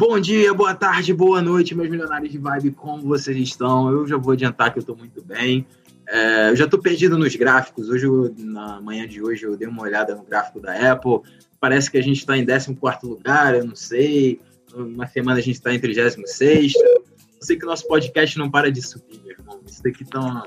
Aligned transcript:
Bom 0.00 0.18
dia, 0.18 0.54
boa 0.54 0.74
tarde, 0.74 1.12
boa 1.12 1.42
noite, 1.42 1.74
meus 1.74 1.90
milionários 1.90 2.32
de 2.32 2.38
vibe, 2.38 2.70
como 2.70 3.02
vocês 3.02 3.36
estão? 3.36 3.90
Eu 3.90 4.06
já 4.06 4.16
vou 4.16 4.32
adiantar 4.32 4.72
que 4.72 4.78
eu 4.78 4.80
estou 4.80 4.96
muito 4.96 5.22
bem. 5.22 5.66
É, 6.08 6.48
eu 6.48 6.56
já 6.56 6.64
estou 6.64 6.80
perdido 6.80 7.18
nos 7.18 7.36
gráficos. 7.36 7.90
Hoje, 7.90 8.06
na 8.38 8.80
manhã 8.80 9.06
de 9.06 9.22
hoje, 9.22 9.44
eu 9.44 9.58
dei 9.58 9.68
uma 9.68 9.82
olhada 9.82 10.14
no 10.14 10.22
gráfico 10.22 10.58
da 10.58 10.92
Apple. 10.92 11.20
Parece 11.60 11.90
que 11.90 11.98
a 11.98 12.02
gente 12.02 12.16
está 12.16 12.34
em 12.34 12.46
14 12.46 12.74
lugar, 13.02 13.54
eu 13.54 13.66
não 13.66 13.76
sei. 13.76 14.40
Uma 14.74 15.06
semana 15.06 15.38
a 15.38 15.42
gente 15.42 15.56
está 15.56 15.74
em 15.74 15.78
36. 15.78 16.72
Eu 16.76 17.04
sei 17.42 17.58
que 17.58 17.66
o 17.66 17.68
nosso 17.68 17.86
podcast 17.86 18.38
não 18.38 18.50
para 18.50 18.72
de 18.72 18.80
subir, 18.80 19.20
meu 19.22 19.32
irmão. 19.32 19.60
Isso 19.66 19.82
daqui 19.82 20.02
tá 20.06 20.46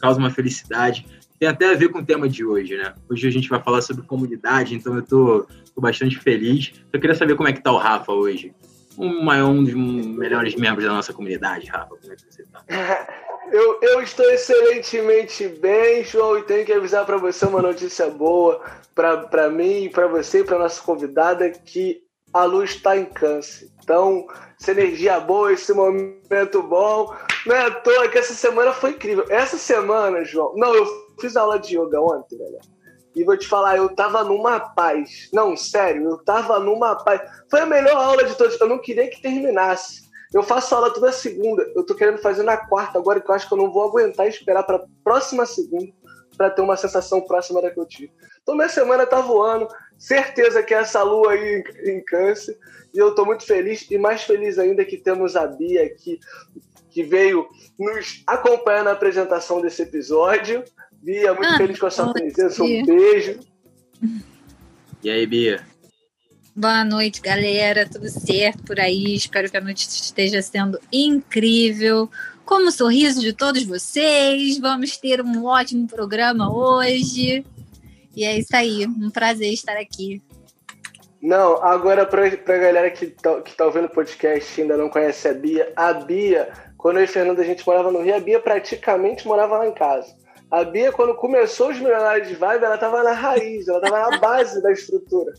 causa 0.00 0.18
uma 0.18 0.30
felicidade. 0.30 1.04
Tem 1.38 1.50
até 1.50 1.70
a 1.70 1.76
ver 1.76 1.90
com 1.90 1.98
o 1.98 2.04
tema 2.04 2.26
de 2.26 2.46
hoje, 2.46 2.78
né? 2.78 2.94
Hoje 3.10 3.28
a 3.28 3.30
gente 3.30 3.46
vai 3.46 3.62
falar 3.62 3.82
sobre 3.82 4.06
comunidade, 4.06 4.74
então 4.74 4.94
eu 4.94 5.02
tô, 5.02 5.46
tô 5.74 5.82
bastante 5.82 6.18
feliz. 6.18 6.72
Eu 6.90 6.98
queria 6.98 7.14
saber 7.14 7.36
como 7.36 7.46
é 7.46 7.52
que 7.52 7.62
tá 7.62 7.70
o 7.70 7.76
Rafa 7.76 8.12
hoje 8.12 8.54
um, 9.00 9.48
um 9.48 9.64
dos 9.64 9.74
melhores 9.74 10.54
membros 10.56 10.84
da 10.84 10.92
nossa 10.92 11.12
comunidade, 11.12 11.66
Rafa. 11.66 11.96
Como 11.96 12.12
é 12.12 12.16
que 12.16 12.22
você 12.22 12.42
está? 12.42 12.64
Eu, 13.52 13.80
eu 13.82 14.00
estou 14.00 14.30
excelentemente 14.30 15.48
bem, 15.48 16.04
João, 16.04 16.38
e 16.38 16.42
tenho 16.44 16.64
que 16.64 16.72
avisar 16.72 17.04
para 17.04 17.16
você 17.16 17.44
uma 17.46 17.60
notícia 17.60 18.08
boa 18.08 18.62
para 18.94 19.50
mim, 19.50 19.90
para 19.92 20.06
você 20.06 20.40
e 20.40 20.44
para 20.44 20.56
nossa 20.56 20.80
convidada 20.80 21.50
que 21.50 22.00
a 22.32 22.44
luz 22.44 22.70
está 22.70 22.96
em 22.96 23.06
câncer. 23.06 23.68
Então, 23.82 24.24
essa 24.60 24.70
energia 24.70 25.18
boa, 25.18 25.52
esse 25.52 25.72
momento 25.72 26.62
bom. 26.62 27.12
Não 27.44 27.56
é 27.56 27.66
à 27.66 27.70
toa 27.72 28.08
que 28.08 28.18
essa 28.18 28.34
semana 28.34 28.72
foi 28.72 28.90
incrível. 28.90 29.24
Essa 29.28 29.58
semana, 29.58 30.24
João. 30.24 30.54
Não, 30.56 30.72
eu 30.74 30.86
fiz 31.20 31.36
aula 31.36 31.58
de 31.58 31.76
yoga 31.76 32.00
ontem, 32.00 32.38
galera. 32.38 32.60
E 33.20 33.24
vou 33.24 33.36
te 33.36 33.46
falar, 33.46 33.76
eu 33.76 33.94
tava 33.94 34.24
numa 34.24 34.58
paz. 34.58 35.28
Não, 35.30 35.54
sério, 35.54 36.08
eu 36.08 36.24
tava 36.24 36.58
numa 36.58 36.96
paz. 36.96 37.20
Foi 37.50 37.60
a 37.60 37.66
melhor 37.66 37.94
aula 37.96 38.24
de 38.24 38.34
todas. 38.34 38.58
Eu 38.58 38.66
não 38.66 38.78
queria 38.78 39.10
que 39.10 39.20
terminasse. 39.20 40.08
Eu 40.32 40.42
faço 40.42 40.74
aula 40.74 40.90
toda 40.90 41.12
segunda. 41.12 41.62
Eu 41.76 41.84
tô 41.84 41.94
querendo 41.94 42.16
fazer 42.16 42.42
na 42.44 42.56
quarta 42.56 42.98
agora, 42.98 43.20
que 43.20 43.30
eu 43.30 43.34
acho 43.34 43.46
que 43.46 43.52
eu 43.52 43.58
não 43.58 43.70
vou 43.70 43.84
aguentar 43.84 44.26
esperar 44.26 44.62
pra 44.62 44.82
próxima 45.04 45.44
segunda 45.44 45.92
para 46.34 46.48
ter 46.48 46.62
uma 46.62 46.78
sensação 46.78 47.20
próxima 47.20 47.60
da 47.60 47.70
que 47.70 47.78
eu 47.78 47.84
tive. 47.84 48.10
Então, 48.42 48.54
minha 48.54 48.70
semana 48.70 49.04
tá 49.04 49.20
voando. 49.20 49.68
Certeza 49.98 50.62
que 50.62 50.72
é 50.72 50.78
essa 50.78 51.02
lua 51.02 51.32
aí 51.32 51.62
em, 51.84 51.90
em 51.90 52.02
câncer. 52.02 52.58
E 52.94 52.98
eu 52.98 53.14
tô 53.14 53.26
muito 53.26 53.44
feliz. 53.44 53.86
E 53.90 53.98
mais 53.98 54.22
feliz 54.22 54.58
ainda 54.58 54.82
que 54.82 54.96
temos 54.96 55.36
a 55.36 55.46
Bia 55.46 55.84
aqui, 55.84 56.18
que 56.88 57.02
veio 57.02 57.46
nos 57.78 58.22
acompanhar 58.26 58.84
na 58.84 58.92
apresentação 58.92 59.60
desse 59.60 59.82
episódio. 59.82 60.64
Bia, 61.02 61.32
muito 61.32 61.48
ah, 61.48 61.56
feliz 61.56 61.78
com 61.78 61.86
a 61.86 61.90
sua 61.90 62.12
presença. 62.12 62.62
Um 62.62 62.84
beijo. 62.84 63.40
E 65.02 65.08
aí, 65.08 65.26
Bia? 65.26 65.64
Boa 66.54 66.84
noite, 66.84 67.22
galera. 67.22 67.88
Tudo 67.88 68.08
certo 68.08 68.62
por 68.64 68.78
aí? 68.78 69.14
Espero 69.14 69.50
que 69.50 69.56
a 69.56 69.62
noite 69.62 69.88
esteja 69.88 70.42
sendo 70.42 70.78
incrível. 70.92 72.10
Como 72.44 72.68
o 72.68 72.72
sorriso 72.72 73.20
de 73.20 73.32
todos 73.32 73.62
vocês, 73.62 74.58
vamos 74.58 74.98
ter 74.98 75.22
um 75.22 75.46
ótimo 75.46 75.88
programa 75.88 76.54
hoje. 76.54 77.46
E 78.14 78.24
é 78.24 78.36
isso 78.36 78.54
aí, 78.54 78.86
um 78.86 79.08
prazer 79.08 79.52
estar 79.54 79.78
aqui. 79.78 80.20
Não, 81.22 81.62
agora 81.62 82.04
para 82.04 82.26
a 82.26 82.58
galera 82.58 82.90
que 82.90 83.06
tá, 83.06 83.40
que 83.40 83.54
tá 83.54 83.66
ouvindo 83.66 83.86
o 83.86 83.90
podcast 83.90 84.58
e 84.58 84.62
ainda 84.62 84.76
não 84.76 84.88
conhece 84.88 85.28
a 85.28 85.32
Bia, 85.32 85.72
a 85.76 85.92
Bia, 85.92 86.50
quando 86.76 86.98
eu 86.98 87.04
e 87.04 87.06
Fernando 87.06 87.40
a 87.40 87.44
gente 87.44 87.66
morava 87.66 87.90
no 87.90 88.02
Rio, 88.02 88.16
a 88.16 88.20
Bia 88.20 88.40
praticamente 88.40 89.26
morava 89.26 89.58
lá 89.58 89.68
em 89.68 89.74
casa. 89.74 90.19
A 90.50 90.64
Bia, 90.64 90.90
quando 90.90 91.14
começou 91.14 91.70
os 91.70 91.78
Milionários 91.78 92.28
de 92.28 92.34
Vibe, 92.34 92.64
ela 92.64 92.74
estava 92.74 93.02
na 93.02 93.12
raiz, 93.12 93.68
ela 93.68 93.78
estava 93.78 94.10
na 94.10 94.18
base 94.18 94.60
da 94.60 94.72
estrutura. 94.72 95.32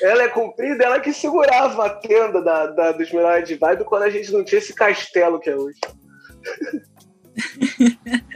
Ela 0.00 0.24
é 0.24 0.28
comprida, 0.28 0.84
ela 0.84 0.98
que 1.00 1.12
segurava 1.12 1.86
a 1.86 1.90
tenda 1.90 2.42
da, 2.42 2.66
da, 2.66 2.92
dos 2.92 3.10
Milionários 3.12 3.48
de 3.48 3.54
Vibe 3.54 3.84
quando 3.84 4.02
a 4.02 4.10
gente 4.10 4.32
não 4.32 4.42
tinha 4.42 4.58
esse 4.58 4.74
castelo 4.74 5.38
que 5.38 5.50
é 5.50 5.56
hoje. 5.56 5.78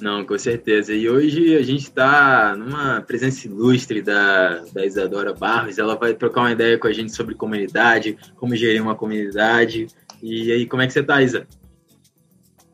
Não, 0.00 0.24
com 0.24 0.38
certeza. 0.38 0.94
E 0.94 1.08
hoje 1.08 1.56
a 1.56 1.62
gente 1.62 1.82
está 1.82 2.54
numa 2.56 3.00
presença 3.00 3.46
ilustre 3.46 4.00
da, 4.00 4.64
da 4.72 4.86
Isadora 4.86 5.34
Barros. 5.34 5.76
Ela 5.78 5.96
vai 5.96 6.14
trocar 6.14 6.42
uma 6.42 6.52
ideia 6.52 6.78
com 6.78 6.86
a 6.86 6.92
gente 6.92 7.12
sobre 7.12 7.34
comunidade, 7.34 8.16
como 8.36 8.54
gerir 8.54 8.80
uma 8.80 8.94
comunidade. 8.94 9.88
E 10.22 10.52
aí, 10.52 10.66
como 10.66 10.82
é 10.82 10.86
que 10.86 10.92
você 10.92 11.00
está, 11.00 11.20
Isa? 11.20 11.46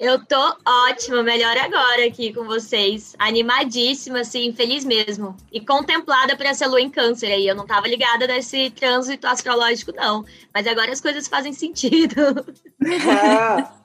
Eu 0.05 0.23
tô 0.23 0.57
ótima, 0.67 1.23
melhor 1.23 1.57
agora 1.57 2.05
aqui 2.07 2.31
com 2.31 2.45
vocês. 2.45 3.17
Animadíssima, 3.19 4.21
assim, 4.21 4.53
feliz 4.53 4.85
mesmo. 4.85 5.35
E 5.51 5.65
contemplada 5.65 6.37
por 6.37 6.45
essa 6.45 6.67
lua 6.67 6.79
em 6.79 6.91
câncer 6.91 7.33
aí. 7.33 7.49
Eu 7.49 7.55
não 7.55 7.67
tava 7.67 7.89
ligada 7.89 8.27
nesse 8.27 8.69
trânsito 8.69 9.27
astrológico, 9.27 9.93
não. 9.93 10.23
Mas 10.53 10.67
agora 10.67 10.93
as 10.93 11.01
coisas 11.01 11.27
fazem 11.27 11.55
sentido. 11.55 12.21
É. 12.85 13.85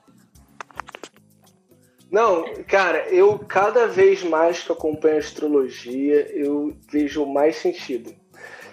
Não, 2.10 2.44
cara, 2.66 3.08
eu 3.08 3.38
cada 3.38 3.86
vez 3.86 4.24
mais 4.24 4.64
que 4.64 4.72
acompanho 4.72 5.14
a 5.14 5.18
astrologia, 5.20 6.28
eu 6.36 6.76
vejo 6.90 7.24
mais 7.24 7.54
sentido. 7.54 8.12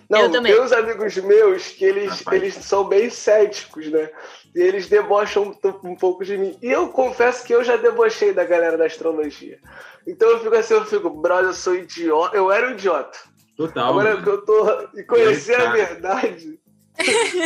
Não, 0.09 0.21
eu 0.21 0.31
também. 0.31 0.53
meus 0.53 0.71
amigos 0.71 1.15
meus, 1.17 1.67
que 1.67 1.85
eles, 1.85 2.23
eles 2.31 2.55
são 2.55 2.85
bem 2.85 3.11
céticos, 3.11 3.91
né? 3.91 4.09
E 4.57 4.59
eles 4.59 4.89
debocham 4.89 5.43
um, 5.43 5.89
um 5.89 5.95
pouco 5.95 6.25
de 6.25 6.35
mim. 6.35 6.57
E 6.63 6.71
eu 6.71 6.89
confesso 6.89 7.45
que 7.45 7.53
eu 7.53 7.63
já 7.63 7.77
debochei 7.77 8.33
da 8.33 8.43
galera 8.43 8.75
da 8.75 8.87
astrologia. 8.87 9.59
Então 10.07 10.27
eu 10.31 10.39
fico 10.39 10.55
assim, 10.55 10.73
eu 10.73 10.83
fico, 10.83 11.11
brother, 11.11 11.49
eu 11.49 11.53
sou 11.53 11.75
idiota. 11.75 12.35
Eu 12.35 12.51
era 12.51 12.67
um 12.67 12.71
idiota. 12.71 13.19
Total. 13.55 13.91
Agora 13.91 14.19
que 14.19 14.27
eu 14.27 14.43
tô. 14.43 14.89
E 14.95 15.03
conhecer 15.03 15.61
a 15.61 15.71
verdade, 15.71 16.59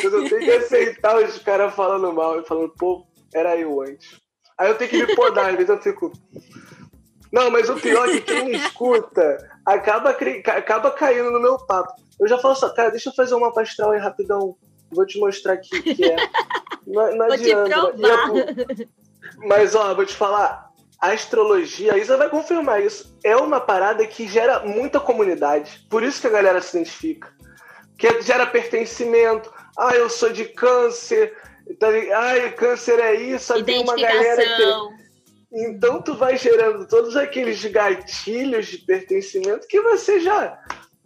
eu 0.01 0.29
tenho 0.29 0.39
que 0.39 0.51
aceitar 0.51 1.21
os 1.21 1.37
caras 1.39 1.75
falando 1.75 2.13
mal 2.13 2.39
e 2.39 2.45
falando, 2.45 2.69
pô, 2.79 3.05
era 3.33 3.57
eu 3.57 3.81
antes. 3.81 4.21
Aí 4.57 4.69
eu 4.69 4.77
tenho 4.77 4.89
que 4.89 5.05
me 5.05 5.13
podar, 5.13 5.49
às 5.49 5.55
vezes 5.55 5.69
eu 5.69 5.81
fico. 5.81 6.13
Não, 7.29 7.51
mas 7.51 7.69
o 7.69 7.75
pior 7.75 8.07
é 8.07 8.13
que 8.13 8.21
quem 8.21 8.45
me 8.45 8.55
escuta 8.55 9.37
acaba, 9.65 10.15
acaba 10.45 10.91
caindo 10.91 11.29
no 11.29 11.41
meu 11.41 11.57
papo. 11.57 11.93
Eu 12.17 12.27
já 12.29 12.37
falo 12.37 12.55
só, 12.55 12.73
cara, 12.73 12.89
deixa 12.89 13.09
eu 13.09 13.13
fazer 13.13 13.35
uma 13.35 13.53
pastral 13.53 13.91
aí 13.91 13.99
rapidão. 13.99 14.55
Vou 14.91 15.05
te 15.05 15.19
mostrar 15.19 15.53
aqui 15.53 15.81
que 15.81 16.05
é. 16.05 16.15
Não, 16.85 17.15
não 17.15 17.31
adianta. 17.31 17.93
Mas, 19.37 19.75
ó, 19.75 19.93
vou 19.93 20.05
te 20.05 20.15
falar. 20.15 20.71
A 20.99 21.13
astrologia, 21.13 21.93
a 21.93 21.97
Isa 21.97 22.17
vai 22.17 22.29
confirmar 22.29 22.83
isso. 22.83 23.17
É 23.23 23.35
uma 23.35 23.59
parada 23.59 24.05
que 24.05 24.27
gera 24.27 24.59
muita 24.59 24.99
comunidade. 24.99 25.85
Por 25.89 26.03
isso 26.03 26.21
que 26.21 26.27
a 26.27 26.31
galera 26.31 26.61
se 26.61 26.77
identifica. 26.77 27.33
Que 27.97 28.21
gera 28.21 28.45
pertencimento. 28.45 29.51
Ah, 29.77 29.95
eu 29.95 30.09
sou 30.09 30.31
de 30.31 30.45
câncer. 30.45 31.35
Tá 31.79 31.87
Ai, 31.87 32.51
câncer 32.51 32.99
é 32.99 33.15
isso. 33.15 33.53
Aí 33.53 33.63
tem 33.63 33.81
uma 33.81 33.95
galera 33.95 34.43
que. 34.43 35.01
Então 35.53 36.01
tu 36.01 36.15
vai 36.15 36.37
gerando 36.37 36.87
todos 36.87 37.17
aqueles 37.17 37.63
gatilhos 37.65 38.67
de 38.67 38.77
pertencimento 38.79 39.67
que 39.67 39.81
você 39.81 40.19
já 40.19 40.57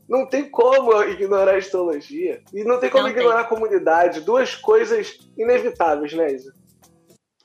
não 0.08 0.26
tem 0.28 0.50
como 0.50 1.02
ignorar 1.04 1.56
a 1.56 1.58
astrologia. 1.58 2.42
E 2.54 2.64
não 2.64 2.80
tem 2.80 2.90
como 2.90 3.04
não 3.04 3.10
ignorar 3.10 3.38
tem. 3.38 3.46
a 3.46 3.50
comunidade. 3.50 4.22
Duas 4.22 4.56
coisas 4.56 5.20
inevitáveis, 5.38 6.14
né, 6.14 6.34
Isa? 6.34 6.54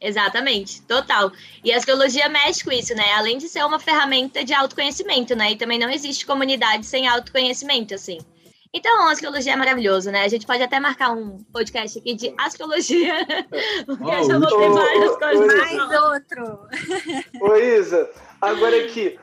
Exatamente, 0.01 0.81
total. 0.83 1.31
E 1.63 1.71
a 1.73 1.77
astrologia 1.77 2.29
mexe 2.29 2.65
com 2.65 2.73
isso, 2.73 2.95
né? 2.95 3.13
Além 3.17 3.37
de 3.37 3.49
ser 3.49 3.63
uma 3.65 3.79
ferramenta 3.79 4.43
de 4.43 4.55
autoconhecimento, 4.55 5.37
né? 5.37 5.53
E 5.53 5.57
também 5.57 5.79
não 5.79 5.91
existe 5.91 6.25
comunidade 6.25 6.87
sem 6.87 7.07
autoconhecimento, 7.07 7.95
assim. 7.95 8.19
Então, 8.73 9.09
a 9.09 9.11
astrologia 9.11 9.53
é 9.53 9.57
maravilhoso, 9.57 10.11
né? 10.13 10.23
A 10.23 10.29
gente 10.29 10.47
pode 10.47 10.63
até 10.63 10.79
marcar 10.79 11.11
um 11.11 11.39
podcast 11.53 11.99
aqui 11.99 12.15
de 12.15 12.33
astrologia, 12.39 13.15
porque 13.85 14.05
oh, 14.05 14.13
eu 14.13 14.25
já 14.25 14.39
vou 14.39 14.49
ter 14.49 14.71
várias 14.71 15.17
coisas. 15.17 15.55
Mais 15.57 16.03
outro. 16.03 16.69
Ô, 17.41 17.57
Isa, 17.57 18.09
agora 18.41 18.85
aqui, 18.85 19.19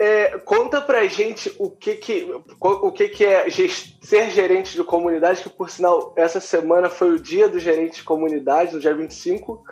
é, 0.00 0.38
conta 0.38 0.80
pra 0.80 1.06
gente 1.06 1.54
o 1.58 1.70
que 1.70 1.94
que, 1.94 2.34
o 2.58 2.90
que, 2.90 3.08
que 3.10 3.22
é 3.22 3.46
ser 3.50 4.30
gerente 4.30 4.74
de 4.74 4.82
comunidade, 4.82 5.42
que 5.42 5.50
por 5.50 5.68
sinal, 5.68 6.14
essa 6.16 6.40
semana 6.40 6.88
foi 6.88 7.10
o 7.10 7.20
dia 7.20 7.50
do 7.50 7.58
gerente 7.58 7.96
de 7.96 8.02
comunidade, 8.02 8.72
no 8.72 8.80
dia 8.80 8.94
25. 8.94 9.62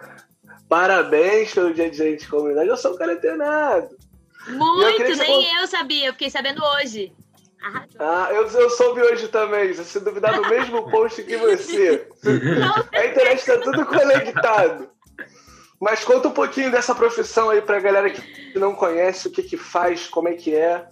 Parabéns 0.68 1.54
pelo 1.54 1.72
dia 1.72 1.88
de 1.88 1.96
gerente 1.96 2.20
de 2.24 2.28
comunidade. 2.28 2.68
Eu 2.68 2.76
sou 2.76 2.92
um 2.92 2.98
cara 2.98 3.16
treinado. 3.16 3.96
Muito, 4.48 5.02
eu 5.02 5.16
nem 5.16 5.56
eu 5.56 5.66
sabia, 5.66 6.08
eu 6.08 6.12
fiquei 6.12 6.28
sabendo 6.28 6.62
hoje. 6.62 7.10
Ah, 7.98 8.28
eu, 8.30 8.46
eu 8.48 8.68
soube 8.68 9.00
hoje 9.00 9.28
também, 9.28 9.72
se 9.72 9.98
duvidar 9.98 10.34
do 10.34 10.46
mesmo 10.46 10.90
post 10.90 11.22
que 11.22 11.38
você. 11.38 12.06
a 12.92 13.06
internet 13.06 13.38
está 13.38 13.56
tudo 13.58 13.86
conectado. 13.86 14.90
Mas 15.80 16.04
conta 16.04 16.28
um 16.28 16.32
pouquinho 16.32 16.70
dessa 16.70 16.94
profissão 16.94 17.50
aí 17.50 17.62
pra 17.62 17.78
galera 17.78 18.10
que 18.10 18.58
não 18.58 18.74
conhece, 18.74 19.28
o 19.28 19.30
que 19.30 19.42
que 19.42 19.56
faz, 19.56 20.08
como 20.08 20.28
é 20.28 20.34
que 20.34 20.54
é. 20.54 20.88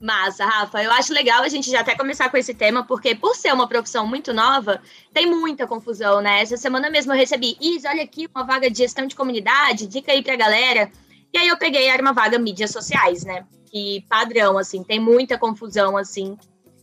Massa, 0.00 0.44
Rafa. 0.44 0.82
Eu 0.82 0.92
acho 0.92 1.14
legal 1.14 1.42
a 1.42 1.48
gente 1.48 1.70
já 1.70 1.80
até 1.80 1.96
começar 1.96 2.28
com 2.28 2.36
esse 2.36 2.52
tema, 2.52 2.84
porque 2.84 3.14
por 3.14 3.34
ser 3.34 3.54
uma 3.54 3.66
profissão 3.66 4.06
muito 4.06 4.34
nova, 4.34 4.82
tem 5.14 5.24
muita 5.26 5.66
confusão, 5.66 6.20
né? 6.20 6.42
Essa 6.42 6.58
semana 6.58 6.90
mesmo 6.90 7.12
eu 7.12 7.16
recebi, 7.16 7.56
Isa, 7.58 7.88
olha 7.88 8.02
aqui, 8.02 8.28
uma 8.34 8.44
vaga 8.44 8.70
de 8.70 8.76
gestão 8.76 9.06
de 9.06 9.16
comunidade, 9.16 9.86
dica 9.86 10.12
aí 10.12 10.22
pra 10.22 10.36
galera. 10.36 10.90
E 11.32 11.38
aí 11.38 11.48
eu 11.48 11.56
peguei, 11.56 11.86
era 11.86 12.02
uma 12.02 12.12
vaga 12.12 12.38
mídias 12.38 12.70
sociais, 12.70 13.24
né? 13.24 13.46
Que 13.70 14.04
padrão, 14.08 14.58
assim, 14.58 14.84
tem 14.84 15.00
muita 15.00 15.38
confusão, 15.38 15.96
assim, 15.96 16.36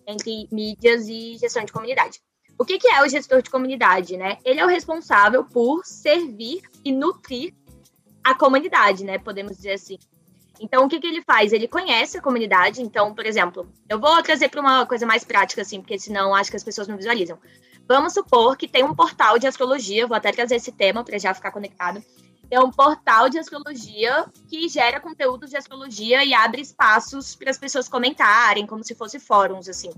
entre 0.08 0.48
mídias 0.52 1.08
e 1.08 1.38
gestão 1.38 1.64
de 1.64 1.72
comunidade. 1.72 2.20
O 2.62 2.64
que, 2.64 2.78
que 2.78 2.88
é 2.88 3.02
o 3.02 3.10
gestor 3.10 3.42
de 3.42 3.50
comunidade, 3.50 4.16
né? 4.16 4.38
Ele 4.46 4.60
é 4.60 4.64
o 4.64 4.70
responsável 4.70 5.44
por 5.44 5.84
servir 5.84 6.62
e 6.86 6.92
nutrir 6.92 7.56
a 8.24 8.36
comunidade, 8.36 9.04
né? 9.04 9.18
Podemos 9.18 9.58
dizer 9.58 9.72
assim. 9.72 9.98
Então, 10.60 10.86
o 10.86 10.88
que, 10.88 11.00
que 11.00 11.08
ele 11.08 11.24
faz? 11.24 11.54
Ele 11.54 11.68
conhece 11.68 12.20
a 12.20 12.22
comunidade. 12.22 12.80
Então, 12.84 13.16
por 13.16 13.26
exemplo, 13.26 13.68
eu 13.90 14.00
vou 14.00 14.22
trazer 14.22 14.48
para 14.50 14.62
uma 14.62 14.86
coisa 14.86 15.08
mais 15.08 15.24
prática, 15.24 15.64
assim, 15.64 15.82
porque 15.82 15.98
senão 15.98 16.36
acho 16.36 16.52
que 16.52 16.56
as 16.56 16.64
pessoas 16.64 16.88
não 16.88 16.98
visualizam. 16.98 17.40
Vamos 17.88 18.14
supor 18.14 18.56
que 18.56 18.68
tem 18.68 18.84
um 18.84 18.94
portal 18.94 19.40
de 19.40 19.48
astrologia, 19.48 20.06
vou 20.06 20.16
até 20.16 20.32
trazer 20.32 20.58
esse 20.58 20.72
tema 20.72 21.04
para 21.04 21.18
já 21.18 21.34
ficar 21.34 21.50
conectado. 21.50 22.00
É 22.52 22.60
um 22.60 22.70
portal 22.70 23.28
de 23.28 23.40
astrologia 23.40 24.24
que 24.48 24.70
gera 24.70 25.00
conteúdos 25.00 25.50
de 25.50 25.58
astrologia 25.58 26.24
e 26.24 26.32
abre 26.32 26.62
espaços 26.62 27.36
para 27.36 27.50
as 27.50 27.58
pessoas 27.58 27.90
comentarem, 27.90 28.68
como 28.68 28.84
se 28.84 28.94
fosse 28.94 29.20
fóruns, 29.20 29.68
assim, 29.68 29.90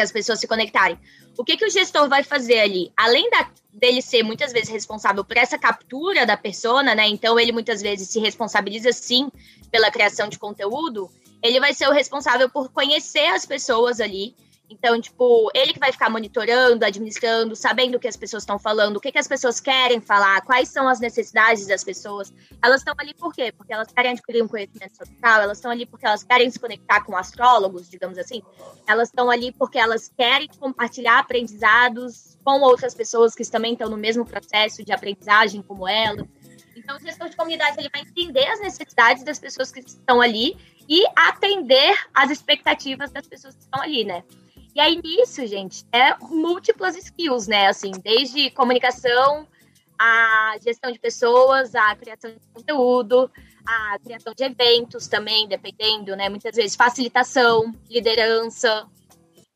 as 0.00 0.12
pessoas 0.12 0.40
se 0.40 0.46
conectarem. 0.46 0.98
O 1.38 1.44
que, 1.44 1.56
que 1.56 1.64
o 1.64 1.70
gestor 1.70 2.08
vai 2.08 2.22
fazer 2.22 2.60
ali? 2.60 2.92
Além 2.96 3.30
da, 3.30 3.50
dele 3.72 4.02
ser 4.02 4.22
muitas 4.22 4.52
vezes 4.52 4.68
responsável 4.68 5.24
por 5.24 5.36
essa 5.36 5.58
captura 5.58 6.26
da 6.26 6.36
persona, 6.36 6.94
né? 6.94 7.08
Então 7.08 7.38
ele 7.38 7.52
muitas 7.52 7.80
vezes 7.80 8.08
se 8.08 8.20
responsabiliza 8.20 8.92
sim 8.92 9.30
pela 9.70 9.90
criação 9.90 10.28
de 10.28 10.38
conteúdo, 10.38 11.10
ele 11.42 11.60
vai 11.60 11.72
ser 11.72 11.88
o 11.88 11.92
responsável 11.92 12.48
por 12.50 12.70
conhecer 12.70 13.26
as 13.26 13.46
pessoas 13.46 14.00
ali 14.00 14.34
então, 14.70 15.00
tipo, 15.00 15.50
ele 15.52 15.72
que 15.72 15.80
vai 15.80 15.90
ficar 15.90 16.08
monitorando, 16.08 16.84
administrando, 16.84 17.56
sabendo 17.56 17.96
o 17.96 18.00
que 18.00 18.06
as 18.06 18.16
pessoas 18.16 18.44
estão 18.44 18.56
falando, 18.56 18.96
o 18.96 19.00
que, 19.00 19.10
que 19.10 19.18
as 19.18 19.26
pessoas 19.26 19.58
querem 19.58 20.00
falar, 20.00 20.40
quais 20.42 20.68
são 20.68 20.88
as 20.88 21.00
necessidades 21.00 21.66
das 21.66 21.82
pessoas. 21.82 22.32
Elas 22.62 22.80
estão 22.80 22.94
ali 22.96 23.12
por 23.12 23.34
quê? 23.34 23.50
Porque 23.50 23.72
elas 23.72 23.90
querem 23.92 24.12
adquirir 24.12 24.44
um 24.44 24.48
conhecimento 24.48 24.96
social, 24.96 25.42
elas 25.42 25.58
estão 25.58 25.72
ali 25.72 25.84
porque 25.84 26.06
elas 26.06 26.22
querem 26.22 26.48
se 26.48 26.60
conectar 26.60 27.04
com 27.04 27.16
astrólogos, 27.16 27.90
digamos 27.90 28.16
assim. 28.16 28.42
Elas 28.86 29.08
estão 29.08 29.28
ali 29.28 29.50
porque 29.50 29.76
elas 29.76 30.08
querem 30.16 30.48
compartilhar 30.58 31.18
aprendizados 31.18 32.38
com 32.44 32.60
outras 32.60 32.94
pessoas 32.94 33.34
que 33.34 33.44
também 33.50 33.72
estão 33.72 33.90
no 33.90 33.96
mesmo 33.96 34.24
processo 34.24 34.84
de 34.84 34.92
aprendizagem 34.92 35.62
como 35.62 35.88
ela. 35.88 36.24
Então, 36.76 36.96
o 36.96 37.00
gestor 37.00 37.28
de 37.28 37.36
comunidade 37.36 37.76
ele 37.78 37.90
vai 37.92 38.02
entender 38.02 38.46
as 38.46 38.60
necessidades 38.60 39.24
das 39.24 39.38
pessoas 39.38 39.72
que 39.72 39.80
estão 39.80 40.20
ali 40.20 40.56
e 40.88 41.04
atender 41.16 41.94
às 42.14 42.30
expectativas 42.30 43.10
das 43.10 43.26
pessoas 43.26 43.54
que 43.54 43.62
estão 43.62 43.82
ali, 43.82 44.04
né? 44.04 44.24
E 44.74 44.80
aí, 44.80 45.00
nisso, 45.02 45.44
gente, 45.46 45.84
é 45.92 46.16
múltiplas 46.20 46.96
skills, 46.96 47.48
né? 47.48 47.66
Assim, 47.66 47.90
desde 48.02 48.50
comunicação, 48.50 49.46
a 49.98 50.56
gestão 50.64 50.92
de 50.92 50.98
pessoas, 50.98 51.74
a 51.74 51.94
criação 51.96 52.30
de 52.30 52.40
conteúdo, 52.54 53.30
a 53.66 53.98
criação 53.98 54.32
de 54.34 54.44
eventos 54.44 55.08
também, 55.08 55.48
dependendo, 55.48 56.14
né? 56.16 56.28
Muitas 56.28 56.54
vezes 56.54 56.76
facilitação, 56.76 57.74
liderança. 57.88 58.86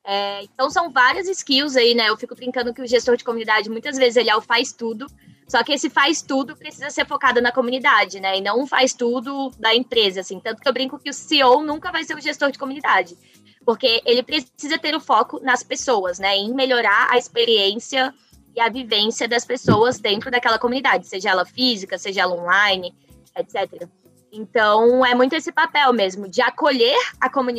É, 0.04 0.42
então 0.42 0.68
são 0.68 0.90
várias 0.90 1.28
skills 1.28 1.76
aí, 1.76 1.94
né? 1.94 2.08
Eu 2.08 2.16
fico 2.16 2.34
brincando 2.34 2.74
que 2.74 2.82
o 2.82 2.86
gestor 2.86 3.16
de 3.16 3.24
comunidade 3.24 3.70
muitas 3.70 3.96
vezes 3.96 4.16
ele 4.16 4.28
é 4.28 4.36
o 4.36 4.42
faz 4.42 4.72
tudo, 4.72 5.06
só 5.48 5.62
que 5.62 5.72
esse 5.72 5.88
faz 5.88 6.20
tudo 6.20 6.56
precisa 6.56 6.90
ser 6.90 7.06
focado 7.06 7.40
na 7.40 7.52
comunidade, 7.52 8.20
né? 8.20 8.36
E 8.36 8.40
não 8.40 8.66
faz 8.66 8.92
tudo 8.92 9.50
da 9.58 9.74
empresa, 9.74 10.20
assim. 10.20 10.40
Tanto 10.40 10.60
que 10.60 10.68
eu 10.68 10.72
brinco 10.72 10.98
que 10.98 11.08
o 11.08 11.14
CEO 11.14 11.62
nunca 11.62 11.92
vai 11.92 12.04
ser 12.04 12.16
o 12.16 12.20
gestor 12.20 12.50
de 12.50 12.58
comunidade 12.58 13.16
porque 13.64 14.02
ele 14.04 14.22
precisa 14.22 14.78
ter 14.78 14.94
o 14.94 15.00
foco 15.00 15.40
nas 15.40 15.62
pessoas, 15.62 16.18
né? 16.18 16.36
Em 16.36 16.54
melhorar 16.54 17.08
a 17.10 17.18
experiência 17.18 18.14
e 18.54 18.60
a 18.60 18.68
vivência 18.68 19.26
das 19.26 19.44
pessoas 19.44 19.98
dentro 19.98 20.30
daquela 20.30 20.58
comunidade, 20.58 21.06
seja 21.06 21.30
ela 21.30 21.44
física, 21.44 21.98
seja 21.98 22.22
ela 22.22 22.34
online, 22.34 22.94
etc. 23.36 23.88
Então, 24.32 25.04
é 25.04 25.14
muito 25.14 25.34
esse 25.34 25.52
papel 25.52 25.92
mesmo, 25.92 26.28
de 26.28 26.42
acolher 26.42 26.96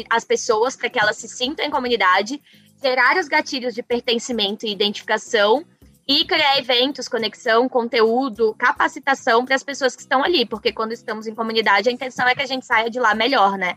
as 0.09 0.25
pessoas 0.25 0.75
para 0.75 0.89
que 0.89 0.99
elas 0.99 1.17
se 1.17 1.27
sintam 1.27 1.65
em 1.65 1.69
comunidade, 1.69 2.41
gerar 2.81 3.17
os 3.17 3.27
gatilhos 3.27 3.73
de 3.73 3.81
pertencimento 3.81 4.65
e 4.65 4.71
identificação 4.71 5.65
e 6.07 6.23
criar 6.25 6.59
eventos, 6.59 7.07
conexão, 7.07 7.67
conteúdo, 7.67 8.53
capacitação 8.55 9.43
para 9.43 9.55
as 9.55 9.63
pessoas 9.63 9.95
que 9.95 10.03
estão 10.03 10.23
ali, 10.23 10.45
porque 10.45 10.71
quando 10.71 10.91
estamos 10.91 11.25
em 11.27 11.33
comunidade, 11.33 11.89
a 11.89 11.91
intenção 11.91 12.27
é 12.27 12.35
que 12.35 12.43
a 12.43 12.45
gente 12.45 12.65
saia 12.65 12.89
de 12.89 12.99
lá 12.99 13.15
melhor, 13.15 13.57
né? 13.57 13.75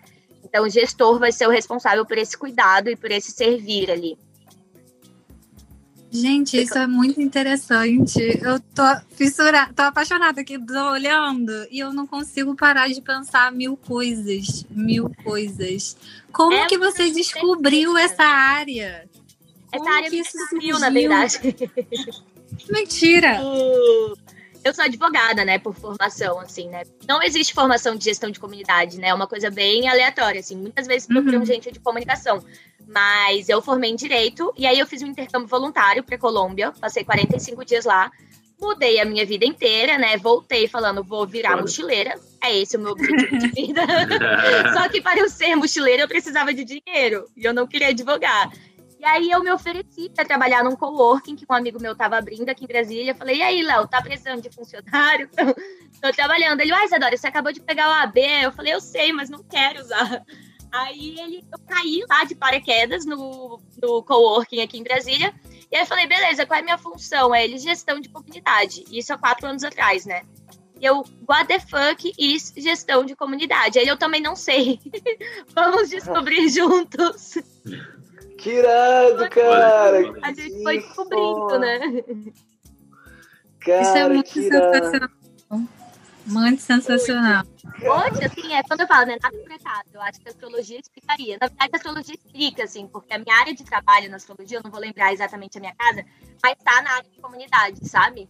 Então, 0.49 0.65
o 0.65 0.71
gestor 0.71 1.19
vai 1.19 1.31
ser 1.31 1.47
o 1.47 1.50
responsável 1.50 2.06
por 2.06 2.17
esse 2.17 2.37
cuidado 2.37 2.89
e 2.89 2.97
por 2.97 3.11
esse 3.11 3.31
servir 3.33 3.91
ali. 3.91 4.19
Gente, 6.11 6.56
isso 6.56 6.79
é 6.79 6.87
muito 6.87 7.21
interessante. 7.21 8.19
Eu 8.43 8.59
tô 8.59 8.83
fissurada, 9.15 9.71
tô 9.75 9.83
apaixonada 9.83 10.41
aqui, 10.41 10.59
tô 10.59 10.91
olhando 10.91 11.53
e 11.71 11.81
eu 11.81 11.93
não 11.93 12.06
consigo 12.06 12.55
parar 12.56 12.89
de 12.89 13.03
pensar 13.03 13.53
mil 13.53 13.77
coisas, 13.77 14.65
mil 14.71 15.11
coisas. 15.23 15.99
Como 16.33 16.55
é 16.55 16.67
que 16.67 16.79
você 16.79 17.11
descobriu 17.11 17.99
essa 17.99 18.25
área? 18.25 19.06
Essa 19.71 19.85
Como 19.85 19.95
área 19.95 20.11
que 20.11 20.25
surgiu, 20.25 20.79
na 20.79 20.89
verdade. 20.89 21.39
Mentira! 22.71 23.39
eu 24.69 24.75
sou 24.75 24.85
advogada, 24.85 25.44
né, 25.44 25.59
por 25.59 25.75
formação, 25.75 26.38
assim, 26.41 26.69
né? 26.69 26.82
Não 27.06 27.23
existe 27.23 27.55
formação 27.55 27.97
de 27.97 28.05
gestão 28.05 28.31
de 28.31 28.38
comunidade, 28.38 28.99
né? 28.99 29.09
É 29.09 29.15
uma 29.15 29.26
coisa 29.26 29.50
bem 29.50 29.88
aleatória, 29.88 30.41
assim. 30.41 30.56
Muitas 30.56 30.87
vezes 30.87 31.06
procuram 31.06 31.38
uhum. 31.38 31.44
gente 31.44 31.70
de 31.70 31.81
comunicação. 31.81 32.44
Mas 32.87 33.49
eu 33.49 33.61
formei 33.61 33.91
em 33.91 33.97
direito 33.97 34.53
e 34.56 34.67
aí 34.67 34.79
eu 34.79 34.87
fiz 34.87 35.03
um 35.03 35.06
intercâmbio 35.06 35.49
voluntário 35.49 36.03
para 36.03 36.17
Colômbia, 36.17 36.73
passei 36.73 37.05
45 37.05 37.65
dias 37.65 37.85
lá. 37.85 38.11
Mudei 38.61 38.99
a 38.99 39.05
minha 39.05 39.25
vida 39.25 39.44
inteira, 39.44 39.97
né? 39.97 40.17
Voltei 40.17 40.67
falando, 40.67 41.05
vou 41.05 41.26
virar 41.26 41.56
mochileira. 41.56 42.14
É 42.43 42.56
esse 42.56 42.76
o 42.76 42.81
meu 42.81 42.93
objetivo 42.93 43.38
de 43.38 43.49
vida. 43.49 43.82
Só 44.75 44.88
que 44.88 45.00
para 45.00 45.21
eu 45.21 45.29
ser 45.29 45.55
mochileira, 45.55 46.03
eu 46.03 46.09
precisava 46.09 46.53
de 46.53 46.64
dinheiro. 46.64 47.26
E 47.37 47.44
eu 47.44 47.55
não 47.55 47.67
queria 47.67 47.88
advogar. 47.88 48.50
E 48.99 49.05
aí 49.05 49.31
eu 49.31 49.41
me 49.43 49.50
ofereci 49.53 50.11
para 50.11 50.25
trabalhar 50.25 50.65
num 50.65 50.75
coworking 50.75 51.37
que 51.37 51.47
um 51.49 51.55
amigo 51.55 51.81
meu 51.81 51.93
estava 51.93 52.19
abrindo 52.19 52.49
aqui 52.49 52.65
em 52.65 52.69
Brasília. 52.69 53.15
Falei, 53.15 53.37
e 53.37 53.43
aí, 53.43 53.62
Léo, 53.62 53.87
tá 53.87 54.03
precisando 54.03 54.43
de 54.43 54.50
funcionário? 54.50 55.31
Tô 56.03 56.11
trabalhando. 56.12 56.61
Ele, 56.61 56.73
ai, 56.73 56.85
Isadora, 56.85 57.17
você 57.17 57.29
acabou 57.29 57.53
de 57.53 57.61
pegar 57.61 57.89
o 57.89 57.93
AB. 57.93 58.21
Eu 58.43 58.50
falei, 58.50 58.75
eu 58.75 58.81
sei, 58.81 59.12
mas 59.12 59.31
não 59.31 59.43
quero 59.45 59.81
usar. 59.81 60.25
Aí 60.73 61.17
ele, 61.19 61.45
eu 61.50 61.59
caí 61.61 62.05
lá 62.11 62.25
de 62.25 62.35
paraquedas 62.35 63.06
no, 63.06 63.61
no 63.81 64.03
coworking 64.03 64.62
aqui 64.62 64.79
em 64.79 64.83
Brasília. 64.83 65.33
E 65.71 65.77
aí 65.77 65.83
eu 65.83 65.87
falei, 65.87 66.06
beleza, 66.09 66.45
qual 66.45 66.59
é 66.59 66.61
a 66.61 66.65
minha 66.65 66.79
função? 66.79 67.33
É 67.33 67.45
ele 67.45 67.56
gestão 67.56 68.00
de 68.00 68.09
comunidade. 68.09 68.85
Isso 68.91 69.12
há 69.12 69.19
quatro 69.19 69.47
anos 69.47 69.62
atrás, 69.62 70.06
né? 70.06 70.23
E 70.81 70.85
eu, 70.85 71.05
what 71.29 71.47
the 71.47 71.61
fuck 71.61 72.12
is 72.19 72.53
gestão 72.56 73.05
de 73.05 73.15
comunidade? 73.15 73.79
Aí 73.79 73.87
eu 73.87 73.97
também 73.97 74.21
não 74.21 74.35
sei. 74.35 74.81
Vamos 75.55 75.88
descobrir 75.88 76.49
juntos. 76.49 77.38
Que 78.38 78.50
irado, 78.50 79.28
cara! 79.30 79.99
A 80.23 80.33
gente 80.33 80.62
foi 80.62 80.78
descobrindo, 80.78 81.59
né? 81.59 81.78
Cara, 83.61 83.83
Isso 83.83 83.97
é 83.97 84.09
muito 84.09 84.28
sensacional. 84.28 85.11
Muito 86.25 86.62
sensacional. 86.62 87.45
Hoje, 87.64 88.25
assim, 88.25 88.52
é 88.54 88.62
quando 88.62 88.83
eu 88.83 88.87
falo, 88.87 89.07
né? 89.07 89.16
Nada 89.21 89.37
por 89.37 89.52
acaso. 89.52 89.88
Eu 89.92 90.02
acho 90.02 90.21
que 90.21 90.28
a 90.28 90.30
astrologia 90.30 90.78
explicaria. 90.78 91.38
Na 91.40 91.49
verdade, 91.49 91.71
a 91.73 91.76
astrologia 91.76 92.14
explica, 92.14 92.64
assim, 92.64 92.87
porque 92.87 93.12
a 93.14 93.18
minha 93.18 93.35
área 93.35 93.54
de 93.54 93.64
trabalho 93.64 94.11
na 94.11 94.16
astrologia, 94.16 94.59
eu 94.59 94.62
não 94.62 94.71
vou 94.71 94.80
lembrar 94.80 95.12
exatamente 95.12 95.57
a 95.59 95.61
minha 95.61 95.75
casa, 95.75 96.04
mas 96.42 96.54
tá 96.62 96.83
na 96.83 96.90
área 96.92 97.11
de 97.11 97.21
comunidade, 97.21 97.88
sabe? 97.88 98.28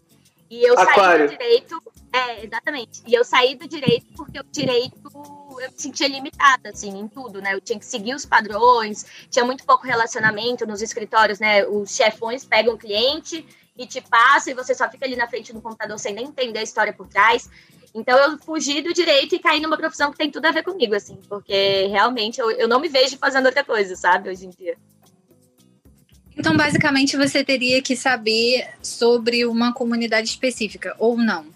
E 0.48 0.62
eu 0.62 0.78
Aquário. 0.78 1.02
saí 1.02 1.26
do 1.26 1.30
direito. 1.30 1.82
É, 2.12 2.44
exatamente. 2.44 3.02
E 3.06 3.12
eu 3.12 3.24
saí 3.24 3.56
do 3.56 3.68
direito 3.68 4.06
porque 4.16 4.38
o 4.40 4.44
direito 4.44 5.37
eu 5.60 5.70
me 5.70 5.78
sentia 5.78 6.08
limitada, 6.08 6.70
assim, 6.70 6.98
em 6.98 7.08
tudo, 7.08 7.40
né? 7.40 7.54
Eu 7.54 7.60
tinha 7.60 7.78
que 7.78 7.86
seguir 7.86 8.14
os 8.14 8.24
padrões, 8.24 9.04
tinha 9.30 9.44
muito 9.44 9.64
pouco 9.64 9.86
relacionamento 9.86 10.66
nos 10.66 10.82
escritórios, 10.82 11.38
né? 11.38 11.64
Os 11.66 11.94
chefões 11.94 12.44
pegam 12.44 12.74
o 12.74 12.78
cliente 12.78 13.46
e 13.76 13.86
te 13.86 14.00
passam 14.00 14.52
e 14.52 14.56
você 14.56 14.74
só 14.74 14.90
fica 14.90 15.06
ali 15.06 15.16
na 15.16 15.28
frente 15.28 15.52
do 15.52 15.60
computador 15.60 15.98
sem 15.98 16.14
nem 16.14 16.26
entender 16.26 16.58
a 16.58 16.62
história 16.62 16.92
por 16.92 17.06
trás. 17.06 17.48
Então 17.94 18.18
eu 18.18 18.38
fugi 18.38 18.82
do 18.82 18.92
direito 18.92 19.34
e 19.34 19.38
caí 19.38 19.60
numa 19.60 19.76
profissão 19.76 20.10
que 20.10 20.18
tem 20.18 20.30
tudo 20.30 20.46
a 20.46 20.50
ver 20.50 20.62
comigo, 20.62 20.94
assim, 20.94 21.18
porque 21.28 21.86
realmente 21.86 22.40
eu, 22.40 22.50
eu 22.50 22.68
não 22.68 22.80
me 22.80 22.88
vejo 22.88 23.16
fazendo 23.18 23.46
outra 23.46 23.64
coisa, 23.64 23.96
sabe, 23.96 24.28
hoje 24.28 24.46
em 24.46 24.50
dia. 24.50 24.76
Então, 26.38 26.56
basicamente, 26.56 27.16
você 27.16 27.42
teria 27.42 27.82
que 27.82 27.96
saber 27.96 28.68
sobre 28.80 29.44
uma 29.44 29.72
comunidade 29.72 30.28
específica, 30.28 30.94
ou 30.96 31.16
não? 31.16 31.46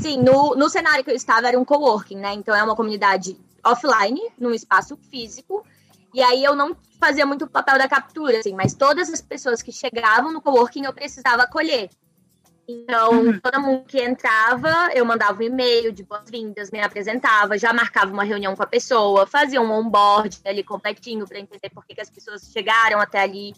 Sim, 0.00 0.22
no, 0.22 0.54
no 0.54 0.68
cenário 0.68 1.04
que 1.04 1.10
eu 1.10 1.14
estava 1.14 1.48
era 1.48 1.58
um 1.58 1.64
coworking, 1.64 2.16
né? 2.16 2.32
Então 2.34 2.54
é 2.54 2.62
uma 2.62 2.76
comunidade 2.76 3.36
offline, 3.64 4.20
num 4.38 4.52
espaço 4.52 4.96
físico. 5.10 5.64
E 6.12 6.22
aí 6.22 6.42
eu 6.42 6.56
não 6.56 6.76
fazia 6.98 7.24
muito 7.24 7.44
o 7.44 7.50
papel 7.50 7.78
da 7.78 7.88
captura, 7.88 8.38
assim, 8.38 8.54
mas 8.54 8.74
todas 8.74 9.08
as 9.10 9.20
pessoas 9.20 9.62
que 9.62 9.72
chegavam 9.72 10.32
no 10.32 10.40
coworking 10.40 10.84
eu 10.84 10.92
precisava 10.92 11.42
acolher. 11.42 11.88
Então, 12.68 13.24
uhum. 13.24 13.40
todo 13.40 13.60
mundo 13.60 13.84
que 13.84 14.00
entrava, 14.00 14.90
eu 14.94 15.04
mandava 15.04 15.40
um 15.40 15.42
e-mail 15.42 15.90
de 15.92 16.04
boas-vindas, 16.04 16.70
me 16.70 16.80
apresentava, 16.80 17.58
já 17.58 17.72
marcava 17.72 18.12
uma 18.12 18.22
reunião 18.22 18.54
com 18.54 18.62
a 18.62 18.66
pessoa, 18.66 19.26
fazia 19.26 19.60
um 19.60 19.72
onboard 19.72 20.38
ali 20.44 20.62
completinho 20.62 21.26
para 21.26 21.40
entender 21.40 21.68
por 21.70 21.84
que, 21.84 21.94
que 21.94 22.00
as 22.00 22.10
pessoas 22.10 22.48
chegaram 22.52 23.00
até 23.00 23.20
ali 23.20 23.54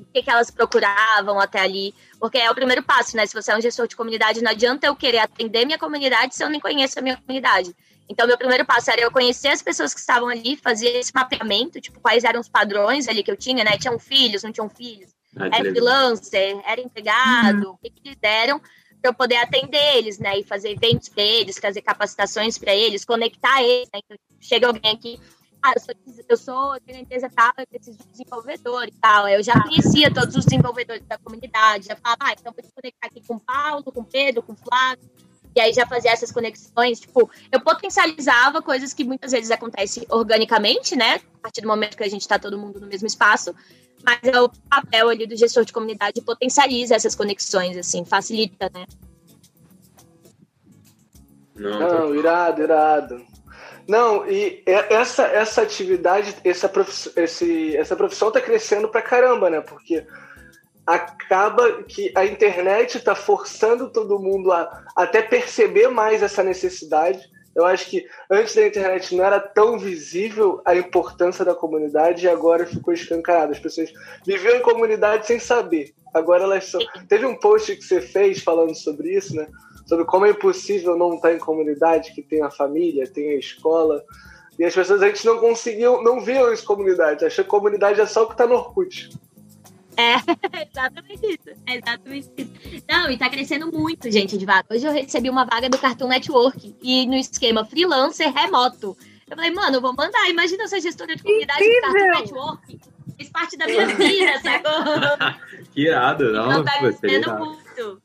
o 0.00 0.12
que, 0.12 0.22
que 0.22 0.30
elas 0.30 0.50
procuravam 0.50 1.38
até 1.38 1.60
ali, 1.60 1.94
porque 2.20 2.38
é 2.38 2.50
o 2.50 2.54
primeiro 2.54 2.82
passo, 2.82 3.16
né? 3.16 3.26
Se 3.26 3.34
você 3.34 3.52
é 3.52 3.56
um 3.56 3.60
gestor 3.60 3.86
de 3.86 3.96
comunidade, 3.96 4.42
não 4.42 4.50
adianta 4.50 4.86
eu 4.86 4.96
querer 4.96 5.18
atender 5.18 5.64
minha 5.64 5.78
comunidade 5.78 6.34
se 6.34 6.42
eu 6.42 6.50
nem 6.50 6.60
conheço 6.60 6.98
a 6.98 7.02
minha 7.02 7.16
comunidade. 7.16 7.74
Então, 8.08 8.26
meu 8.26 8.38
primeiro 8.38 8.64
passo 8.64 8.90
era 8.90 9.02
eu 9.02 9.10
conhecer 9.10 9.48
as 9.48 9.60
pessoas 9.60 9.92
que 9.92 10.00
estavam 10.00 10.28
ali, 10.28 10.56
fazer 10.56 10.88
esse 10.96 11.12
mapeamento, 11.14 11.80
tipo, 11.80 12.00
quais 12.00 12.24
eram 12.24 12.40
os 12.40 12.48
padrões 12.48 13.06
ali 13.06 13.22
que 13.22 13.30
eu 13.30 13.36
tinha, 13.36 13.62
né? 13.62 13.76
Tinham 13.76 13.98
filhos, 13.98 14.42
não 14.42 14.52
tinham 14.52 14.68
filhos? 14.68 15.10
ah, 15.36 15.46
era 15.46 15.70
freelancer, 15.70 16.60
era 16.64 16.80
empregado, 16.80 17.68
uhum. 17.68 17.72
o 17.72 17.78
que, 17.78 17.90
que 17.90 18.08
eles 18.08 18.18
deram 18.20 18.60
para 19.00 19.10
eu 19.10 19.14
poder 19.14 19.36
atender 19.36 19.96
eles, 19.96 20.18
né? 20.18 20.38
E 20.38 20.44
fazer 20.44 20.70
eventos 20.70 21.08
para 21.08 21.22
eles, 21.22 21.58
fazer 21.58 21.82
capacitações 21.82 22.58
para 22.58 22.74
eles, 22.74 23.04
conectar 23.04 23.62
eles. 23.62 23.88
Né? 23.94 24.00
Então, 24.04 24.18
chega 24.40 24.66
alguém 24.66 24.90
aqui, 24.90 25.20
ah, 25.62 25.72
eu 25.74 25.80
sou, 25.80 25.94
eu 26.28 26.36
sou 26.36 26.80
tenho 26.80 27.00
empresa 27.00 27.28
tal, 27.34 27.52
eu 27.58 27.66
preciso 27.66 27.98
de 27.98 28.08
desenvolvedor 28.08 28.84
e 28.84 28.92
tal. 28.92 29.28
Eu 29.28 29.42
já 29.42 29.60
conhecia 29.60 30.12
todos 30.12 30.34
os 30.36 30.44
desenvolvedores 30.44 31.02
da 31.06 31.18
comunidade, 31.18 31.86
já 31.86 31.96
falava, 31.96 32.18
ah, 32.20 32.32
então 32.32 32.52
vou 32.52 32.62
te 32.62 32.72
conectar 32.72 33.06
aqui 33.06 33.22
com 33.26 33.34
o 33.34 33.40
Paulo, 33.40 33.84
com 33.84 34.00
o 34.00 34.04
Pedro, 34.04 34.42
com 34.42 34.52
o 34.52 34.56
Flávio. 34.56 35.08
E 35.56 35.60
aí 35.60 35.72
já 35.72 35.86
fazia 35.86 36.12
essas 36.12 36.30
conexões, 36.30 37.00
tipo, 37.00 37.28
eu 37.50 37.60
potencializava 37.60 38.62
coisas 38.62 38.92
que 38.92 39.02
muitas 39.02 39.32
vezes 39.32 39.50
acontecem 39.50 40.04
organicamente, 40.08 40.94
né? 40.94 41.20
A 41.38 41.40
partir 41.42 41.62
do 41.62 41.68
momento 41.68 41.96
que 41.96 42.04
a 42.04 42.08
gente 42.08 42.20
está 42.20 42.38
todo 42.38 42.58
mundo 42.58 42.80
no 42.80 42.86
mesmo 42.86 43.06
espaço. 43.06 43.54
Mas 44.04 44.20
é 44.22 44.40
o 44.40 44.48
papel 44.70 45.08
ali 45.08 45.26
do 45.26 45.36
gestor 45.36 45.64
de 45.64 45.72
comunidade 45.72 46.22
potencializa 46.22 46.94
essas 46.94 47.16
conexões, 47.16 47.76
assim, 47.76 48.04
facilita, 48.04 48.70
né? 48.72 48.86
Não, 51.56 51.80
Não 51.80 52.14
irado, 52.14 52.62
irado. 52.62 53.26
Não, 53.88 54.28
e 54.28 54.62
essa, 54.66 55.24
essa 55.24 55.62
atividade, 55.62 56.36
essa 56.44 56.68
profissão, 56.68 57.10
esse, 57.16 57.74
essa 57.74 57.96
profissão 57.96 58.30
tá 58.30 58.38
crescendo 58.38 58.86
pra 58.88 59.00
caramba, 59.00 59.48
né? 59.48 59.62
Porque 59.62 60.06
acaba 60.86 61.82
que 61.84 62.12
a 62.14 62.26
internet 62.26 62.98
está 62.98 63.14
forçando 63.14 63.90
todo 63.90 64.18
mundo 64.18 64.52
a 64.52 64.84
até 64.94 65.22
perceber 65.22 65.88
mais 65.88 66.22
essa 66.22 66.42
necessidade. 66.42 67.18
Eu 67.54 67.64
acho 67.64 67.88
que 67.88 68.06
antes 68.30 68.54
da 68.54 68.66
internet 68.66 69.14
não 69.14 69.24
era 69.24 69.40
tão 69.40 69.78
visível 69.78 70.60
a 70.66 70.76
importância 70.76 71.42
da 71.42 71.54
comunidade 71.54 72.26
e 72.26 72.28
agora 72.28 72.66
ficou 72.66 72.92
escancarado. 72.92 73.52
As 73.52 73.58
pessoas 73.58 73.90
viviam 74.24 74.56
em 74.56 74.62
comunidade 74.62 75.26
sem 75.26 75.38
saber. 75.38 75.94
Agora 76.12 76.44
elas 76.44 76.66
são. 76.66 76.80
Teve 77.08 77.24
um 77.24 77.36
post 77.36 77.74
que 77.74 77.82
você 77.82 78.02
fez 78.02 78.42
falando 78.42 78.74
sobre 78.74 79.14
isso, 79.14 79.34
né? 79.34 79.46
Sobre 79.88 80.04
como 80.04 80.26
é 80.26 80.30
impossível 80.30 80.98
não 80.98 81.14
estar 81.14 81.32
em 81.32 81.38
comunidade, 81.38 82.12
que 82.12 82.20
tem 82.20 82.42
a 82.42 82.50
família, 82.50 83.10
tem 83.10 83.30
a 83.30 83.38
escola. 83.38 84.04
E 84.58 84.64
as 84.64 84.74
pessoas 84.74 85.00
a 85.02 85.08
gente 85.08 85.24
não 85.24 85.38
conseguiu, 85.38 86.02
não 86.02 86.20
viam 86.20 86.52
isso 86.52 86.64
comunidade. 86.64 87.24
Achou 87.24 87.42
que 87.42 87.50
comunidade 87.50 87.98
é 87.98 88.04
só 88.04 88.24
o 88.24 88.26
que 88.26 88.34
está 88.34 88.46
no 88.46 88.54
Orkut. 88.54 89.08
É, 89.96 90.14
exatamente 90.70 91.26
isso. 91.26 91.58
É 91.66 91.76
exatamente 91.76 92.30
isso. 92.36 92.84
Não, 92.86 93.10
e 93.10 93.16
tá 93.16 93.30
crescendo 93.30 93.72
muito, 93.72 94.10
gente, 94.10 94.36
de 94.36 94.44
vaga. 94.44 94.66
Hoje 94.70 94.86
eu 94.86 94.92
recebi 94.92 95.30
uma 95.30 95.46
vaga 95.46 95.70
do 95.70 95.78
Cartoon 95.78 96.08
Network 96.08 96.76
e 96.82 97.06
no 97.06 97.14
esquema 97.14 97.64
freelancer 97.64 98.30
remoto. 98.30 98.94
Eu 99.30 99.36
falei, 99.36 99.50
mano, 99.50 99.78
eu 99.78 99.80
vou 99.80 99.94
mandar. 99.94 100.28
Imagina 100.28 100.64
essa 100.64 100.78
gestora 100.78 101.16
de 101.16 101.22
comunidade 101.22 101.64
do 101.64 101.80
Cartoon 101.80 102.20
Network. 102.20 102.80
Fez 103.16 103.30
parte 103.30 103.56
da 103.56 103.66
minha 103.66 103.86
vida, 103.86 104.38
sacou? 104.40 105.64
que 105.72 105.80
irado, 105.80 106.30
não? 106.30 106.50
Então 106.50 106.64
tá 106.64 106.78
crescendo 106.78 107.38
muito. 107.38 108.02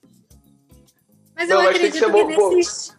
Mas 1.35 1.49
eu 1.49 1.57
não, 1.57 1.67
acredito 1.67 1.93
que, 1.93 2.11
que 2.11 2.23
nesses... 2.23 2.95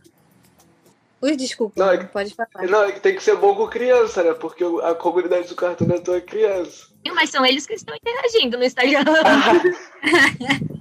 Ui, 1.22 1.36
desculpa, 1.36 1.82
não, 1.82 1.90
é 1.90 2.04
pode 2.04 2.34
falar. 2.34 2.66
Não, 2.68 2.84
é 2.84 2.92
que 2.92 3.00
tem 3.00 3.14
que 3.14 3.22
ser 3.22 3.34
bom 3.36 3.54
com 3.54 3.66
criança, 3.66 4.22
né? 4.22 4.34
Porque 4.34 4.62
a 4.82 4.94
comunidade 4.94 5.48
do 5.48 5.54
Cartoon 5.54 5.86
Network 5.86 6.18
é 6.18 6.20
criança. 6.20 6.88
Mas 7.14 7.30
são 7.30 7.46
eles 7.46 7.66
que 7.66 7.72
estão 7.72 7.96
interagindo 7.96 8.58
no 8.58 8.64
Instagram. 8.64 9.04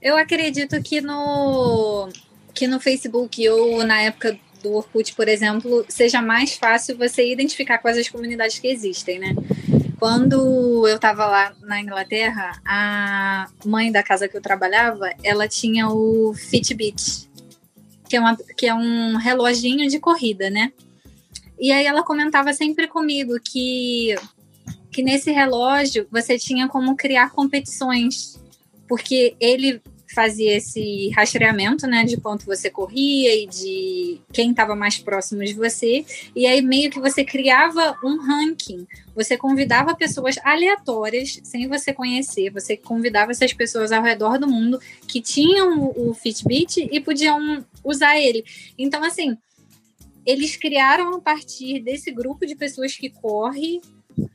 Eu 0.00 0.16
acredito 0.16 0.82
que 0.82 1.00
no, 1.00 2.08
que 2.54 2.66
no 2.66 2.80
Facebook 2.80 3.46
ou 3.48 3.84
na 3.84 4.00
época 4.00 4.38
do 4.62 4.72
Orkut, 4.72 5.14
por 5.14 5.28
exemplo, 5.28 5.84
seja 5.88 6.22
mais 6.22 6.54
fácil 6.56 6.96
você 6.96 7.30
identificar 7.30 7.78
quais 7.78 7.98
as 7.98 8.08
comunidades 8.08 8.58
que 8.58 8.68
existem, 8.68 9.18
né? 9.18 9.34
Quando 10.04 10.86
eu 10.86 10.96
estava 10.96 11.24
lá 11.24 11.56
na 11.62 11.80
Inglaterra, 11.80 12.60
a 12.62 13.48
mãe 13.64 13.90
da 13.90 14.02
casa 14.02 14.28
que 14.28 14.36
eu 14.36 14.42
trabalhava, 14.42 15.10
ela 15.22 15.48
tinha 15.48 15.88
o 15.88 16.34
Fitbit, 16.34 17.30
que 18.06 18.14
é, 18.14 18.20
uma, 18.20 18.36
que 18.36 18.66
é 18.66 18.74
um 18.74 19.16
reloginho 19.16 19.88
de 19.88 19.98
corrida, 19.98 20.50
né? 20.50 20.74
E 21.58 21.72
aí 21.72 21.86
ela 21.86 22.02
comentava 22.02 22.52
sempre 22.52 22.86
comigo 22.86 23.40
que, 23.42 24.14
que 24.92 25.02
nesse 25.02 25.32
relógio 25.32 26.06
você 26.12 26.38
tinha 26.38 26.68
como 26.68 26.94
criar 26.94 27.30
competições, 27.30 28.38
porque 28.86 29.34
ele 29.40 29.80
fazia 30.14 30.56
esse 30.56 31.10
rastreamento, 31.10 31.86
né, 31.86 32.04
de 32.04 32.16
quanto 32.16 32.46
você 32.46 32.70
corria 32.70 33.34
e 33.34 33.46
de 33.46 34.20
quem 34.32 34.50
estava 34.50 34.76
mais 34.76 34.96
próximo 34.96 35.44
de 35.44 35.52
você, 35.52 36.04
e 36.34 36.46
aí 36.46 36.62
meio 36.62 36.90
que 36.90 37.00
você 37.00 37.24
criava 37.24 37.96
um 38.04 38.18
ranking. 38.18 38.86
Você 39.14 39.36
convidava 39.36 39.94
pessoas 39.94 40.36
aleatórias, 40.44 41.40
sem 41.42 41.68
você 41.68 41.92
conhecer, 41.92 42.50
você 42.50 42.76
convidava 42.76 43.32
essas 43.32 43.52
pessoas 43.52 43.92
ao 43.92 44.02
redor 44.02 44.38
do 44.38 44.48
mundo 44.48 44.80
que 45.06 45.20
tinham 45.20 45.92
o 45.96 46.14
Fitbit 46.14 46.88
e 46.90 47.00
podiam 47.00 47.64
usar 47.84 48.18
ele. 48.18 48.44
Então, 48.78 49.04
assim, 49.04 49.36
eles 50.24 50.56
criaram 50.56 51.16
a 51.16 51.20
partir 51.20 51.80
desse 51.80 52.10
grupo 52.10 52.46
de 52.46 52.54
pessoas 52.54 52.96
que 52.96 53.10
corre 53.10 53.80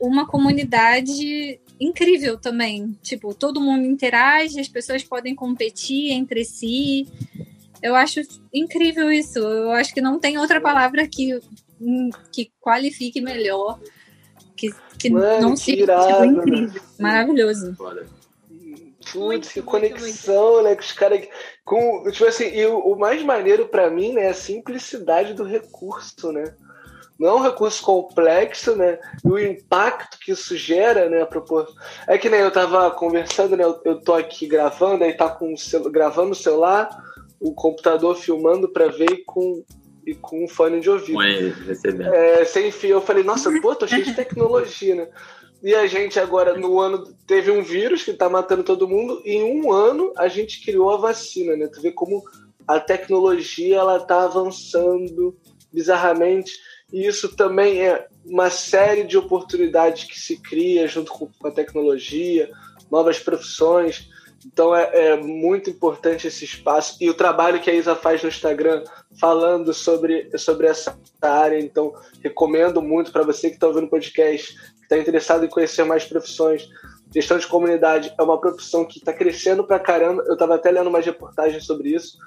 uma 0.00 0.26
comunidade 0.26 1.58
incrível 1.80 2.38
também. 2.38 2.96
Tipo, 3.02 3.34
todo 3.34 3.60
mundo 3.60 3.86
interage, 3.86 4.60
as 4.60 4.68
pessoas 4.68 5.02
podem 5.02 5.34
competir 5.34 6.12
entre 6.12 6.44
si. 6.44 7.08
Eu 7.82 7.96
acho 7.96 8.20
incrível 8.52 9.10
isso. 9.10 9.38
Eu 9.38 9.72
acho 9.72 9.94
que 9.94 10.02
não 10.02 10.20
tem 10.20 10.36
outra 10.36 10.60
palavra 10.60 11.08
que, 11.08 11.40
que 12.30 12.52
qualifique 12.60 13.20
melhor, 13.22 13.80
que, 14.54 14.70
que 14.98 15.08
Mano, 15.08 15.40
não 15.40 15.56
seja 15.56 15.86
tipo, 15.86 16.24
incrível, 16.24 16.82
maravilhoso. 16.98 17.74
Putz, 19.12 19.52
que 19.52 19.62
conexão, 19.62 20.52
muito. 20.52 20.64
né? 20.64 20.74
Com 20.74 20.82
os 20.82 20.92
caras. 20.92 21.28
Com, 21.64 22.10
tipo 22.12 22.26
assim, 22.26 22.44
e 22.44 22.66
o, 22.66 22.78
o 22.78 22.98
mais 22.98 23.22
maneiro 23.22 23.66
para 23.66 23.90
mim, 23.90 24.12
né, 24.12 24.26
é 24.26 24.28
a 24.28 24.34
simplicidade 24.34 25.32
do 25.32 25.42
recurso, 25.42 26.30
né? 26.30 26.54
Não 27.20 27.28
é 27.28 27.34
um 27.34 27.42
recurso 27.42 27.82
complexo, 27.82 28.74
né? 28.74 28.98
E 29.22 29.28
o 29.28 29.38
impacto 29.38 30.18
que 30.18 30.32
isso 30.32 30.56
gera, 30.56 31.10
né? 31.10 31.20
A 31.20 31.26
propor... 31.26 31.68
É 32.08 32.16
que 32.16 32.30
nem 32.30 32.40
eu 32.40 32.50
tava 32.50 32.90
conversando, 32.92 33.58
né? 33.58 33.62
Eu, 33.62 33.78
eu 33.84 34.00
tô 34.00 34.14
aqui 34.14 34.46
gravando, 34.46 35.04
aí 35.04 35.12
tá 35.12 35.28
com 35.28 35.52
o 35.52 35.58
cel... 35.58 35.90
gravando 35.90 36.32
o 36.32 36.34
celular, 36.34 36.88
o 37.38 37.54
computador 37.54 38.16
filmando 38.16 38.70
para 38.70 38.88
ver 38.88 39.10
e 39.10 39.24
com 39.24 39.62
e 40.06 40.14
com 40.14 40.44
um 40.44 40.48
fone 40.48 40.80
de 40.80 40.88
ouvido. 40.88 41.12
É, 42.14 42.44
sem 42.46 42.72
fio. 42.72 42.96
Eu 42.96 43.00
falei, 43.02 43.22
nossa, 43.22 43.50
pô, 43.60 43.74
tô 43.74 43.86
cheio 43.86 44.02
de 44.02 44.14
tecnologia, 44.14 44.94
né? 44.94 45.08
E 45.62 45.74
a 45.74 45.86
gente 45.86 46.18
agora, 46.18 46.56
no 46.56 46.80
ano, 46.80 47.04
teve 47.26 47.50
um 47.50 47.62
vírus 47.62 48.02
que 48.02 48.12
está 48.12 48.30
matando 48.30 48.64
todo 48.64 48.88
mundo, 48.88 49.20
e 49.26 49.34
em 49.34 49.60
um 49.60 49.70
ano 49.70 50.10
a 50.16 50.26
gente 50.26 50.64
criou 50.64 50.90
a 50.90 50.96
vacina, 50.96 51.54
né? 51.54 51.68
Tu 51.68 51.82
vê 51.82 51.92
como 51.92 52.22
a 52.66 52.80
tecnologia 52.80 53.76
ela 53.76 53.98
está 53.98 54.22
avançando 54.22 55.36
bizarramente, 55.70 56.58
e 56.92 57.06
isso 57.06 57.34
também 57.34 57.80
é 57.80 58.06
uma 58.24 58.50
série 58.50 59.04
de 59.04 59.16
oportunidades 59.16 60.04
que 60.04 60.18
se 60.18 60.36
cria 60.36 60.86
junto 60.86 61.12
com 61.12 61.28
a 61.46 61.50
tecnologia, 61.50 62.50
novas 62.90 63.18
profissões. 63.18 64.08
Então 64.46 64.74
é, 64.74 64.90
é, 64.92 65.16
muito 65.16 65.68
importante 65.68 66.26
esse 66.26 66.44
espaço 66.44 66.96
e 67.00 67.10
o 67.10 67.14
trabalho 67.14 67.60
que 67.60 67.70
a 67.70 67.74
Isa 67.74 67.94
faz 67.94 68.22
no 68.22 68.28
Instagram 68.28 68.84
falando 69.20 69.72
sobre, 69.74 70.30
sobre 70.38 70.66
essa 70.66 70.98
área. 71.20 71.58
Então 71.58 71.94
recomendo 72.22 72.80
muito 72.80 73.12
para 73.12 73.22
você 73.22 73.48
que 73.48 73.56
está 73.56 73.66
ouvindo 73.66 73.84
o 73.84 73.90
podcast 73.90 74.54
está 74.82 74.98
interessado 74.98 75.44
em 75.44 75.48
conhecer 75.48 75.84
mais 75.84 76.04
profissões. 76.04 76.68
Gestão 77.14 77.38
de 77.38 77.46
comunidade 77.46 78.12
é 78.18 78.22
uma 78.22 78.40
profissão 78.40 78.84
que 78.84 78.98
está 78.98 79.12
crescendo 79.12 79.64
pra 79.64 79.78
caramba. 79.78 80.24
Eu 80.26 80.32
estava 80.32 80.56
até 80.56 80.70
lendo 80.70 80.88
umas 80.88 81.06
reportagens 81.06 81.64
sobre 81.64 81.90
isso. 81.90 82.18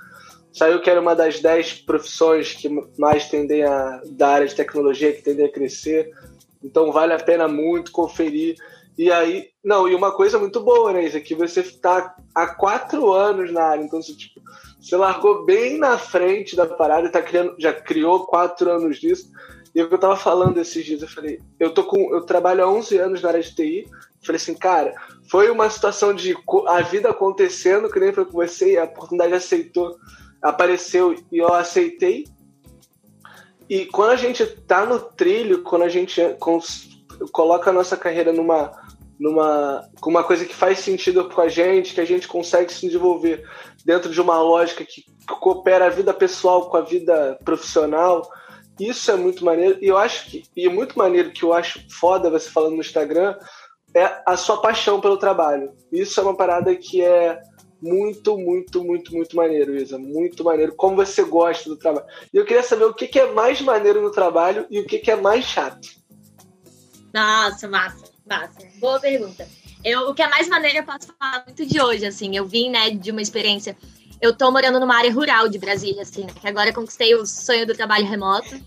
Saiu 0.53 0.79
que 0.79 0.89
era 0.89 1.01
uma 1.01 1.15
das 1.15 1.39
10 1.39 1.81
profissões 1.81 2.53
que 2.53 2.69
mais 2.97 3.27
tendem 3.27 3.63
a, 3.63 4.01
da 4.11 4.29
área 4.29 4.47
de 4.47 4.55
tecnologia, 4.55 5.11
que 5.11 5.23
tendem 5.23 5.47
a 5.47 5.51
crescer. 5.51 6.11
Então 6.63 6.91
vale 6.91 7.13
a 7.13 7.19
pena 7.19 7.47
muito 7.47 7.91
conferir. 7.91 8.55
E 8.97 9.11
aí, 9.11 9.49
não, 9.63 9.89
e 9.89 9.95
uma 9.95 10.11
coisa 10.11 10.37
muito 10.37 10.59
boa, 10.59 10.93
né, 10.93 11.03
Isa, 11.03 11.19
que 11.19 11.33
você 11.33 11.61
está 11.61 12.15
há 12.35 12.47
quatro 12.47 13.11
anos 13.11 13.51
na 13.51 13.63
área, 13.63 13.83
então 13.83 13.99
você, 13.99 14.13
tipo, 14.15 14.39
você 14.79 14.95
largou 14.95 15.43
bem 15.43 15.79
na 15.79 15.97
frente 15.97 16.55
da 16.55 16.67
parada, 16.67 17.09
tá 17.09 17.21
criando, 17.21 17.55
já 17.57 17.73
criou 17.73 18.27
quatro 18.27 18.69
anos 18.69 18.99
disso. 18.99 19.31
E 19.73 19.79
eu 19.79 19.97
tava 19.97 20.15
falando 20.15 20.59
esses 20.59 20.85
dias, 20.85 21.01
eu 21.01 21.07
falei, 21.07 21.39
eu 21.59 21.73
tô 21.73 21.83
com. 21.83 22.13
Eu 22.13 22.21
trabalho 22.21 22.63
há 22.63 22.69
11 22.69 22.97
anos 22.97 23.21
na 23.21 23.29
área 23.29 23.41
de 23.41 23.55
TI. 23.55 23.87
Falei 24.23 24.39
assim, 24.39 24.53
cara, 24.53 24.93
foi 25.29 25.49
uma 25.49 25.69
situação 25.69 26.13
de 26.13 26.35
a 26.67 26.81
vida 26.81 27.09
acontecendo, 27.09 27.89
que 27.89 27.99
nem 27.99 28.13
foi 28.13 28.25
com 28.25 28.33
você, 28.33 28.73
e 28.73 28.77
a 28.77 28.83
oportunidade 28.83 29.33
aceitou, 29.33 29.97
apareceu 30.43 31.15
e 31.31 31.37
eu 31.37 31.53
aceitei. 31.53 32.25
E 33.69 33.85
quando 33.85 34.11
a 34.11 34.15
gente 34.17 34.45
tá 34.45 34.85
no 34.85 34.99
trilho, 34.99 35.63
quando 35.63 35.83
a 35.83 35.89
gente 35.89 36.21
coloca 37.31 37.69
a 37.69 37.73
nossa 37.73 37.95
carreira 37.95 38.33
numa, 38.33 38.71
numa 39.17 39.87
com 40.01 40.09
uma 40.09 40.23
coisa 40.23 40.45
que 40.45 40.53
faz 40.53 40.79
sentido 40.79 41.29
com 41.29 41.41
a 41.41 41.47
gente, 41.47 41.93
que 41.93 42.01
a 42.01 42.05
gente 42.05 42.27
consegue 42.27 42.71
se 42.73 42.85
desenvolver 42.85 43.47
dentro 43.85 44.11
de 44.11 44.19
uma 44.19 44.41
lógica 44.41 44.85
que 44.85 45.05
coopera 45.39 45.85
a 45.85 45.89
vida 45.89 46.13
pessoal 46.13 46.69
com 46.69 46.75
a 46.75 46.81
vida 46.81 47.39
profissional, 47.45 48.29
isso 48.79 49.11
é 49.11 49.15
muito 49.15 49.45
maneiro. 49.45 49.77
E 49.81 49.87
eu 49.87 49.97
acho 49.97 50.29
que. 50.29 50.43
E 50.55 50.67
muito 50.67 50.97
maneiro 50.97 51.31
que 51.31 51.43
eu 51.43 51.53
acho 51.53 51.85
foda 51.89 52.29
você 52.29 52.49
falando 52.49 52.73
no 52.73 52.81
Instagram, 52.81 53.37
é 53.95 54.21
a 54.25 54.35
sua 54.35 54.61
paixão 54.61 54.99
pelo 54.99 55.17
trabalho. 55.17 55.71
Isso 55.91 56.19
é 56.19 56.23
uma 56.23 56.35
parada 56.35 56.75
que 56.75 57.01
é 57.01 57.39
muito, 57.83 58.37
muito, 58.37 58.81
muito, 58.81 59.13
muito 59.13 59.35
maneiro, 59.35 59.75
Isa. 59.75 59.99
Muito 59.99 60.41
maneiro. 60.41 60.73
Como 60.73 60.95
você 60.95 61.21
gosta 61.21 61.69
do 61.69 61.75
trabalho. 61.75 62.05
E 62.33 62.37
eu 62.37 62.45
queria 62.45 62.63
saber 62.63 62.85
o 62.85 62.93
que, 62.93 63.19
é 63.19 63.33
mais 63.33 63.59
maneiro 63.59 64.01
no 64.01 64.09
trabalho 64.09 64.65
e 64.71 64.79
o 64.79 64.85
que, 64.85 65.11
é 65.11 65.17
mais 65.17 65.43
chato. 65.43 65.89
Nossa, 67.13 67.67
massa, 67.67 68.05
massa. 68.25 68.57
Boa 68.79 69.01
pergunta. 69.01 69.45
Eu, 69.83 70.09
o 70.09 70.13
que 70.15 70.21
é 70.21 70.29
mais 70.29 70.47
maneiro, 70.47 70.77
eu 70.77 70.85
posso 70.85 71.13
falar 71.19 71.43
muito 71.45 71.65
de 71.65 71.81
hoje, 71.81 72.05
assim. 72.05 72.35
Eu 72.37 72.45
vim, 72.45 72.69
né, 72.69 72.89
de 72.91 73.11
uma 73.11 73.21
experiência. 73.21 73.75
Eu 74.21 74.33
tô 74.33 74.49
morando 74.49 74.79
numa 74.79 74.95
área 74.95 75.11
rural 75.11 75.49
de 75.49 75.59
Brasília, 75.59 76.03
assim, 76.03 76.21
né, 76.21 76.31
que 76.39 76.47
agora 76.47 76.71
conquistei 76.71 77.13
o 77.13 77.25
sonho 77.25 77.67
do 77.67 77.75
trabalho 77.75 78.05
remoto. 78.05 78.59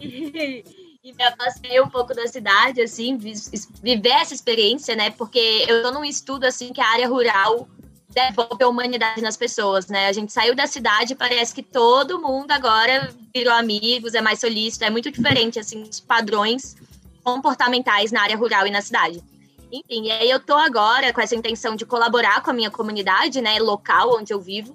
E, 1.08 1.12
me 1.12 1.22
afastei 1.22 1.80
um 1.80 1.88
pouco 1.88 2.12
da 2.12 2.26
cidade, 2.26 2.82
assim, 2.82 3.16
viver 3.16 4.08
essa 4.08 4.34
experiência, 4.34 4.96
né? 4.96 5.10
Porque 5.10 5.64
eu 5.68 5.80
tô 5.80 5.92
num 5.92 6.04
estudo, 6.04 6.42
assim, 6.42 6.72
que 6.72 6.80
a 6.80 6.88
área 6.88 7.06
rural 7.06 7.68
devolve 8.16 8.64
a 8.64 8.68
humanidade 8.68 9.20
nas 9.20 9.36
pessoas, 9.36 9.88
né? 9.88 10.08
A 10.08 10.12
gente 10.12 10.32
saiu 10.32 10.54
da 10.54 10.66
cidade 10.66 11.12
e 11.12 11.16
parece 11.16 11.54
que 11.54 11.62
todo 11.62 12.18
mundo 12.18 12.50
agora 12.50 13.14
virou 13.34 13.52
amigos, 13.52 14.14
é 14.14 14.22
mais 14.22 14.40
solícito, 14.40 14.84
é 14.84 14.90
muito 14.90 15.10
diferente, 15.10 15.58
assim, 15.58 15.82
os 15.82 16.00
padrões 16.00 16.74
comportamentais 17.22 18.10
na 18.10 18.22
área 18.22 18.36
rural 18.36 18.66
e 18.66 18.70
na 18.70 18.80
cidade. 18.80 19.22
Enfim, 19.70 20.06
e 20.06 20.10
aí 20.10 20.30
eu 20.30 20.40
tô 20.40 20.54
agora 20.54 21.12
com 21.12 21.20
essa 21.20 21.36
intenção 21.36 21.76
de 21.76 21.84
colaborar 21.84 22.42
com 22.42 22.50
a 22.50 22.54
minha 22.54 22.70
comunidade, 22.70 23.42
né, 23.42 23.58
local 23.58 24.16
onde 24.16 24.32
eu 24.32 24.40
vivo. 24.40 24.74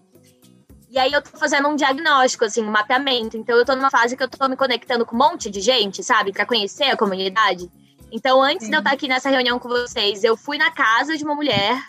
E 0.92 1.00
aí 1.00 1.12
eu 1.12 1.22
tô 1.22 1.36
fazendo 1.36 1.68
um 1.68 1.76
diagnóstico, 1.76 2.46
assim, 2.46 2.62
um 2.62 2.70
mapeamento. 2.70 3.38
Então 3.38 3.58
eu 3.58 3.66
tô 3.66 3.74
numa 3.76 3.90
fase 3.90 4.16
que 4.16 4.22
eu 4.22 4.30
tô 4.30 4.48
me 4.48 4.56
conectando 4.56 5.04
com 5.04 5.16
um 5.16 5.20
monte 5.20 5.50
de 5.50 5.62
gente, 5.62 6.04
sabe, 6.04 6.32
para 6.32 6.46
conhecer 6.46 6.92
a 6.92 6.98
comunidade. 6.98 7.72
Então, 8.12 8.44
antes 8.44 8.66
Sim. 8.66 8.72
de 8.72 8.76
eu 8.76 8.80
estar 8.80 8.90
tá 8.90 8.96
aqui 8.96 9.08
nessa 9.08 9.30
reunião 9.30 9.58
com 9.58 9.70
vocês, 9.70 10.24
eu 10.24 10.36
fui 10.36 10.58
na 10.58 10.70
casa 10.70 11.18
de 11.18 11.24
uma 11.24 11.34
mulher, 11.34 11.82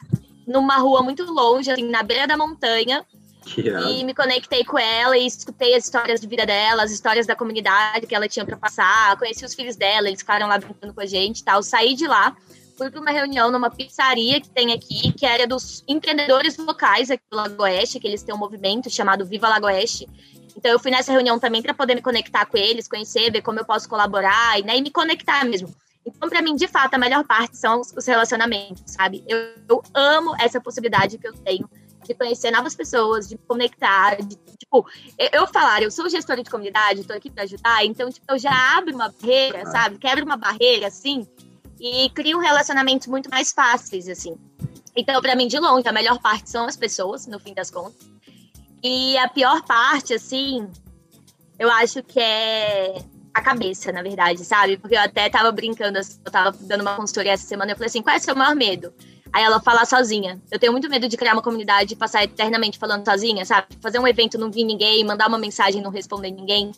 numa 0.46 0.78
rua 0.78 1.02
muito 1.02 1.24
longe, 1.24 1.70
assim, 1.70 1.88
na 1.88 2.02
beira 2.02 2.26
da 2.26 2.36
montanha. 2.36 3.04
E 3.90 4.04
me 4.04 4.14
conectei 4.14 4.64
com 4.64 4.78
ela 4.78 5.18
e 5.18 5.26
escutei 5.26 5.74
as 5.74 5.84
histórias 5.84 6.20
de 6.20 6.28
vida 6.28 6.46
dela, 6.46 6.84
as 6.84 6.92
histórias 6.92 7.26
da 7.26 7.34
comunidade 7.34 8.06
que 8.06 8.14
ela 8.14 8.28
tinha 8.28 8.44
para 8.44 8.56
passar. 8.56 9.16
Conheci 9.18 9.44
os 9.44 9.54
filhos 9.54 9.74
dela, 9.74 10.06
eles 10.06 10.20
ficaram 10.20 10.46
lá 10.46 10.58
brincando 10.58 10.94
com 10.94 11.00
a 11.00 11.06
gente 11.06 11.40
e 11.40 11.44
tal. 11.44 11.62
Saí 11.62 11.94
de 11.94 12.06
lá 12.06 12.36
fui 12.76 12.90
para 12.90 13.00
uma 13.00 13.10
reunião 13.10 13.50
numa 13.50 13.70
pizzaria 13.70 14.40
que 14.40 14.48
tem 14.48 14.72
aqui, 14.72 15.12
que 15.12 15.24
era 15.24 15.46
dos 15.46 15.84
empreendedores 15.86 16.56
locais 16.56 17.10
aqui 17.10 17.22
do 17.30 17.36
Lago 17.36 17.62
Oeste, 17.62 18.00
que 18.00 18.06
eles 18.06 18.22
têm 18.22 18.34
um 18.34 18.38
movimento 18.38 18.90
chamado 18.90 19.24
Viva 19.24 19.48
Lago 19.48 19.66
Oeste. 19.66 20.08
Então 20.56 20.70
eu 20.70 20.78
fui 20.78 20.90
nessa 20.90 21.12
reunião 21.12 21.38
também 21.38 21.62
para 21.62 21.74
poder 21.74 21.94
me 21.94 22.02
conectar 22.02 22.44
com 22.46 22.56
eles, 22.56 22.88
conhecer, 22.88 23.30
ver 23.30 23.42
como 23.42 23.58
eu 23.58 23.64
posso 23.64 23.88
colaborar 23.88 24.58
e, 24.58 24.62
né, 24.62 24.76
e 24.76 24.82
me 24.82 24.90
conectar 24.90 25.44
mesmo. 25.44 25.74
Então, 26.04 26.28
para 26.28 26.42
mim, 26.42 26.56
de 26.56 26.66
fato, 26.66 26.94
a 26.94 26.98
melhor 26.98 27.24
parte 27.24 27.56
são 27.56 27.80
os 27.80 28.06
relacionamentos, 28.06 28.82
sabe? 28.86 29.24
Eu, 29.28 29.38
eu 29.68 29.82
amo 29.94 30.34
essa 30.40 30.60
possibilidade 30.60 31.16
que 31.18 31.26
eu 31.26 31.32
tenho 31.32 31.68
de 32.04 32.14
conhecer 32.14 32.50
novas 32.50 32.74
pessoas, 32.74 33.28
de 33.28 33.36
me 33.36 33.42
conectar, 33.46 34.16
de, 34.16 34.36
tipo, 34.58 34.84
eu 35.32 35.46
falar, 35.46 35.82
eu 35.82 35.90
sou 35.90 36.08
gestora 36.08 36.42
de 36.42 36.50
comunidade, 36.50 37.00
estou 37.00 37.16
aqui 37.16 37.30
para 37.30 37.44
ajudar, 37.44 37.84
então, 37.84 38.10
tipo, 38.10 38.26
eu 38.28 38.38
já 38.38 38.76
abro 38.76 38.94
uma 38.94 39.08
barreira, 39.08 39.64
sabe? 39.66 39.98
Quebro 39.98 40.24
uma 40.24 40.36
barreira, 40.36 40.88
assim, 40.88 41.26
e 41.80 42.10
criam 42.10 42.40
relacionamentos 42.40 43.06
muito 43.06 43.30
mais 43.30 43.52
fáceis, 43.52 44.08
assim. 44.08 44.36
Então, 44.96 45.22
para 45.22 45.36
mim, 45.36 45.46
de 45.46 45.58
longe, 45.58 45.88
a 45.88 45.92
melhor 45.92 46.18
parte 46.18 46.50
são 46.50 46.66
as 46.66 46.76
pessoas, 46.76 47.26
no 47.26 47.38
fim 47.38 47.54
das 47.54 47.70
contas. 47.70 48.10
E 48.82 49.16
a 49.18 49.28
pior 49.28 49.62
parte, 49.62 50.12
assim, 50.12 50.68
eu 51.58 51.70
acho 51.70 52.02
que 52.02 52.18
é 52.18 53.02
a 53.34 53.40
cabeça, 53.40 53.90
na 53.92 54.02
verdade, 54.02 54.44
sabe? 54.44 54.76
Porque 54.76 54.94
eu 54.94 55.00
até 55.00 55.28
tava 55.28 55.50
brincando, 55.52 55.98
assim, 55.98 56.18
eu 56.24 56.30
tava 56.30 56.56
dando 56.60 56.82
uma 56.82 56.96
consultoria 56.96 57.32
essa 57.32 57.46
semana, 57.46 57.72
eu 57.72 57.76
falei 57.76 57.88
assim, 57.88 58.02
qual 58.02 58.14
é 58.14 58.18
o 58.18 58.22
seu 58.22 58.36
maior 58.36 58.54
medo? 58.54 58.92
Aí 59.32 59.42
ela 59.42 59.60
falar 59.60 59.86
sozinha. 59.86 60.40
Eu 60.50 60.58
tenho 60.58 60.72
muito 60.72 60.90
medo 60.90 61.08
de 61.08 61.16
criar 61.16 61.32
uma 61.32 61.42
comunidade 61.42 61.94
e 61.94 61.96
passar 61.96 62.22
eternamente 62.22 62.78
falando 62.78 63.04
sozinha, 63.04 63.46
sabe? 63.46 63.68
Fazer 63.80 63.98
um 63.98 64.06
evento, 64.06 64.36
não 64.36 64.50
vir 64.50 64.64
ninguém, 64.64 65.02
mandar 65.04 65.26
uma 65.26 65.38
mensagem, 65.38 65.80
não 65.80 65.90
responder 65.90 66.30
ninguém. 66.30 66.72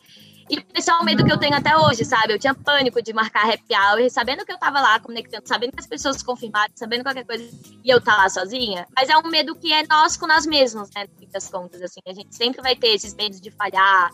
E 0.49 0.63
esse 0.75 0.91
é 0.91 0.95
um 0.95 1.03
medo 1.03 1.25
que 1.25 1.33
eu 1.33 1.39
tenho 1.39 1.57
até 1.57 1.77
hoje, 1.77 2.05
sabe? 2.05 2.33
Eu 2.33 2.39
tinha 2.39 2.55
pânico 2.55 3.03
de 3.03 3.13
marcar 3.13 3.49
happy 3.49 3.75
hour, 3.75 4.09
sabendo 4.11 4.45
que 4.45 4.53
eu 4.53 4.59
tava 4.59 4.81
lá 4.81 5.01
conectando, 5.01 5.49
sabendo 5.49 5.73
que 5.73 5.81
as 5.81 5.87
pessoas 5.87 6.23
confirmaram, 6.23 6.71
sabendo 6.77 7.03
qualquer 7.03 7.25
coisa, 7.25 7.45
e 7.83 7.91
eu 7.91 8.01
tá 8.01 8.15
lá 8.17 8.29
sozinha. 8.29 8.87
Mas 8.95 9.09
é 9.09 9.17
um 9.17 9.27
medo 9.29 9.57
que 9.57 9.73
é 9.73 9.85
nós 9.89 10.17
com 10.17 10.27
nós 10.27 10.47
mesmos, 10.47 10.91
né? 10.95 11.07
No 11.11 11.19
fim 11.19 11.29
das 11.33 11.49
contas, 11.49 11.83
assim. 11.83 12.01
A 12.07 12.13
gente 12.13 12.37
sempre 12.37 12.63
vai 12.63 12.77
ter 12.77 12.89
esses 12.89 13.15
medos 13.15 13.41
de 13.41 13.51
falhar, 13.51 14.13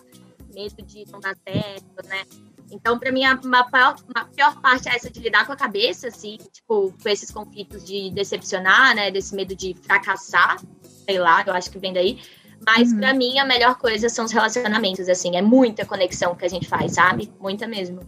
medo 0.54 0.82
de 0.82 1.04
não 1.10 1.20
dar 1.20 1.36
certo, 1.36 2.06
né? 2.06 2.22
Então, 2.70 2.98
para 2.98 3.10
mim, 3.10 3.24
a, 3.24 3.32
a, 3.32 3.96
a, 4.14 4.24
pior 4.26 4.60
parte 4.60 4.88
é 4.88 4.94
essa 4.94 5.10
de 5.10 5.18
lidar 5.20 5.44
com 5.44 5.52
a 5.52 5.56
cabeça, 5.56 6.08
assim, 6.08 6.38
tipo, 6.52 6.94
com 7.02 7.08
esses 7.08 7.30
conflitos 7.30 7.84
de 7.84 8.10
decepcionar, 8.10 8.94
né? 8.94 9.10
Desse 9.10 9.34
medo 9.34 9.56
de 9.56 9.74
fracassar, 9.82 10.60
sei 11.04 11.18
lá, 11.18 11.42
eu 11.46 11.52
acho 11.52 11.70
que 11.70 11.78
vem 11.78 11.92
daí. 11.92 12.20
Mas 12.64 12.92
uhum. 12.92 12.98
para 12.98 13.14
mim 13.14 13.38
a 13.38 13.44
melhor 13.44 13.76
coisa 13.76 14.08
são 14.08 14.24
os 14.24 14.32
relacionamentos, 14.32 15.08
assim, 15.08 15.36
é 15.36 15.42
muita 15.42 15.84
conexão 15.84 16.34
que 16.36 16.44
a 16.44 16.48
gente 16.48 16.68
faz, 16.68 16.92
sabe? 16.92 17.32
Muita 17.40 17.66
mesmo. 17.66 18.00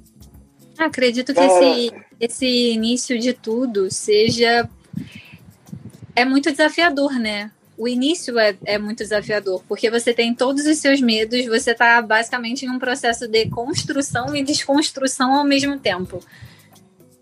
acredito 0.79 1.33
que 1.33 1.41
esse, 1.41 1.93
esse 2.21 2.73
início 2.73 3.19
de 3.19 3.33
tudo 3.33 3.91
seja 3.91 4.69
é 6.15 6.25
muito 6.25 6.51
desafiador, 6.51 7.13
né? 7.15 7.51
O 7.77 7.89
início 7.89 8.39
é, 8.39 8.57
é 8.65 8.79
muito 8.79 8.99
desafiador, 8.99 9.63
porque 9.67 9.91
você 9.91 10.13
tem 10.13 10.35
todos 10.35 10.67
os 10.67 10.79
seus 10.79 11.01
medos, 11.01 11.47
você 11.47 11.73
está 11.73 12.01
basicamente 12.03 12.65
em 12.67 12.71
um 12.71 12.79
processo 12.79 13.27
de 13.27 13.49
construção 13.49 14.37
e 14.37 14.43
desconstrução 14.43 15.35
ao 15.35 15.45
mesmo 15.45 15.79
tempo. 15.79 16.23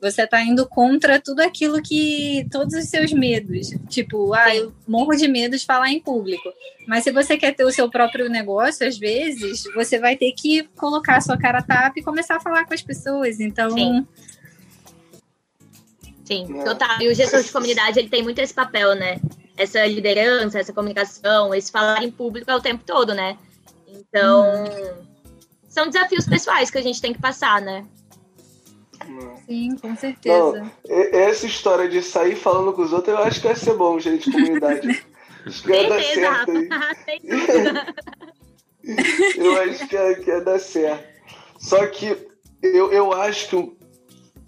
Você 0.01 0.27
tá 0.27 0.43
indo 0.43 0.67
contra 0.67 1.21
tudo 1.21 1.41
aquilo 1.41 1.83
que. 1.83 2.47
todos 2.51 2.75
os 2.75 2.89
seus 2.89 3.13
medos. 3.13 3.69
Tipo, 3.89 4.33
ah, 4.33 4.55
eu 4.57 4.73
morro 4.89 5.15
de 5.15 5.29
medo 5.29 5.59
de 5.59 5.67
falar 5.67 5.91
em 5.91 6.01
público. 6.01 6.51
Mas 6.89 7.05
se 7.05 7.13
você 7.13 7.37
quer 7.37 7.55
ter 7.55 7.65
o 7.65 7.71
seu 7.71 7.89
próprio 7.91 8.29
negócio, 8.31 8.89
às 8.89 8.97
vezes, 8.97 9.65
você 9.75 9.99
vai 9.99 10.17
ter 10.17 10.33
que 10.33 10.63
colocar 10.77 11.19
a 11.19 11.21
sua 11.21 11.37
cara 11.37 11.61
tapa 11.61 11.99
e 11.99 12.03
começar 12.03 12.37
a 12.37 12.41
falar 12.41 12.65
com 12.65 12.73
as 12.73 12.81
pessoas. 12.81 13.41
Então. 13.41 13.71
Sim. 13.73 14.07
Sim, 16.25 16.47
total. 16.65 17.03
E 17.03 17.09
o 17.09 17.15
gestor 17.15 17.43
de 17.43 17.51
comunidade, 17.51 17.99
ele 17.99 18.09
tem 18.09 18.23
muito 18.23 18.39
esse 18.39 18.55
papel, 18.55 18.95
né? 18.95 19.21
Essa 19.61 19.87
liderança, 19.87 20.59
essa 20.59 20.73
comunicação, 20.73 21.55
esse 21.55 21.71
falar 21.71 22.03
em 22.03 22.11
público 22.11 22.51
é 22.51 22.57
o 22.57 22.61
tempo 22.61 22.83
todo, 22.85 23.15
né? 23.15 23.37
Então, 23.87 24.65
hum. 24.65 25.05
são 25.69 25.89
desafios 25.89 26.27
pessoais 26.27 26.71
que 26.71 26.79
a 26.79 26.83
gente 26.83 27.01
tem 27.01 27.13
que 27.13 27.21
passar, 27.21 27.61
né? 27.61 27.87
Sim, 29.47 29.77
com 29.77 29.97
certeza. 29.97 30.63
Não, 30.63 30.71
essa 30.89 31.47
história 31.47 31.89
de 31.89 32.03
sair 32.03 32.37
falando 32.37 32.73
com 32.73 32.83
os 32.83 32.93
outros, 32.93 33.15
eu 33.15 33.23
acho 33.23 33.41
que 33.41 33.49
vai 33.49 33.57
ser 33.57 33.75
bom, 33.75 33.99
gente, 33.99 34.31
de 34.31 34.33
comunidade. 34.33 35.05
acho 35.47 35.63
que 35.63 35.69
vai 35.69 35.89
dar 35.89 36.03
certo 36.03 36.53
aí. 37.07 37.21
eu 39.37 39.63
acho 39.63 39.89
que 39.89 39.95
ia, 39.95 40.15
que 40.15 40.31
ia 40.31 40.41
dar 40.41 40.59
certo. 40.59 41.05
Só 41.59 41.87
que 41.87 42.17
eu, 42.63 42.93
eu 42.93 43.13
acho 43.13 43.49
que, 43.49 43.73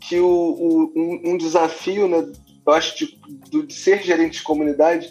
que 0.00 0.20
o, 0.20 0.26
o 0.26 0.92
um, 0.96 1.32
um, 1.32 1.36
desafio, 1.36 2.08
né, 2.08 2.26
eu 2.66 2.72
acho, 2.72 2.96
de, 2.96 3.66
de 3.66 3.74
ser 3.74 4.02
gerente 4.02 4.38
de 4.38 4.42
comunidade 4.42 5.10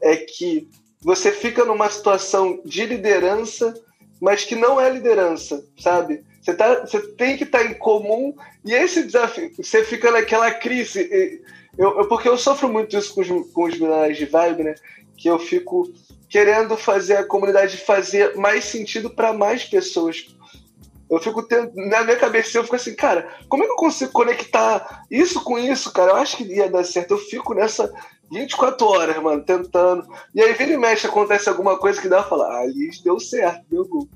é 0.00 0.16
que 0.16 0.68
você 1.00 1.32
fica 1.32 1.64
numa 1.64 1.90
situação 1.90 2.60
de 2.64 2.84
liderança, 2.84 3.74
mas 4.20 4.44
que 4.44 4.54
não 4.54 4.80
é 4.80 4.90
liderança, 4.90 5.64
sabe? 5.78 6.24
Você, 6.40 6.54
tá, 6.54 6.80
você 6.80 7.00
tem 7.14 7.36
que 7.36 7.44
estar 7.44 7.60
tá 7.60 7.64
em 7.64 7.74
comum 7.74 8.34
e 8.64 8.72
esse 8.72 9.02
desafio, 9.02 9.50
você 9.56 9.84
fica 9.84 10.10
naquela 10.10 10.50
crise. 10.50 11.40
Eu, 11.76 11.98
eu, 11.98 12.08
porque 12.08 12.28
eu 12.28 12.38
sofro 12.38 12.68
muito 12.68 12.96
isso 12.96 13.14
com 13.14 13.20
os, 13.20 13.52
com 13.52 13.64
os 13.64 13.78
milhares 13.78 14.16
de 14.16 14.26
vibe, 14.26 14.62
né? 14.64 14.74
Que 15.16 15.28
eu 15.28 15.38
fico 15.38 15.92
querendo 16.28 16.76
fazer 16.76 17.16
a 17.16 17.24
comunidade 17.24 17.76
fazer 17.76 18.36
mais 18.36 18.64
sentido 18.64 19.10
para 19.10 19.32
mais 19.32 19.64
pessoas. 19.64 20.35
Eu 21.08 21.20
fico 21.20 21.42
tendo, 21.42 21.72
na 21.74 22.02
minha 22.02 22.16
cabeça, 22.16 22.58
eu 22.58 22.64
fico 22.64 22.76
assim, 22.76 22.94
cara, 22.94 23.28
como 23.48 23.62
é 23.62 23.66
que 23.66 23.72
eu 23.72 23.76
consigo 23.76 24.12
conectar 24.12 25.04
isso 25.10 25.42
com 25.44 25.56
isso, 25.58 25.92
cara? 25.92 26.12
Eu 26.12 26.16
acho 26.16 26.36
que 26.36 26.44
ia 26.44 26.68
dar 26.68 26.84
certo. 26.84 27.12
Eu 27.12 27.18
fico 27.18 27.54
nessa 27.54 27.92
24 28.30 28.86
horas, 28.86 29.22
mano, 29.22 29.42
tentando. 29.42 30.06
E 30.34 30.42
aí, 30.42 30.52
vira 30.54 30.72
e 30.72 30.76
mexe, 30.76 31.06
acontece 31.06 31.48
alguma 31.48 31.78
coisa 31.78 32.00
que 32.00 32.08
dá 32.08 32.18
pra 32.18 32.28
falar, 32.28 32.62
ah, 32.62 32.66
deu 33.04 33.20
certo, 33.20 33.64
deu 33.70 33.86
gol. 33.86 34.08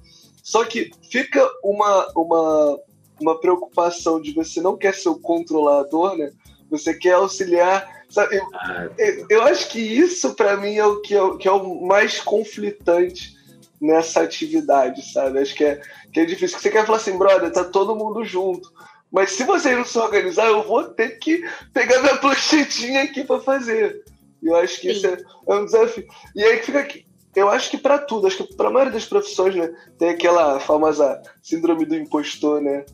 Só 0.42 0.64
que 0.64 0.90
fica 1.10 1.48
uma, 1.62 2.08
uma, 2.16 2.80
uma 3.20 3.40
preocupação 3.40 4.20
de 4.20 4.32
você 4.32 4.60
não 4.60 4.76
quer 4.76 4.94
ser 4.94 5.10
o 5.10 5.20
controlador, 5.20 6.16
né? 6.16 6.32
Você 6.70 6.94
quer 6.94 7.12
auxiliar. 7.12 8.00
Sabe? 8.08 8.36
Eu, 8.36 8.46
ah, 8.54 8.88
eu, 8.98 9.26
eu 9.30 9.42
acho 9.42 9.68
que 9.68 9.78
isso, 9.78 10.34
para 10.34 10.56
mim, 10.56 10.74
é 10.74 10.84
o 10.84 11.00
que, 11.00 11.14
é, 11.14 11.36
que 11.36 11.46
é 11.46 11.52
o 11.52 11.86
mais 11.86 12.20
conflitante 12.20 13.38
nessa 13.80 14.20
atividade, 14.20 15.12
sabe? 15.12 15.38
Acho 15.38 15.54
que 15.54 15.64
é, 15.64 15.80
que 16.12 16.20
é 16.20 16.24
difícil. 16.24 16.58
Você 16.58 16.70
quer 16.70 16.84
falar 16.84 16.98
assim, 16.98 17.16
brother, 17.16 17.52
tá 17.52 17.64
todo 17.64 17.96
mundo 17.96 18.24
junto. 18.24 18.72
Mas 19.10 19.32
se 19.32 19.44
vocês 19.44 19.76
não 19.76 19.84
se 19.84 19.98
organizar, 19.98 20.46
eu 20.46 20.62
vou 20.62 20.84
ter 20.84 21.18
que 21.18 21.44
pegar 21.72 22.00
minha 22.00 22.16
planchetinha 22.18 23.02
aqui 23.02 23.24
para 23.24 23.40
fazer. 23.40 24.04
E 24.42 24.46
eu 24.46 24.56
acho 24.56 24.80
que 24.80 24.92
Sim. 24.92 24.96
isso 24.96 25.06
é, 25.06 25.18
é, 25.48 25.54
um 25.54 25.64
desafio. 25.64 26.06
E 26.34 26.42
aí 26.42 26.62
fica 26.62 26.80
aqui 26.80 27.04
eu 27.34 27.48
acho 27.48 27.70
que 27.70 27.78
para 27.78 27.98
tudo, 27.98 28.26
acho 28.26 28.38
que 28.38 28.56
para 28.56 28.68
a 28.68 28.72
maioria 28.72 28.92
das 28.92 29.04
profissões, 29.04 29.54
né, 29.54 29.72
tem 29.98 30.10
aquela 30.10 30.58
famosa 30.58 31.20
síndrome 31.42 31.84
do 31.84 31.94
impostor, 31.94 32.60
né? 32.60 32.84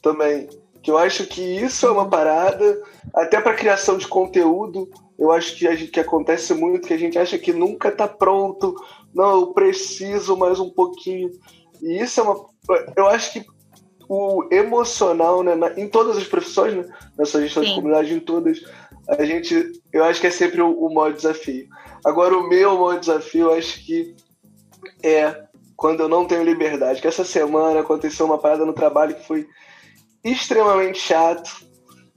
Também. 0.00 0.48
Que 0.82 0.90
eu 0.90 0.98
acho 0.98 1.26
que 1.26 1.40
isso 1.40 1.86
é 1.86 1.90
uma 1.90 2.08
parada, 2.08 2.80
até 3.14 3.40
para 3.40 3.54
criação 3.54 3.96
de 3.96 4.06
conteúdo, 4.06 4.88
eu 5.18 5.30
acho 5.30 5.56
que, 5.56 5.66
a 5.66 5.74
gente, 5.74 5.90
que 5.90 6.00
acontece 6.00 6.54
muito, 6.54 6.86
que 6.86 6.94
a 6.94 6.98
gente 6.98 7.18
acha 7.18 7.38
que 7.38 7.52
nunca 7.52 7.88
está 7.88 8.08
pronto, 8.08 8.74
não, 9.14 9.40
eu 9.40 9.46
preciso 9.48 10.36
mais 10.36 10.58
um 10.58 10.70
pouquinho. 10.70 11.30
E 11.80 12.00
isso 12.00 12.20
é 12.20 12.22
uma. 12.22 12.51
Eu 12.96 13.06
acho 13.08 13.32
que 13.32 13.46
o 14.08 14.46
emocional, 14.52 15.42
né, 15.42 15.54
em 15.76 15.88
todas 15.88 16.16
as 16.16 16.24
profissões, 16.24 16.74
né, 16.74 16.84
nessa 17.18 17.40
gestão 17.40 17.62
Sim. 17.62 17.70
de 17.70 17.74
comunidade, 17.76 18.14
em 18.14 18.20
todas, 18.20 18.60
a 19.08 19.24
gente, 19.24 19.72
eu 19.92 20.04
acho 20.04 20.20
que 20.20 20.26
é 20.26 20.30
sempre 20.30 20.60
o, 20.60 20.70
o 20.70 20.92
maior 20.92 21.12
desafio. 21.12 21.66
Agora, 22.04 22.36
o 22.36 22.48
meu 22.48 22.74
maior 22.74 23.00
desafio, 23.00 23.50
eu 23.50 23.54
acho 23.54 23.84
que 23.84 24.14
é 25.02 25.44
quando 25.76 26.00
eu 26.00 26.08
não 26.08 26.26
tenho 26.26 26.44
liberdade. 26.44 27.00
Que 27.00 27.08
essa 27.08 27.24
semana 27.24 27.80
aconteceu 27.80 28.26
uma 28.26 28.38
parada 28.38 28.64
no 28.64 28.72
trabalho 28.72 29.14
que 29.14 29.26
foi 29.26 29.46
extremamente 30.22 30.98
chato. 30.98 31.66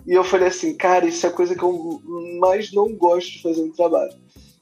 E 0.06 0.14
eu 0.14 0.24
falei 0.24 0.50
assim, 0.50 0.76
cara, 0.78 1.06
isso 1.06 1.26
é 1.26 1.30
a 1.30 1.34
coisa 1.34 1.56
que 1.56 1.64
eu 1.64 2.00
mais 2.40 2.72
não 2.72 2.94
gosto 2.94 3.32
de 3.32 3.42
fazer 3.42 3.64
no 3.64 3.74
trabalho. 3.74 4.14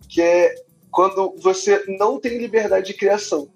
Que 0.07 0.21
é 0.21 0.55
quando 0.89 1.35
você 1.41 1.83
não 1.99 2.19
tem 2.19 2.37
liberdade 2.37 2.87
de 2.87 2.93
criação. 2.93 3.49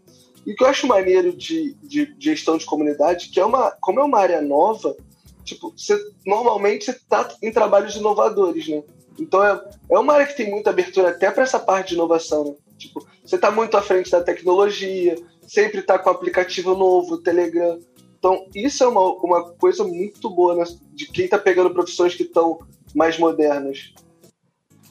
E 0.48 0.54
o 0.54 0.56
que 0.56 0.64
eu 0.64 0.68
acho 0.68 0.88
maneiro 0.88 1.36
de, 1.36 1.74
de, 1.84 2.16
gestão 2.18 2.58
de 2.58 2.66
comunidade, 2.66 3.28
que 3.28 3.38
é 3.38 3.44
uma, 3.44 3.70
como 3.82 4.00
é 4.00 4.04
uma 4.04 4.18
área 4.18 4.42
nova, 4.42 4.96
tipo, 5.44 5.74
você, 5.76 6.02
normalmente 6.26 6.86
você 6.86 6.92
está 6.92 7.30
em 7.44 7.52
trabalhos 7.52 7.98
inovadores, 7.98 8.66
né? 8.70 8.82
Então 9.20 9.44
é, 9.44 9.62
é 9.92 10.00
uma 10.00 10.14
área 10.14 10.26
que 10.26 10.38
tem 10.38 10.50
muita 10.50 10.70
abertura 10.70 11.10
até 11.10 11.30
para 11.30 11.44
essa 11.44 11.60
parte 11.60 11.90
de 11.90 11.96
inovação, 11.96 12.46
né? 12.46 12.56
Tipo, 12.78 13.06
você 13.26 13.36
está 13.36 13.52
muito 13.52 13.76
à 13.76 13.82
frente 13.82 14.10
da 14.10 14.24
tecnologia, 14.24 15.18
sempre 15.46 15.82
está 15.82 16.00
com 16.00 16.10
aplicativo 16.10 16.78
novo, 16.78 17.18
Telegram. 17.18 17.78
Então, 18.18 18.48
isso 18.56 18.86
é 18.86 18.88
uma, 18.88 19.02
uma 19.16 19.52
coisa 19.52 19.84
muito 19.84 20.30
boa 20.30 20.56
né, 20.56 20.64
de 20.94 21.08
quem 21.08 21.26
está 21.26 21.38
pegando 21.38 21.74
profissões 21.74 22.16
que 22.16 22.24
estão 22.24 22.60
mais 22.96 23.20
modernas. 23.20 23.94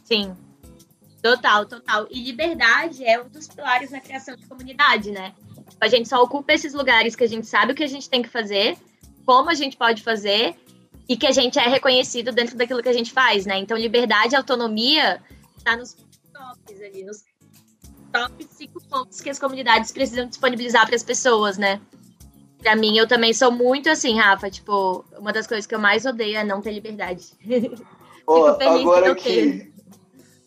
Sim, 0.04 0.36
total, 1.22 1.64
total. 1.64 2.06
E 2.10 2.22
liberdade 2.22 3.02
é 3.04 3.18
um 3.18 3.28
dos 3.28 3.48
pilares 3.48 3.90
na 3.90 4.00
criação 4.00 4.36
de 4.36 4.46
comunidade, 4.46 5.10
né? 5.10 5.34
A 5.80 5.88
gente 5.88 6.08
só 6.08 6.22
ocupa 6.22 6.52
esses 6.52 6.72
lugares 6.72 7.14
que 7.14 7.24
a 7.24 7.28
gente 7.28 7.46
sabe 7.46 7.72
o 7.72 7.74
que 7.74 7.84
a 7.84 7.88
gente 7.88 8.08
tem 8.08 8.22
que 8.22 8.28
fazer, 8.28 8.76
como 9.24 9.50
a 9.50 9.54
gente 9.54 9.76
pode 9.76 10.02
fazer 10.02 10.54
e 11.08 11.16
que 11.16 11.26
a 11.26 11.32
gente 11.32 11.58
é 11.58 11.68
reconhecido 11.68 12.32
dentro 12.32 12.56
daquilo 12.56 12.82
que 12.82 12.88
a 12.88 12.92
gente 12.92 13.12
faz, 13.12 13.46
né? 13.46 13.58
Então, 13.58 13.76
liberdade 13.76 14.34
e 14.34 14.36
autonomia 14.36 15.22
está 15.56 15.76
nos 15.76 15.94
tops 16.32 16.82
ali, 16.82 17.04
nos 17.04 17.24
top 18.12 18.46
cinco 18.50 18.82
pontos 18.88 19.20
que 19.20 19.30
as 19.30 19.38
comunidades 19.38 19.92
precisam 19.92 20.26
disponibilizar 20.26 20.86
para 20.86 20.96
as 20.96 21.02
pessoas, 21.02 21.58
né? 21.58 21.80
Pra 22.58 22.74
mim, 22.74 22.96
eu 22.96 23.06
também 23.06 23.32
sou 23.32 23.52
muito 23.52 23.88
assim, 23.88 24.18
Rafa. 24.18 24.50
Tipo, 24.50 25.04
uma 25.18 25.32
das 25.32 25.46
coisas 25.46 25.66
que 25.66 25.74
eu 25.74 25.78
mais 25.78 26.04
odeio 26.06 26.38
é 26.38 26.44
não 26.44 26.60
ter 26.60 26.72
liberdade. 26.72 27.26
Oh, 28.28 28.46
agora 28.46 29.14
que. 29.14 29.65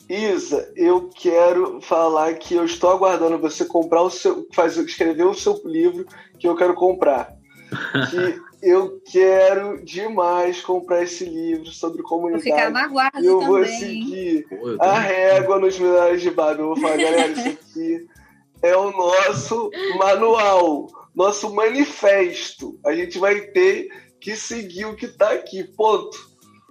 Isa, 0.09 0.73
eu 0.75 1.09
quero 1.13 1.79
falar 1.81 2.33
que 2.33 2.55
eu 2.55 2.65
estou 2.65 2.89
aguardando 2.89 3.37
você 3.37 3.63
comprar 3.63 4.01
o 4.01 4.09
seu. 4.09 4.47
Fazer, 4.53 4.83
escrever 4.83 5.25
o 5.25 5.35
seu 5.35 5.61
livro 5.63 6.05
que 6.39 6.47
eu 6.47 6.55
quero 6.55 6.73
comprar. 6.73 7.37
Que 8.09 8.41
eu 8.61 8.99
quero 9.05 9.85
demais 9.85 10.59
comprar 10.61 11.03
esse 11.03 11.23
livro 11.23 11.67
sobre 11.67 12.01
comunidade. 12.01 12.49
Vou 12.49 12.57
ficar 12.57 12.71
na 12.71 12.87
guarda 12.87 13.21
eu 13.21 13.39
também. 13.39 13.47
vou 13.47 13.65
seguir 13.65 14.47
a 14.79 14.99
régua 14.99 15.59
nos 15.59 15.79
milhares 15.79 16.21
de 16.21 16.31
bar. 16.31 16.59
Eu 16.59 16.67
vou 16.67 16.75
falar, 16.77 16.97
galera, 16.97 17.27
isso 17.27 17.47
aqui 17.47 18.07
é 18.61 18.75
o 18.75 18.91
nosso 18.91 19.69
manual, 19.97 20.87
nosso 21.15 21.53
manifesto. 21.53 22.77
A 22.85 22.93
gente 22.93 23.17
vai 23.17 23.39
ter 23.39 23.89
que 24.19 24.35
seguir 24.35 24.85
o 24.85 24.95
que 24.95 25.05
está 25.05 25.31
aqui. 25.31 25.63
Ponto. 25.63 26.17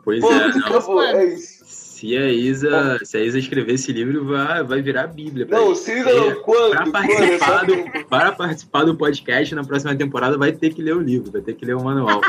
Pois 0.05 0.20
Ponto, 0.20 0.35
é. 0.35 0.61
Acabou. 0.61 1.03
É 1.03 1.24
isso. 1.27 1.58
Se 1.99 2.17
a 2.17 2.29
Isa, 2.29 3.01
se 3.03 3.17
a 3.17 3.21
Isa 3.21 3.41
escrever 3.41 3.73
esse 3.73 3.93
livro, 3.93 4.25
vai, 4.25 4.63
vai 4.63 4.81
virar 4.81 5.03
a 5.03 5.07
Bíblia. 5.09 5.45
Não, 5.51 5.75
se 5.75 5.99
Isa 5.99 6.13
não, 6.13 6.43
quando? 6.43 6.71
Para 6.71 6.93
participar, 6.93 7.67
do, 7.67 8.07
para 8.07 8.33
participar 8.33 8.85
do 8.85 8.97
podcast 8.97 9.53
na 9.57 9.65
próxima 9.65 9.97
temporada, 9.97 10.39
vai 10.39 10.53
ter 10.53 10.73
que 10.73 10.81
ler 10.81 10.95
o 10.95 11.01
livro, 11.01 11.33
vai 11.33 11.41
ter 11.41 11.55
que 11.55 11.67
ler 11.67 11.75
o 11.75 11.83
manual. 11.83 12.21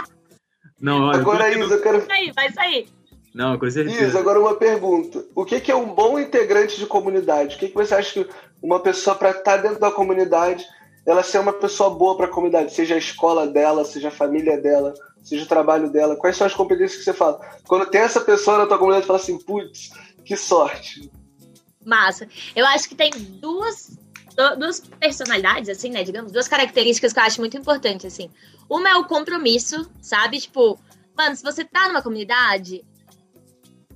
Não, 0.81 1.03
olha, 1.03 1.19
agora, 1.19 1.51
Isa, 1.51 1.75
eu 1.75 1.81
quero. 1.83 1.99
Vai 1.99 2.07
sair, 2.07 2.33
vai 2.33 2.51
sair. 2.51 2.87
Não, 3.31 3.59
com 3.59 3.69
certeza. 3.69 4.05
Isa, 4.05 4.17
agora 4.17 4.39
uma 4.39 4.55
pergunta. 4.55 5.23
O 5.35 5.45
que 5.45 5.71
é 5.71 5.75
um 5.75 5.93
bom 5.93 6.17
integrante 6.17 6.79
de 6.79 6.87
comunidade? 6.87 7.55
O 7.55 7.59
que 7.59 7.71
você 7.71 7.93
acha 7.93 8.23
que 8.23 8.29
uma 8.63 8.79
pessoa, 8.79 9.15
para 9.15 9.29
estar 9.29 9.43
tá 9.43 9.57
dentro 9.57 9.79
da 9.79 9.91
comunidade, 9.91 10.65
ela 11.09 11.23
ser 11.23 11.39
uma 11.39 11.53
pessoa 11.53 11.89
boa 11.89 12.15
para 12.15 12.27
a 12.27 12.29
comunidade, 12.29 12.71
seja 12.71 12.93
a 12.93 12.99
escola 12.99 13.47
dela, 13.47 13.83
seja 13.83 14.09
a 14.09 14.11
família 14.11 14.61
dela, 14.61 14.93
seja 15.23 15.43
o 15.43 15.47
trabalho 15.47 15.89
dela? 15.89 16.15
Quais 16.15 16.37
são 16.37 16.45
as 16.45 16.53
competências 16.53 16.99
que 16.99 17.03
você 17.03 17.13
fala? 17.13 17.39
Quando 17.67 17.89
tem 17.89 18.01
essa 18.01 18.21
pessoa 18.21 18.59
na 18.59 18.67
tua 18.67 18.77
comunidade, 18.77 19.07
fala 19.07 19.17
assim, 19.17 19.39
putz, 19.39 19.89
que 20.23 20.37
sorte. 20.37 21.11
Massa. 21.83 22.27
Eu 22.55 22.63
acho 22.67 22.87
que 22.87 22.93
tem 22.93 23.09
duas, 23.09 23.97
duas 24.59 24.81
personalidades, 24.99 25.67
assim, 25.67 25.89
né? 25.89 26.03
Digamos, 26.03 26.31
duas 26.31 26.47
características 26.47 27.11
que 27.11 27.19
eu 27.19 27.23
acho 27.23 27.41
muito 27.41 27.57
importantes, 27.57 28.05
assim. 28.05 28.29
Uma 28.69 28.89
é 28.89 28.95
o 28.95 29.05
compromisso, 29.05 29.89
sabe? 29.99 30.39
Tipo, 30.39 30.79
mano, 31.17 31.35
se 31.35 31.41
você 31.41 31.65
tá 31.65 31.87
numa 31.87 32.03
comunidade, 32.03 32.85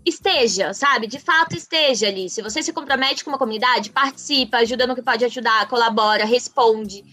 esteja, 0.06 0.74
sabe? 0.74 1.08
De 1.08 1.20
fato, 1.20 1.56
esteja 1.56 2.08
ali. 2.08 2.30
Se 2.30 2.42
você 2.42 2.62
se 2.62 2.74
compromete 2.74 3.24
com 3.24 3.32
uma 3.32 3.38
comunidade, 3.38 3.90
participa, 3.90 4.58
ajuda 4.58 4.88
no 4.88 4.96
que 4.96 5.02
pode 5.02 5.24
ajudar, 5.26 5.68
colabora, 5.68 6.26
responde 6.26 7.04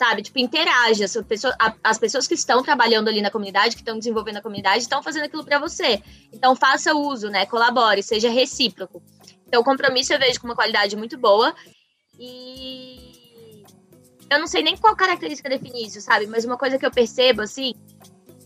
sabe? 0.00 0.22
Tipo, 0.22 0.38
interaja. 0.38 1.04
As 1.04 1.14
pessoas, 1.28 1.54
as 1.84 1.98
pessoas 1.98 2.26
que 2.26 2.32
estão 2.32 2.62
trabalhando 2.62 3.08
ali 3.08 3.20
na 3.20 3.30
comunidade, 3.30 3.76
que 3.76 3.82
estão 3.82 3.98
desenvolvendo 3.98 4.38
a 4.38 4.40
comunidade, 4.40 4.78
estão 4.78 5.02
fazendo 5.02 5.24
aquilo 5.24 5.44
para 5.44 5.58
você. 5.58 6.02
Então, 6.32 6.56
faça 6.56 6.94
uso, 6.94 7.28
né? 7.28 7.44
Colabore, 7.44 8.02
seja 8.02 8.30
recíproco. 8.30 9.02
Então, 9.46 9.60
o 9.60 9.64
compromisso 9.64 10.14
eu 10.14 10.18
vejo 10.18 10.40
com 10.40 10.46
uma 10.46 10.54
qualidade 10.54 10.96
muito 10.96 11.18
boa. 11.18 11.54
E 12.18 13.62
eu 14.30 14.38
não 14.38 14.46
sei 14.46 14.62
nem 14.62 14.74
qual 14.74 14.96
característica 14.96 15.50
definir 15.50 15.86
isso, 15.86 16.00
sabe? 16.00 16.26
Mas 16.26 16.46
uma 16.46 16.56
coisa 16.56 16.78
que 16.78 16.86
eu 16.86 16.90
percebo, 16.90 17.42
assim, 17.42 17.74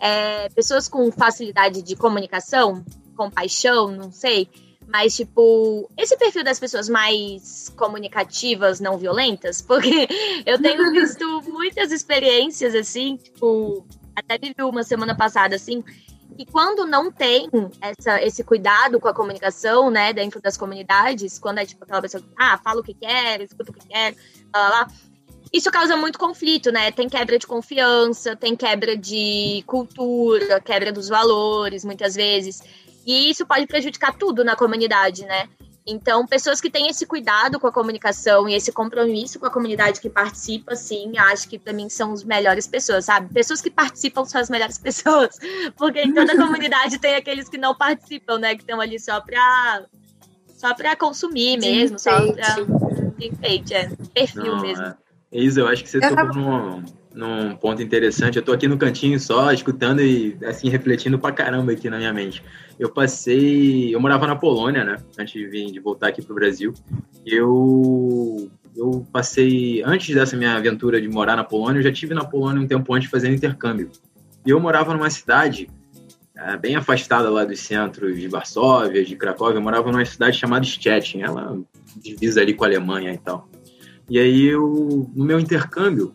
é 0.00 0.48
pessoas 0.48 0.88
com 0.88 1.12
facilidade 1.12 1.82
de 1.82 1.94
comunicação, 1.94 2.84
compaixão, 3.14 3.90
não 3.90 4.12
sei, 4.12 4.48
mas, 4.86 5.16
tipo, 5.16 5.90
esse 5.96 6.16
perfil 6.16 6.44
das 6.44 6.60
pessoas 6.60 6.88
mais 6.88 7.72
comunicativas, 7.76 8.80
não 8.80 8.98
violentas, 8.98 9.60
porque 9.62 10.08
eu 10.44 10.60
tenho 10.60 10.90
visto 10.92 11.42
muitas 11.48 11.90
experiências, 11.90 12.74
assim, 12.74 13.16
tipo, 13.16 13.86
até 14.14 14.38
vivi 14.38 14.62
uma 14.62 14.82
semana 14.82 15.16
passada, 15.16 15.56
assim, 15.56 15.82
e 16.36 16.44
quando 16.44 16.84
não 16.84 17.12
tem 17.12 17.48
essa, 17.80 18.20
esse 18.22 18.42
cuidado 18.42 18.98
com 18.98 19.08
a 19.08 19.14
comunicação, 19.14 19.90
né, 19.90 20.12
dentro 20.12 20.40
das 20.40 20.56
comunidades, 20.56 21.38
quando 21.38 21.58
é 21.58 21.66
tipo 21.66 21.84
aquela 21.84 22.02
pessoa 22.02 22.22
que, 22.22 22.28
ah, 22.36 22.58
fala 22.58 22.80
o 22.80 22.84
que 22.84 22.94
quer, 22.94 23.40
escuta 23.40 23.70
o 23.70 23.74
que 23.74 23.86
quer, 23.86 24.16
lá, 24.52 24.60
lá, 24.60 24.68
lá, 24.68 24.88
isso 25.54 25.70
causa 25.70 25.96
muito 25.96 26.18
conflito, 26.18 26.72
né? 26.72 26.90
Tem 26.90 27.08
quebra 27.08 27.38
de 27.38 27.46
confiança, 27.46 28.34
tem 28.34 28.56
quebra 28.56 28.96
de 28.96 29.62
cultura, 29.66 30.60
quebra 30.60 30.90
dos 30.90 31.08
valores, 31.08 31.84
muitas 31.84 32.16
vezes. 32.16 32.60
E 33.06 33.30
isso 33.30 33.46
pode 33.46 33.66
prejudicar 33.66 34.16
tudo 34.16 34.44
na 34.44 34.56
comunidade, 34.56 35.24
né? 35.24 35.48
Então, 35.86 36.26
pessoas 36.26 36.62
que 36.62 36.70
têm 36.70 36.88
esse 36.88 37.04
cuidado 37.04 37.60
com 37.60 37.66
a 37.66 37.72
comunicação 37.72 38.48
e 38.48 38.54
esse 38.54 38.72
compromisso 38.72 39.38
com 39.38 39.44
a 39.44 39.50
comunidade 39.50 40.00
que 40.00 40.08
participa, 40.08 40.74
sim, 40.74 41.12
acho 41.18 41.46
que 41.46 41.58
para 41.58 41.74
mim 41.74 41.90
são 41.90 42.12
as 42.12 42.24
melhores 42.24 42.66
pessoas, 42.66 43.04
sabe? 43.04 43.32
Pessoas 43.32 43.60
que 43.60 43.70
participam 43.70 44.24
são 44.24 44.40
as 44.40 44.48
melhores 44.48 44.78
pessoas, 44.78 45.36
porque 45.76 46.00
em 46.00 46.14
toda 46.14 46.36
comunidade 46.36 46.98
tem 46.98 47.16
aqueles 47.16 47.50
que 47.50 47.58
não 47.58 47.74
participam, 47.74 48.38
né? 48.38 48.54
Que 48.54 48.62
estão 48.62 48.80
ali 48.80 48.98
só 48.98 49.20
para 49.20 49.84
só 50.56 50.72
para 50.72 50.96
consumir 50.96 51.58
mesmo, 51.58 51.98
só 51.98 52.32
para 52.32 52.56
enfeite, 53.20 53.74
é 53.74 53.90
perfil 54.14 54.56
não, 54.56 54.62
mesmo. 54.62 54.84
É. 54.84 54.96
Isa, 55.32 55.60
eu 55.60 55.68
acho 55.68 55.82
que 55.82 55.90
você 55.90 55.98
eu 55.98 56.08
tocou 56.08 56.26
num, 56.26 56.84
num 57.14 57.56
ponto 57.56 57.82
interessante. 57.82 58.36
Eu 58.36 58.42
tô 58.42 58.52
aqui 58.52 58.68
no 58.68 58.76
cantinho 58.76 59.18
só, 59.20 59.52
escutando 59.52 60.02
e 60.02 60.36
assim 60.44 60.68
refletindo 60.68 61.18
pra 61.18 61.32
caramba 61.32 61.72
aqui 61.72 61.88
na 61.88 61.98
minha 61.98 62.12
mente 62.12 62.42
eu 62.78 62.90
passei. 62.90 63.94
Eu 63.94 64.00
morava 64.00 64.26
na 64.26 64.36
Polônia, 64.36 64.84
né? 64.84 64.96
Antes 65.18 65.34
de, 65.34 65.46
vir, 65.46 65.70
de 65.70 65.80
voltar 65.80 66.08
aqui 66.08 66.22
para 66.22 66.32
o 66.32 66.34
Brasil. 66.34 66.72
Eu, 67.24 68.50
eu 68.76 69.06
passei. 69.12 69.82
Antes 69.84 70.14
dessa 70.14 70.36
minha 70.36 70.56
aventura 70.56 71.00
de 71.00 71.08
morar 71.08 71.36
na 71.36 71.44
Polônia, 71.44 71.78
eu 71.78 71.82
já 71.82 71.92
tive 71.92 72.14
na 72.14 72.24
Polônia 72.24 72.62
um 72.62 72.66
tempo 72.66 72.92
antes 72.94 73.10
fazendo 73.10 73.34
intercâmbio. 73.34 73.90
E 74.44 74.50
eu 74.50 74.60
morava 74.60 74.92
numa 74.92 75.10
cidade 75.10 75.70
é, 76.36 76.56
bem 76.56 76.76
afastada 76.76 77.30
lá 77.30 77.44
dos 77.44 77.60
centros 77.60 78.18
de 78.18 78.28
Varsóvia, 78.28 79.04
de 79.04 79.16
Cracóvia. 79.16 79.58
Eu 79.58 79.62
morava 79.62 79.90
numa 79.90 80.04
cidade 80.04 80.36
chamada 80.36 80.64
Stettin. 80.64 81.22
Ela 81.22 81.58
divisa 81.96 82.40
ali 82.40 82.54
com 82.54 82.64
a 82.64 82.66
Alemanha 82.66 83.12
e 83.12 83.18
tal. 83.18 83.48
E 84.08 84.18
aí, 84.18 84.44
eu, 84.44 85.10
no 85.14 85.24
meu 85.24 85.40
intercâmbio, 85.40 86.14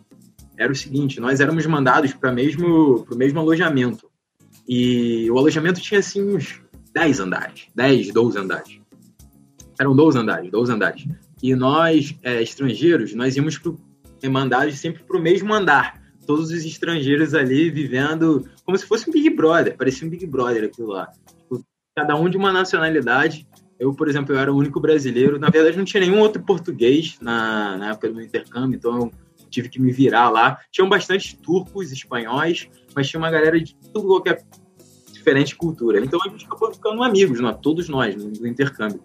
era 0.60 0.72
o 0.72 0.76
seguinte: 0.76 1.20
nós 1.20 1.40
éramos 1.40 1.66
mandados 1.66 2.14
para 2.14 2.32
o 2.32 2.36
mesmo, 2.36 3.40
alojamento 3.40 4.10
e 4.68 5.32
o 5.32 5.38
alojamento 5.38 5.82
tinha, 5.82 6.00
assim, 6.00 6.22
uns 6.22 6.62
10 6.94 7.22
andares. 7.22 7.68
10, 7.74 8.14
12 8.14 8.38
andares. 8.38 8.80
Eram 9.80 9.96
12 9.96 10.18
andares, 10.20 10.52
12 10.52 10.72
andares. 10.72 11.08
E 11.42 11.56
nós, 11.56 12.14
é, 12.22 12.44
estrangeiros, 12.44 13.16
nós 13.16 13.36
íamos 13.38 13.58
pro, 13.58 13.80
mandados 14.30 14.78
sempre 14.78 15.02
para 15.04 15.18
o 15.18 15.22
mesmo 15.22 15.54
andar. 15.54 16.00
todos 16.28 16.52
os 16.52 16.64
estrangeiros 16.64 17.34
ali 17.34 17.72
vivendo 17.72 18.48
como 18.64 18.78
se 18.78 18.86
fosse 18.86 19.10
um 19.10 19.14
Big 19.14 19.32
Brother, 19.32 19.76
parecia 19.76 20.06
um 20.06 20.12
Big 20.12 20.28
Brother 20.28 20.66
aquilo 20.66 20.90
lá. 20.90 21.08
Tipo, 21.38 21.66
cada 21.96 22.16
um 22.16 22.30
de 22.30 22.38
uma 22.38 22.52
nacionalidade. 22.52 23.48
Eu, 23.80 23.94
por 23.94 24.08
exemplo, 24.08 24.36
eu 24.36 24.40
era 24.40 24.54
o 24.54 24.58
único 24.58 24.80
brasileiro. 24.80 25.40
Na 25.40 25.50
verdade, 25.50 25.78
não 25.78 25.86
tinha 25.86 26.02
nenhum 26.02 26.20
outro 26.20 26.44
português 26.44 27.18
na, 27.22 27.78
na 27.78 27.90
época 27.92 28.10
do 28.10 28.16
meu 28.16 28.26
intercâmbio, 28.26 28.76
então 28.76 29.10
tive 29.50 29.70
que 29.70 29.82
me 29.82 29.92
virar 29.92 30.30
lá. 30.30 30.60
Tinham 30.72 30.88
bastante 30.88 31.38
turcos, 31.38 31.92
espanhóis, 31.92 32.70
mas 32.96 33.10
tinha 33.10 33.20
uma 33.20 33.32
galera 33.32 33.60
de 33.60 33.76
tudo 33.76 34.08
qualquer 34.08 34.44
diferente 35.12 35.56
cultura. 35.56 36.00
Então 36.04 36.20
a 36.26 36.30
gente 36.30 36.46
acabou 36.46 36.74
ficando 36.74 37.04
amigos, 37.04 37.40
nós, 37.40 37.58
todos 37.62 37.90
nós, 37.90 38.16
no, 38.16 38.48
intercâmbio. 38.48 39.04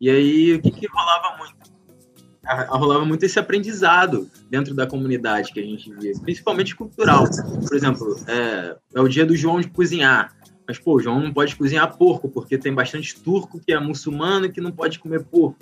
E 0.00 0.10
aí, 0.10 0.54
o 0.54 0.62
que, 0.62 0.70
que 0.70 0.86
rolava 0.86 1.36
muito? 1.38 1.56
rolava 2.68 3.04
muito 3.04 3.24
esse 3.24 3.40
aprendizado 3.40 4.30
dentro 4.48 4.72
da 4.72 4.86
comunidade 4.86 5.52
que 5.52 5.58
a 5.58 5.64
gente 5.64 5.92
via, 5.94 6.12
principalmente 6.20 6.76
cultural. 6.76 7.24
Por 7.66 7.74
exemplo, 7.74 8.16
é, 8.28 8.76
é 8.94 9.00
o 9.00 9.08
dia 9.08 9.26
do 9.26 9.34
João 9.34 9.60
de 9.60 9.68
cozinhar. 9.68 10.32
Mas, 10.66 10.78
pô, 10.78 10.96
o 10.96 11.00
João 11.00 11.20
não 11.20 11.32
pode 11.32 11.54
cozinhar 11.54 11.96
porco, 11.96 12.28
porque 12.28 12.58
tem 12.58 12.72
bastante 12.72 13.20
turco 13.20 13.60
que 13.60 13.72
é 13.72 13.78
muçulmano 13.78 14.50
que 14.50 14.60
não 14.60 14.72
pode 14.72 14.98
comer 14.98 15.24
porco, 15.24 15.58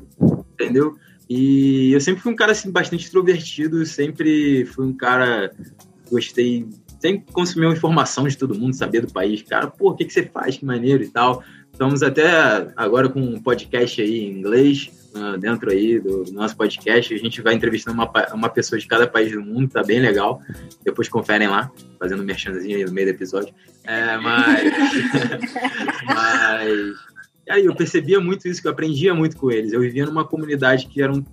entendeu? 0.52 0.96
E 1.28 1.92
eu 1.92 2.00
sempre 2.00 2.22
fui 2.22 2.32
um 2.32 2.36
cara, 2.36 2.52
assim, 2.52 2.70
bastante 2.70 3.04
extrovertido, 3.04 3.84
sempre 3.86 4.64
fui 4.66 4.86
um 4.86 4.92
cara... 4.92 5.52
Gostei... 6.10 6.68
Sempre 7.00 7.32
consumi 7.32 7.66
informação 7.66 8.26
de 8.26 8.36
todo 8.36 8.54
mundo, 8.54 8.74
saber 8.74 9.02
do 9.02 9.12
país. 9.12 9.42
Cara, 9.42 9.66
pô, 9.66 9.90
o 9.90 9.94
que, 9.94 10.06
que 10.06 10.12
você 10.12 10.22
faz? 10.24 10.56
Que 10.56 10.64
maneiro 10.64 11.02
e 11.02 11.08
tal. 11.08 11.44
Estamos 11.74 12.04
até 12.04 12.72
agora 12.76 13.08
com 13.08 13.20
um 13.20 13.42
podcast 13.42 14.00
aí 14.00 14.20
em 14.20 14.38
inglês, 14.38 14.90
uh, 15.12 15.36
dentro 15.36 15.72
aí 15.72 15.98
do, 15.98 16.22
do, 16.22 16.32
nosso 16.32 16.56
podcast. 16.56 17.12
A 17.12 17.18
gente 17.18 17.42
vai 17.42 17.52
entrevistando 17.52 18.00
uma, 18.00 18.10
uma 18.32 18.48
pessoa 18.48 18.78
de 18.78 18.86
cada 18.86 19.08
país 19.08 19.32
do 19.32 19.40
mundo, 19.42 19.72
tá 19.72 19.82
bem 19.82 19.98
legal. 19.98 20.40
Depois 20.84 21.08
conferem 21.08 21.48
lá, 21.48 21.72
fazendo 21.98 22.22
um 22.22 22.24
merchanzinho 22.24 22.76
aí 22.76 22.84
no 22.84 22.92
meio 22.92 23.08
do 23.08 23.10
episódio. 23.10 23.52
É, 23.82 24.16
mas. 24.18 24.72
mas. 26.06 27.13
Aí 27.48 27.66
eu 27.66 27.74
percebia 27.74 28.20
muito 28.20 28.48
isso, 28.48 28.60
que 28.60 28.68
eu 28.68 28.72
aprendia 28.72 29.14
muito 29.14 29.36
com 29.36 29.50
eles. 29.50 29.72
Eu 29.72 29.80
vivia 29.80 30.06
numa 30.06 30.24
comunidade 30.24 30.86
que 30.86 31.02
eram 31.02 31.24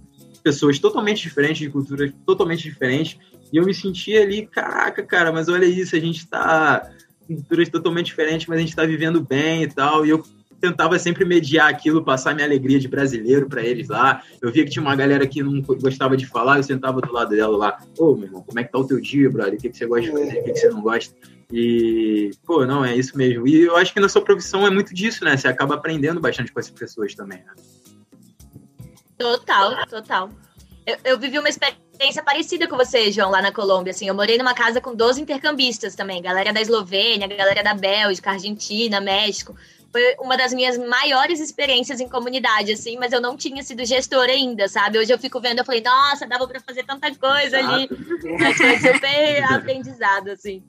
pessoas 0.44 0.80
totalmente 0.80 1.22
diferentes, 1.22 1.60
de 1.60 1.70
culturas 1.70 2.12
totalmente 2.26 2.64
diferentes, 2.64 3.18
e 3.54 3.58
eu 3.58 3.66
me 3.66 3.74
sentia 3.74 4.24
ali, 4.24 4.48
caraca, 4.48 5.04
cara, 5.04 5.32
mas 5.32 5.48
olha 5.48 5.66
isso, 5.66 5.96
a 5.96 6.00
gente 6.00 6.28
tá 6.28 6.90
com 7.28 7.36
culturas 7.36 7.70
totalmente 7.70 8.08
diferentes, 8.08 8.48
mas 8.48 8.58
a 8.58 8.62
gente 8.62 8.76
tá 8.76 8.86
vivendo 8.86 9.22
bem 9.22 9.64
e 9.64 9.68
tal, 9.68 10.06
e 10.06 10.10
eu 10.10 10.24
tentava 10.62 10.98
sempre 11.00 11.26
mediar 11.26 11.68
aquilo, 11.68 12.04
passar 12.04 12.36
minha 12.36 12.46
alegria 12.46 12.80
de 12.80 12.88
brasileiro 12.88 13.50
para 13.50 13.64
eles 13.64 13.90
lá. 13.90 14.24
Eu 14.40 14.52
via 14.52 14.64
que 14.64 14.70
tinha 14.70 14.84
uma 14.84 14.96
galera 14.96 15.26
que 15.26 15.42
não 15.42 15.60
gostava 15.62 16.16
de 16.16 16.28
falar, 16.28 16.58
eu 16.58 16.64
sentava 16.64 17.02
do 17.02 17.12
lado 17.12 17.32
dela 17.32 17.58
lá. 17.58 17.80
Ô, 17.98 18.16
meu 18.16 18.26
irmão, 18.26 18.44
como 18.44 18.60
é 18.60 18.64
que 18.64 18.72
tá 18.72 18.78
o 18.78 18.86
teu 18.86 19.02
dia, 19.02 19.30
brother? 19.30 19.56
O 19.56 19.58
que, 19.58 19.70
que 19.70 19.78
você 19.78 19.88
gosta 19.88 20.06
de 20.06 20.12
fazer? 20.12 20.40
O 20.40 20.44
que, 20.44 20.52
que 20.52 20.60
você 20.60 20.70
não 20.70 20.82
gosta? 20.82 21.16
E, 21.52 22.32
pô, 22.46 22.66
não, 22.66 22.86
é 22.86 22.96
isso 22.96 23.18
mesmo. 23.18 23.48
E 23.48 23.64
eu 23.64 23.76
acho 23.76 23.92
que 23.94 24.00
na 24.00 24.08
sua 24.08 24.22
profissão 24.22 24.66
é 24.66 24.70
muito 24.70 24.94
disso, 24.94 25.26
né? 25.26 25.36
Você 25.36 25.48
acaba 25.48 25.76
aprendendo 25.76 26.22
bastante 26.22 26.52
com 26.52 26.60
essas 26.60 26.72
pessoas 26.72 27.16
também, 27.16 27.40
né? 27.40 27.54
Total, 29.18 29.86
total. 29.88 30.30
Eu, 30.86 30.98
eu 31.04 31.20
vivi 31.20 31.38
uma 31.38 31.50
experiência 31.50 32.24
parecida 32.24 32.68
com 32.68 32.78
você, 32.78 33.12
João, 33.12 33.30
lá 33.30 33.42
na 33.42 33.52
Colômbia. 33.52 33.92
Assim, 33.92 34.08
eu 34.08 34.16
morei 34.16 34.38
numa 34.38 34.54
casa 34.54 34.80
com 34.80 34.96
12 34.96 35.22
intercambistas 35.22 35.94
também. 35.94 36.22
Galera 36.22 36.54
da 36.54 36.62
Eslovênia, 36.62 37.28
galera 37.28 37.64
da 37.64 37.74
Bélgica, 37.74 38.32
Argentina, 38.32 39.02
México 39.02 39.56
foi 39.92 40.16
uma 40.20 40.38
das 40.38 40.54
minhas 40.54 40.78
maiores 40.78 41.40
experiências 41.40 42.00
em 42.00 42.08
comunidade, 42.08 42.72
assim, 42.72 42.98
mas 42.98 43.12
eu 43.12 43.22
não 43.22 43.36
tinha 43.36 43.62
sido 43.62 43.84
gestora 43.86 44.32
ainda, 44.32 44.68
sabe? 44.68 44.98
Hoje 44.98 45.12
eu 45.14 45.20
fico 45.20 45.42
vendo, 45.42 45.60
eu 45.60 45.66
falei, 45.66 45.82
nossa, 45.82 46.26
dava 46.26 46.48
para 46.48 46.60
fazer 46.62 46.84
tanta 46.84 47.14
coisa 47.16 47.60
Exato. 47.60 47.74
ali. 47.74 47.90
Mas 48.40 48.58
foi 48.58 48.78
super 48.80 49.44
aprendizado, 49.52 50.30
assim. 50.30 50.64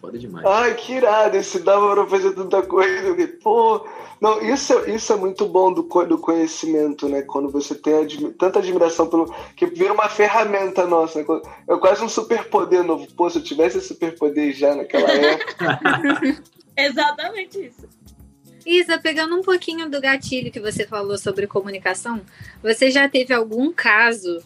Foda 0.00 0.18
demais. 0.18 0.46
Ai, 0.46 0.74
que 0.74 0.94
irado, 0.94 1.36
esse 1.36 1.58
dava 1.60 1.92
pra 1.94 2.06
fazer 2.06 2.34
tanta 2.34 2.62
coisa. 2.62 3.14
Pô, 3.42 3.84
não, 4.20 4.40
isso, 4.40 4.72
isso 4.88 5.12
é 5.12 5.16
muito 5.16 5.44
bom 5.46 5.72
do, 5.72 5.82
do 5.82 6.18
conhecimento, 6.18 7.08
né? 7.08 7.22
Quando 7.22 7.50
você 7.50 7.74
tem 7.74 7.94
admi 7.94 8.30
tanta 8.32 8.60
admiração 8.60 9.08
pelo. 9.08 9.34
que 9.56 9.66
vira 9.66 9.92
uma 9.92 10.08
ferramenta 10.08 10.86
nossa. 10.86 11.18
Né? 11.18 11.26
É 11.68 11.76
quase 11.76 12.02
um 12.02 12.08
superpoder 12.08 12.84
novo. 12.84 13.06
Pô, 13.14 13.28
se 13.28 13.38
eu 13.38 13.42
tivesse 13.42 13.78
esse 13.78 13.88
superpoder 13.88 14.52
já 14.52 14.74
naquela 14.74 15.10
época. 15.10 15.80
Exatamente 16.76 17.58
isso. 17.66 17.88
Isa, 18.64 18.98
pegando 18.98 19.36
um 19.36 19.42
pouquinho 19.42 19.90
do 19.90 20.00
gatilho 20.00 20.52
que 20.52 20.60
você 20.60 20.86
falou 20.86 21.18
sobre 21.18 21.46
comunicação, 21.46 22.22
você 22.62 22.90
já 22.90 23.08
teve 23.08 23.34
algum 23.34 23.72
caso 23.72 24.42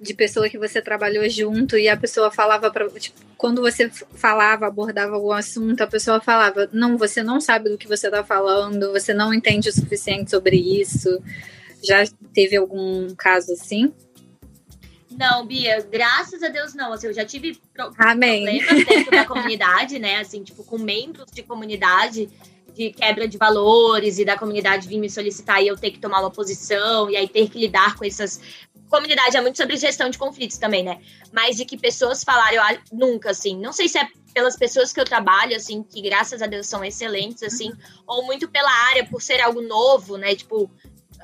de 0.00 0.14
pessoa 0.14 0.48
que 0.48 0.58
você 0.58 0.80
trabalhou 0.80 1.28
junto 1.28 1.76
e 1.76 1.88
a 1.88 1.96
pessoa 1.96 2.30
falava 2.30 2.70
para 2.70 2.88
tipo, 2.90 3.18
quando 3.36 3.60
você 3.60 3.90
falava, 3.90 4.66
abordava 4.66 5.14
algum 5.14 5.32
assunto, 5.32 5.80
a 5.82 5.86
pessoa 5.86 6.20
falava: 6.20 6.68
"Não, 6.72 6.96
você 6.96 7.22
não 7.22 7.40
sabe 7.40 7.68
do 7.68 7.78
que 7.78 7.88
você 7.88 8.06
está 8.06 8.24
falando, 8.24 8.92
você 8.92 9.12
não 9.12 9.34
entende 9.34 9.68
o 9.68 9.72
suficiente 9.72 10.30
sobre 10.30 10.56
isso". 10.56 11.22
Já 11.82 12.04
teve 12.32 12.56
algum 12.56 13.14
caso 13.14 13.52
assim? 13.52 13.92
Não, 15.18 15.44
Bia, 15.44 15.86
graças 15.90 16.42
a 16.44 16.48
Deus 16.48 16.74
não. 16.74 16.92
Assim, 16.92 17.08
eu 17.08 17.12
já 17.12 17.24
tive 17.24 17.60
pro 17.74 17.92
Amém. 17.98 18.44
problemas 18.44 18.86
dentro 18.86 19.10
da 19.10 19.24
comunidade, 19.24 19.98
né? 19.98 20.18
Assim, 20.20 20.44
tipo, 20.44 20.62
com 20.62 20.78
membros 20.78 21.26
de 21.32 21.42
comunidade 21.42 22.30
de 22.72 22.92
quebra 22.92 23.26
de 23.26 23.36
valores 23.36 24.20
e 24.20 24.24
da 24.24 24.38
comunidade 24.38 24.86
vir 24.86 25.00
me 25.00 25.10
solicitar 25.10 25.60
e 25.60 25.66
eu 25.66 25.76
ter 25.76 25.90
que 25.90 25.98
tomar 25.98 26.20
uma 26.20 26.30
posição 26.30 27.10
e 27.10 27.16
aí 27.16 27.26
ter 27.26 27.50
que 27.50 27.58
lidar 27.58 27.96
com 27.96 28.04
essas. 28.04 28.40
Comunidade 28.88 29.36
é 29.36 29.40
muito 29.40 29.56
sobre 29.56 29.76
gestão 29.76 30.08
de 30.08 30.16
conflitos 30.16 30.56
também, 30.56 30.84
né? 30.84 31.00
Mas 31.32 31.56
de 31.56 31.64
que 31.64 31.76
pessoas 31.76 32.22
falaram, 32.22 32.56
eu 32.56 32.78
nunca, 32.92 33.32
assim. 33.32 33.58
Não 33.58 33.72
sei 33.72 33.88
se 33.88 33.98
é 33.98 34.08
pelas 34.32 34.56
pessoas 34.56 34.92
que 34.92 35.00
eu 35.00 35.04
trabalho, 35.04 35.56
assim, 35.56 35.82
que 35.82 36.00
graças 36.00 36.40
a 36.40 36.46
Deus 36.46 36.68
são 36.68 36.84
excelentes, 36.84 37.42
assim, 37.42 37.72
ou 38.06 38.24
muito 38.24 38.48
pela 38.48 38.70
área, 38.90 39.04
por 39.04 39.20
ser 39.20 39.40
algo 39.40 39.60
novo, 39.60 40.16
né? 40.16 40.34
Tipo, 40.36 40.70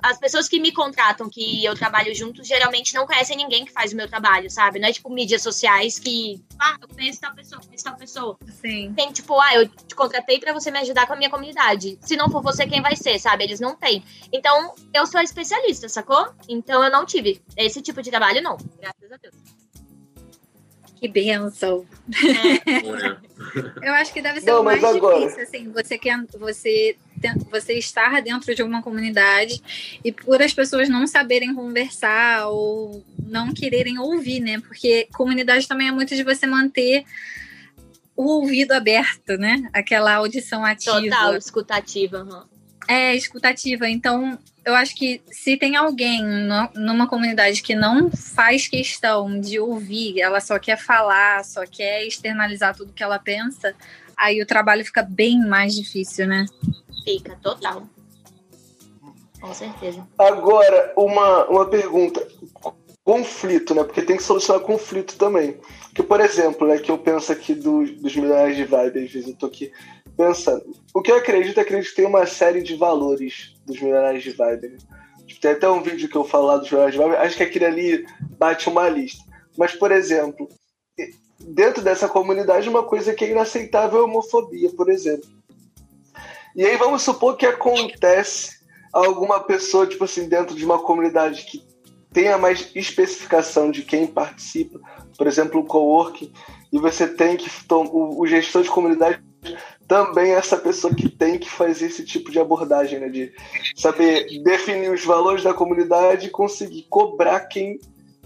as 0.04 0.18
pessoas 0.18 0.46
que 0.46 0.60
me 0.60 0.70
contratam, 0.70 1.30
que 1.30 1.64
eu 1.64 1.74
trabalho 1.74 2.14
junto, 2.14 2.44
geralmente 2.44 2.94
não 2.94 3.06
conhecem 3.06 3.38
ninguém 3.38 3.64
que 3.64 3.72
faz 3.72 3.94
o 3.94 3.96
meu 3.96 4.06
trabalho, 4.06 4.50
sabe? 4.50 4.78
Não 4.78 4.86
é 4.86 4.92
tipo 4.92 5.08
mídias 5.08 5.40
sociais 5.40 5.98
que, 5.98 6.44
ah, 6.60 6.76
eu 6.78 6.88
conheço 6.88 7.22
tal 7.22 7.34
pessoa, 7.34 7.62
conheço 7.62 7.84
tal 7.84 7.96
pessoa. 7.96 8.38
Sim. 8.60 8.92
Tem 8.94 9.10
tipo, 9.10 9.40
ah, 9.40 9.54
eu 9.54 9.66
te 9.66 9.94
contratei 9.94 10.38
para 10.38 10.52
você 10.52 10.70
me 10.70 10.78
ajudar 10.80 11.06
com 11.06 11.14
a 11.14 11.16
minha 11.16 11.30
comunidade. 11.30 11.98
Se 12.02 12.16
não 12.16 12.28
for 12.28 12.42
você, 12.42 12.66
quem 12.66 12.82
vai 12.82 12.94
ser, 12.94 13.18
sabe? 13.18 13.44
Eles 13.44 13.60
não 13.60 13.74
têm. 13.74 14.04
Então, 14.30 14.74
eu 14.92 15.06
sou 15.06 15.22
especialista, 15.22 15.88
sacou? 15.88 16.34
Então, 16.46 16.84
eu 16.84 16.90
não 16.90 17.06
tive 17.06 17.40
esse 17.56 17.80
tipo 17.80 18.02
de 18.02 18.10
trabalho, 18.10 18.42
não. 18.42 18.58
Graças 18.78 19.10
a 19.10 19.16
Deus. 19.16 19.63
Que 20.96 21.08
benção. 21.08 21.84
É. 23.82 23.86
eu 23.88 23.92
acho 23.94 24.12
que 24.12 24.22
deve 24.22 24.40
ser 24.40 24.50
não, 24.50 24.60
o 24.60 24.64
mais 24.64 24.82
agora... 24.82 25.18
difícil, 25.20 25.42
assim, 25.42 25.70
você 25.70 25.98
quer, 25.98 26.24
você 26.38 26.96
você 27.50 27.74
estar 27.74 28.20
dentro 28.20 28.54
de 28.54 28.62
uma 28.62 28.82
comunidade 28.82 29.62
e 30.04 30.12
por 30.12 30.42
as 30.42 30.52
pessoas 30.52 30.90
não 30.90 31.06
saberem 31.06 31.54
conversar 31.54 32.48
ou 32.48 33.02
não 33.26 33.54
quererem 33.54 33.98
ouvir, 33.98 34.40
né? 34.40 34.60
Porque 34.60 35.08
comunidade 35.14 35.66
também 35.66 35.88
é 35.88 35.92
muito 35.92 36.14
de 36.14 36.22
você 36.22 36.46
manter 36.46 37.04
o 38.16 38.24
ouvido 38.24 38.72
aberto, 38.72 39.38
né? 39.38 39.68
Aquela 39.72 40.14
audição 40.14 40.64
ativa. 40.64 41.00
Total, 41.00 41.36
escutativa. 41.36 42.22
Uhum. 42.22 42.53
É, 42.88 43.14
escutativa. 43.14 43.88
Então, 43.88 44.38
eu 44.64 44.74
acho 44.74 44.94
que 44.94 45.20
se 45.30 45.56
tem 45.56 45.76
alguém 45.76 46.22
no, 46.22 46.68
numa 46.74 47.06
comunidade 47.06 47.62
que 47.62 47.74
não 47.74 48.10
faz 48.10 48.66
questão 48.66 49.38
de 49.38 49.60
ouvir, 49.60 50.20
ela 50.20 50.40
só 50.40 50.58
quer 50.58 50.78
falar, 50.78 51.44
só 51.44 51.64
quer 51.66 52.06
externalizar 52.06 52.74
tudo 52.74 52.92
que 52.92 53.02
ela 53.02 53.18
pensa, 53.18 53.74
aí 54.16 54.40
o 54.40 54.46
trabalho 54.46 54.84
fica 54.84 55.02
bem 55.02 55.38
mais 55.40 55.74
difícil, 55.74 56.26
né? 56.26 56.46
Fica, 57.04 57.36
total. 57.42 57.82
Com 59.40 59.52
certeza. 59.52 60.06
Agora, 60.18 60.94
uma, 60.96 61.44
uma 61.46 61.66
pergunta. 61.68 62.26
Conflito, 63.04 63.74
né? 63.74 63.84
Porque 63.84 64.00
tem 64.00 64.16
que 64.16 64.22
solucionar 64.22 64.62
conflito 64.62 65.18
também. 65.18 65.58
Que, 65.94 66.02
por 66.02 66.18
exemplo, 66.20 66.66
né, 66.66 66.78
que 66.78 66.90
eu 66.90 66.96
penso 66.96 67.30
aqui 67.30 67.54
do, 67.54 67.84
dos 67.84 68.16
milhares 68.16 68.56
de 68.56 68.64
vibes, 68.64 69.04
às 69.04 69.12
vezes 69.12 69.28
eu 69.28 69.36
tô 69.36 69.44
aqui 69.44 69.70
pensando. 70.16 70.64
O 70.92 71.02
que 71.02 71.10
eu 71.10 71.16
acredito, 71.16 71.60
acredito 71.60 71.90
que 71.90 71.96
tem 71.96 72.06
uma 72.06 72.26
série 72.26 72.62
de 72.62 72.76
valores 72.76 73.54
dos 73.66 73.80
milhares 73.80 74.22
de. 74.22 74.36
Né? 74.36 74.78
Tipo, 75.26 75.40
tem 75.40 75.50
até 75.52 75.68
um 75.68 75.82
vídeo 75.82 76.08
que 76.08 76.16
eu 76.16 76.24
falo 76.24 76.46
lá 76.46 76.56
dos 76.56 76.70
milhares 76.70 76.94
de 76.94 77.00
vibes, 77.00 77.18
acho 77.18 77.36
que 77.36 77.42
aquele 77.42 77.64
ali 77.64 78.06
bate 78.38 78.68
uma 78.68 78.88
lista. 78.88 79.22
Mas, 79.56 79.74
por 79.74 79.92
exemplo, 79.92 80.48
dentro 81.40 81.82
dessa 81.82 82.08
comunidade, 82.08 82.68
uma 82.68 82.82
coisa 82.82 83.14
que 83.14 83.24
é 83.24 83.30
inaceitável 83.30 84.00
é 84.00 84.02
a 84.02 84.04
homofobia, 84.04 84.70
por 84.70 84.90
exemplo. 84.90 85.28
E 86.54 86.64
aí 86.64 86.76
vamos 86.76 87.02
supor 87.02 87.36
que 87.36 87.46
acontece 87.46 88.64
alguma 88.92 89.40
pessoa, 89.40 89.86
tipo 89.86 90.04
assim, 90.04 90.28
dentro 90.28 90.54
de 90.54 90.64
uma 90.64 90.78
comunidade 90.78 91.44
que 91.44 91.66
tenha 92.12 92.38
mais 92.38 92.70
especificação 92.76 93.72
de 93.72 93.82
quem 93.82 94.06
participa, 94.06 94.80
por 95.18 95.26
exemplo, 95.26 95.60
o 95.60 95.64
coworking, 95.64 96.32
e 96.72 96.78
você 96.78 97.08
tem 97.08 97.36
que 97.36 97.50
o 97.80 98.26
gestor 98.26 98.62
de 98.62 98.70
comunidade 98.70 99.20
também 99.86 100.32
é 100.32 100.34
essa 100.34 100.56
pessoa 100.56 100.94
que 100.94 101.08
tem 101.08 101.38
que 101.38 101.48
fazer 101.48 101.86
esse 101.86 102.04
tipo 102.04 102.30
de 102.30 102.38
abordagem, 102.38 102.98
né? 102.98 103.08
De 103.08 103.32
saber 103.76 104.42
definir 104.42 104.90
os 104.90 105.04
valores 105.04 105.42
da 105.42 105.54
comunidade 105.54 106.26
e 106.26 106.30
conseguir 106.30 106.86
cobrar 106.88 107.40
quem 107.40 107.78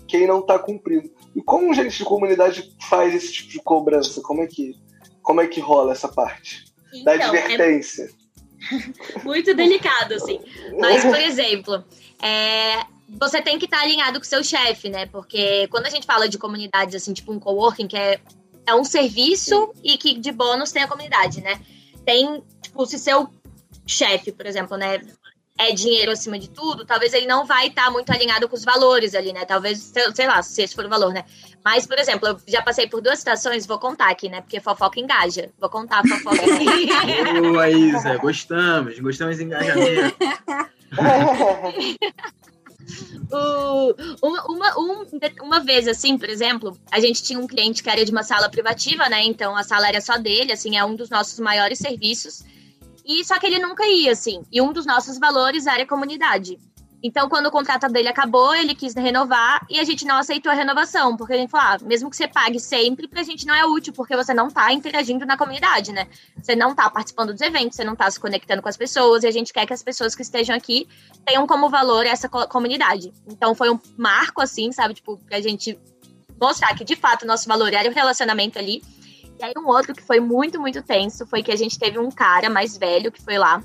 quem 0.08 0.26
não 0.26 0.40
está 0.40 0.58
cumprindo. 0.58 1.10
E 1.36 1.42
como 1.42 1.74
gente 1.74 1.98
de 1.98 2.04
comunidade 2.04 2.74
faz 2.88 3.14
esse 3.14 3.32
tipo 3.32 3.50
de 3.50 3.58
cobrança? 3.58 4.22
Como 4.22 4.42
é 4.42 4.46
que, 4.46 4.74
como 5.22 5.40
é 5.40 5.46
que 5.46 5.60
rola 5.60 5.92
essa 5.92 6.08
parte? 6.08 6.64
Então, 6.92 7.04
da 7.04 7.12
advertência. 7.26 8.10
É... 9.14 9.20
Muito 9.22 9.54
delicado, 9.54 10.14
assim. 10.14 10.40
Mas, 10.80 11.04
por 11.04 11.20
exemplo, 11.20 11.84
é, 12.20 12.80
você 13.08 13.40
tem 13.40 13.58
que 13.58 13.66
estar 13.66 13.78
tá 13.78 13.82
alinhado 13.84 14.18
com 14.18 14.24
o 14.24 14.28
seu 14.28 14.42
chefe, 14.42 14.88
né? 14.88 15.06
Porque 15.06 15.68
quando 15.68 15.86
a 15.86 15.90
gente 15.90 16.06
fala 16.06 16.28
de 16.28 16.38
comunidades, 16.38 16.94
assim, 16.94 17.12
tipo 17.12 17.30
um 17.30 17.38
coworking, 17.38 17.86
que 17.86 17.96
é, 17.96 18.18
é 18.68 18.74
um 18.74 18.84
serviço 18.84 19.72
e 19.82 19.96
que 19.96 20.14
de 20.18 20.30
bônus 20.30 20.70
tem 20.70 20.82
a 20.82 20.88
comunidade, 20.88 21.40
né? 21.40 21.58
Tem, 22.04 22.42
tipo, 22.60 22.84
se 22.86 22.98
seu 22.98 23.28
chefe, 23.86 24.30
por 24.30 24.44
exemplo, 24.44 24.76
né, 24.76 25.00
é 25.58 25.72
dinheiro 25.72 26.12
acima 26.12 26.38
de 26.38 26.48
tudo, 26.50 26.84
talvez 26.84 27.12
ele 27.14 27.26
não 27.26 27.44
vai 27.44 27.68
estar 27.68 27.86
tá 27.86 27.90
muito 27.90 28.10
alinhado 28.12 28.48
com 28.48 28.54
os 28.54 28.64
valores 28.64 29.14
ali, 29.14 29.32
né? 29.32 29.44
Talvez, 29.44 29.92
sei 30.14 30.26
lá, 30.26 30.42
se 30.42 30.62
esse 30.62 30.74
for 30.74 30.84
o 30.84 30.88
valor, 30.88 31.12
né? 31.12 31.24
Mas, 31.64 31.86
por 31.86 31.98
exemplo, 31.98 32.28
eu 32.28 32.38
já 32.46 32.62
passei 32.62 32.86
por 32.86 33.00
duas 33.00 33.18
situações, 33.18 33.66
vou 33.66 33.78
contar 33.78 34.10
aqui, 34.10 34.28
né? 34.28 34.40
Porque 34.40 34.60
fofoca 34.60 35.00
engaja. 35.00 35.50
Vou 35.58 35.68
contar 35.68 36.00
a 36.00 36.06
fofoca 36.06 36.42
aqui. 36.42 36.86
Boa, 37.42 37.68
Isa, 37.68 38.16
gostamos, 38.18 38.98
gostamos 39.00 39.38
de 39.38 39.44
engajamento. 39.44 40.16
uma, 44.22 44.44
uma, 44.46 44.78
um, 44.78 45.06
uma 45.42 45.60
vez, 45.60 45.86
assim, 45.86 46.16
por 46.16 46.28
exemplo, 46.28 46.78
a 46.90 47.00
gente 47.00 47.22
tinha 47.22 47.38
um 47.38 47.46
cliente 47.46 47.82
que 47.82 47.90
era 47.90 48.04
de 48.04 48.10
uma 48.10 48.22
sala 48.22 48.48
privativa, 48.48 49.08
né? 49.08 49.22
Então 49.24 49.56
a 49.56 49.62
sala 49.62 49.88
era 49.88 50.00
só 50.00 50.16
dele, 50.16 50.52
assim, 50.52 50.76
é 50.76 50.84
um 50.84 50.94
dos 50.94 51.10
nossos 51.10 51.38
maiores 51.38 51.78
serviços. 51.78 52.42
E 53.04 53.24
só 53.24 53.38
que 53.38 53.46
ele 53.46 53.58
nunca 53.58 53.86
ia, 53.86 54.12
assim. 54.12 54.42
E 54.52 54.60
um 54.60 54.72
dos 54.72 54.84
nossos 54.84 55.18
valores 55.18 55.66
era 55.66 55.82
a 55.82 55.86
comunidade. 55.86 56.58
Então, 57.02 57.28
quando 57.28 57.46
o 57.46 57.50
contrato 57.50 57.88
dele 57.88 58.08
acabou, 58.08 58.54
ele 58.54 58.74
quis 58.74 58.94
renovar 58.94 59.64
e 59.70 59.78
a 59.78 59.84
gente 59.84 60.04
não 60.04 60.16
aceitou 60.16 60.50
a 60.50 60.54
renovação, 60.54 61.16
porque 61.16 61.32
a 61.32 61.36
gente 61.36 61.50
falou, 61.50 61.66
ah, 61.66 61.78
mesmo 61.84 62.10
que 62.10 62.16
você 62.16 62.26
pague 62.26 62.58
sempre, 62.58 63.06
pra 63.06 63.22
gente 63.22 63.46
não 63.46 63.54
é 63.54 63.64
útil, 63.64 63.92
porque 63.92 64.16
você 64.16 64.34
não 64.34 64.50
tá 64.50 64.72
interagindo 64.72 65.24
na 65.24 65.36
comunidade, 65.36 65.92
né? 65.92 66.08
Você 66.42 66.56
não 66.56 66.74
tá 66.74 66.90
participando 66.90 67.32
dos 67.32 67.40
eventos, 67.40 67.76
você 67.76 67.84
não 67.84 67.94
tá 67.94 68.10
se 68.10 68.18
conectando 68.18 68.60
com 68.60 68.68
as 68.68 68.76
pessoas, 68.76 69.22
e 69.22 69.28
a 69.28 69.30
gente 69.30 69.52
quer 69.52 69.64
que 69.64 69.72
as 69.72 69.82
pessoas 69.82 70.14
que 70.14 70.22
estejam 70.22 70.56
aqui 70.56 70.88
tenham 71.24 71.46
como 71.46 71.68
valor 71.68 72.04
essa 72.04 72.28
comunidade. 72.28 73.12
Então, 73.28 73.54
foi 73.54 73.70
um 73.70 73.78
marco, 73.96 74.42
assim, 74.42 74.72
sabe? 74.72 74.94
Tipo, 74.94 75.18
pra 75.18 75.40
gente 75.40 75.78
mostrar 76.40 76.74
que, 76.74 76.84
de 76.84 76.96
fato, 76.96 77.22
o 77.22 77.26
nosso 77.26 77.48
valor 77.48 77.72
era 77.72 77.88
o 77.88 77.94
relacionamento 77.94 78.58
ali. 78.58 78.82
E 79.40 79.44
aí, 79.44 79.52
um 79.56 79.68
outro 79.68 79.94
que 79.94 80.02
foi 80.02 80.18
muito, 80.18 80.60
muito 80.60 80.82
tenso 80.82 81.24
foi 81.28 81.44
que 81.44 81.52
a 81.52 81.56
gente 81.56 81.78
teve 81.78 81.96
um 81.96 82.10
cara 82.10 82.50
mais 82.50 82.76
velho 82.76 83.12
que 83.12 83.22
foi 83.22 83.38
lá. 83.38 83.62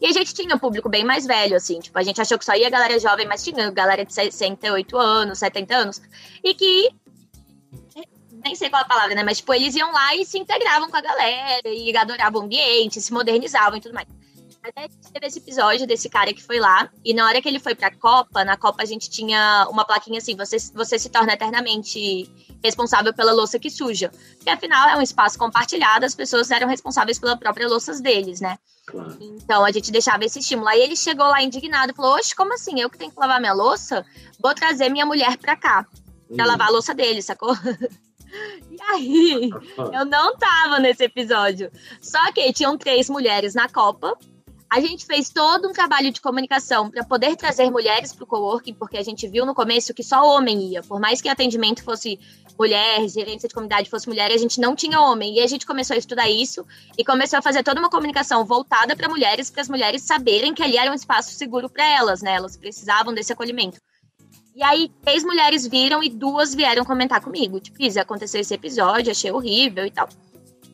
E 0.00 0.06
a 0.06 0.12
gente 0.12 0.34
tinha 0.34 0.54
um 0.54 0.58
público 0.58 0.88
bem 0.88 1.04
mais 1.04 1.26
velho, 1.26 1.56
assim. 1.56 1.80
Tipo, 1.80 1.98
a 1.98 2.02
gente 2.02 2.20
achou 2.20 2.38
que 2.38 2.44
só 2.44 2.54
ia 2.54 2.70
galera 2.70 2.98
jovem, 2.98 3.26
mas 3.26 3.42
tinha 3.42 3.70
galera 3.70 4.04
de 4.04 4.12
68 4.12 4.96
anos, 4.96 5.38
70 5.38 5.74
anos. 5.74 6.02
E 6.42 6.54
que. 6.54 6.90
Nem 8.44 8.56
sei 8.56 8.68
qual 8.68 8.82
é 8.82 8.84
a 8.84 8.88
palavra, 8.88 9.14
né? 9.14 9.22
Mas, 9.22 9.38
tipo, 9.38 9.54
eles 9.54 9.76
iam 9.76 9.92
lá 9.92 10.16
e 10.16 10.24
se 10.24 10.38
integravam 10.38 10.90
com 10.90 10.96
a 10.96 11.00
galera, 11.00 11.68
e 11.68 11.96
adoravam 11.96 12.40
o 12.42 12.44
ambiente, 12.44 13.00
se 13.00 13.12
modernizavam 13.12 13.78
e 13.78 13.80
tudo 13.80 13.94
mais. 13.94 14.08
Até 14.62 14.88
teve 15.12 15.26
esse 15.26 15.38
episódio 15.40 15.88
desse 15.88 16.08
cara 16.08 16.32
que 16.32 16.42
foi 16.42 16.60
lá, 16.60 16.88
e 17.04 17.12
na 17.12 17.26
hora 17.26 17.42
que 17.42 17.48
ele 17.48 17.58
foi 17.58 17.74
pra 17.74 17.90
Copa, 17.90 18.44
na 18.44 18.56
Copa 18.56 18.80
a 18.80 18.86
gente 18.86 19.10
tinha 19.10 19.66
uma 19.68 19.84
plaquinha 19.84 20.18
assim: 20.18 20.36
você, 20.36 20.56
você 20.72 21.00
se 21.00 21.08
torna 21.08 21.32
eternamente 21.32 22.30
responsável 22.62 23.12
pela 23.12 23.32
louça 23.32 23.58
que 23.58 23.68
suja. 23.68 24.12
Porque 24.36 24.50
afinal 24.50 24.88
é 24.88 24.96
um 24.96 25.02
espaço 25.02 25.36
compartilhado, 25.36 26.06
as 26.06 26.14
pessoas 26.14 26.48
eram 26.52 26.68
responsáveis 26.68 27.18
pela 27.18 27.36
própria 27.36 27.66
louça 27.66 28.00
deles, 28.00 28.40
né? 28.40 28.56
Claro. 28.86 29.18
Então 29.20 29.64
a 29.64 29.72
gente 29.72 29.90
deixava 29.90 30.24
esse 30.24 30.38
estímulo. 30.38 30.68
Aí 30.68 30.80
ele 30.80 30.94
chegou 30.94 31.26
lá 31.26 31.42
indignado 31.42 31.90
e 31.90 31.96
falou: 31.96 32.14
Oxe, 32.14 32.34
como 32.34 32.54
assim? 32.54 32.80
Eu 32.80 32.88
que 32.88 32.98
tenho 32.98 33.10
que 33.10 33.18
lavar 33.18 33.40
minha 33.40 33.52
louça? 33.52 34.06
Vou 34.40 34.54
trazer 34.54 34.88
minha 34.88 35.04
mulher 35.04 35.36
pra 35.38 35.56
cá, 35.56 35.84
pra 36.28 36.44
uhum. 36.44 36.50
lavar 36.50 36.68
a 36.68 36.72
louça 36.72 36.94
dele, 36.94 37.20
sacou? 37.20 37.52
E 38.70 38.82
aí, 38.88 39.50
eu 39.92 40.06
não 40.06 40.34
tava 40.38 40.78
nesse 40.78 41.04
episódio. 41.04 41.70
Só 42.00 42.32
que 42.32 42.50
tinham 42.54 42.78
três 42.78 43.10
mulheres 43.10 43.54
na 43.54 43.68
Copa 43.68 44.16
a 44.72 44.80
gente 44.80 45.04
fez 45.04 45.28
todo 45.28 45.68
um 45.68 45.72
trabalho 45.72 46.10
de 46.10 46.18
comunicação 46.18 46.90
para 46.90 47.04
poder 47.04 47.36
trazer 47.36 47.70
mulheres 47.70 48.14
para 48.14 48.24
o 48.24 48.26
coworking, 48.26 48.72
porque 48.72 48.96
a 48.96 49.02
gente 49.02 49.28
viu 49.28 49.44
no 49.44 49.54
começo 49.54 49.92
que 49.92 50.02
só 50.02 50.26
homem 50.26 50.70
ia. 50.70 50.82
Por 50.82 50.98
mais 50.98 51.20
que 51.20 51.28
atendimento 51.28 51.84
fosse 51.84 52.18
mulher, 52.58 53.06
gerência 53.06 53.46
de 53.46 53.54
comunidade 53.54 53.90
fosse 53.90 54.08
mulher, 54.08 54.32
a 54.32 54.36
gente 54.38 54.58
não 54.58 54.74
tinha 54.74 54.98
homem. 54.98 55.34
E 55.34 55.40
a 55.40 55.46
gente 55.46 55.66
começou 55.66 55.92
a 55.92 55.98
estudar 55.98 56.30
isso 56.30 56.66
e 56.96 57.04
começou 57.04 57.38
a 57.38 57.42
fazer 57.42 57.62
toda 57.62 57.80
uma 57.80 57.90
comunicação 57.90 58.46
voltada 58.46 58.96
para 58.96 59.10
mulheres, 59.10 59.50
para 59.50 59.60
as 59.60 59.68
mulheres 59.68 60.04
saberem 60.04 60.54
que 60.54 60.62
ali 60.62 60.78
era 60.78 60.90
um 60.90 60.94
espaço 60.94 61.34
seguro 61.34 61.68
para 61.68 61.86
elas, 61.86 62.22
né? 62.22 62.36
Elas 62.36 62.56
precisavam 62.56 63.12
desse 63.12 63.30
acolhimento. 63.30 63.78
E 64.56 64.62
aí, 64.62 64.90
três 65.02 65.22
mulheres 65.22 65.66
viram 65.66 66.02
e 66.02 66.08
duas 66.08 66.54
vieram 66.54 66.82
comentar 66.82 67.20
comigo. 67.20 67.60
Tipo, 67.60 67.82
Isa, 67.82 68.00
aconteceu 68.00 68.40
esse 68.40 68.54
episódio, 68.54 69.10
achei 69.10 69.30
horrível 69.30 69.84
e 69.84 69.90
tal. 69.90 70.08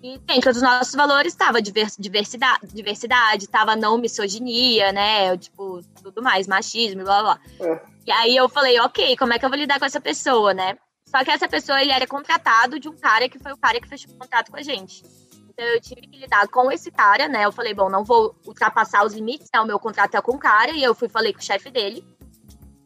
E 0.02 0.18
dentro 0.18 0.52
dos 0.52 0.62
nossos 0.62 0.94
valores 0.94 1.32
estava 1.32 1.61
diversidade, 1.61 2.66
diversidade, 2.72 3.44
estava 3.44 3.74
não 3.74 3.98
misoginia, 3.98 4.92
né? 4.92 5.37
Tipo, 5.37 5.82
tudo 6.02 6.22
mais, 6.22 6.46
machismo, 6.46 7.02
blá 7.02 7.22
blá. 7.22 7.40
É. 7.61 7.80
E 8.06 8.12
aí 8.12 8.37
eu 8.37 8.48
falei, 8.48 8.78
ok, 8.80 9.16
como 9.16 9.32
é 9.32 9.38
que 9.38 9.44
eu 9.44 9.48
vou 9.48 9.58
lidar 9.58 9.78
com 9.78 9.84
essa 9.84 10.00
pessoa, 10.00 10.54
né? 10.54 10.78
Só 11.04 11.24
que 11.24 11.30
essa 11.30 11.48
pessoa, 11.48 11.80
ele 11.80 11.90
era 11.90 12.06
contratado 12.06 12.78
de 12.78 12.88
um 12.88 12.96
cara 12.96 13.28
que 13.28 13.38
foi 13.38 13.52
o 13.52 13.56
cara 13.56 13.80
que 13.80 13.88
fechou 13.88 14.12
o 14.14 14.18
contrato 14.18 14.50
com 14.50 14.58
a 14.58 14.62
gente. 14.62 15.02
Então 15.48 15.64
eu 15.66 15.80
tive 15.80 16.02
que 16.02 16.18
lidar 16.18 16.46
com 16.48 16.70
esse 16.70 16.90
cara, 16.90 17.26
né? 17.26 17.44
Eu 17.44 17.50
falei, 17.50 17.74
bom, 17.74 17.90
não 17.90 18.04
vou 18.04 18.37
ultrapassar 18.46 19.04
os 19.04 19.14
limites, 19.14 19.48
né? 19.52 19.61
O 19.61 19.66
meu 19.66 19.78
contrato 19.78 20.16
é 20.16 20.20
com 20.20 20.32
o 20.32 20.38
cara, 20.38 20.70
e 20.70 20.82
eu 20.82 20.94
fui 20.94 21.08
falei 21.08 21.32
com 21.32 21.40
o 21.40 21.44
chefe 21.44 21.70
dele, 21.70 22.04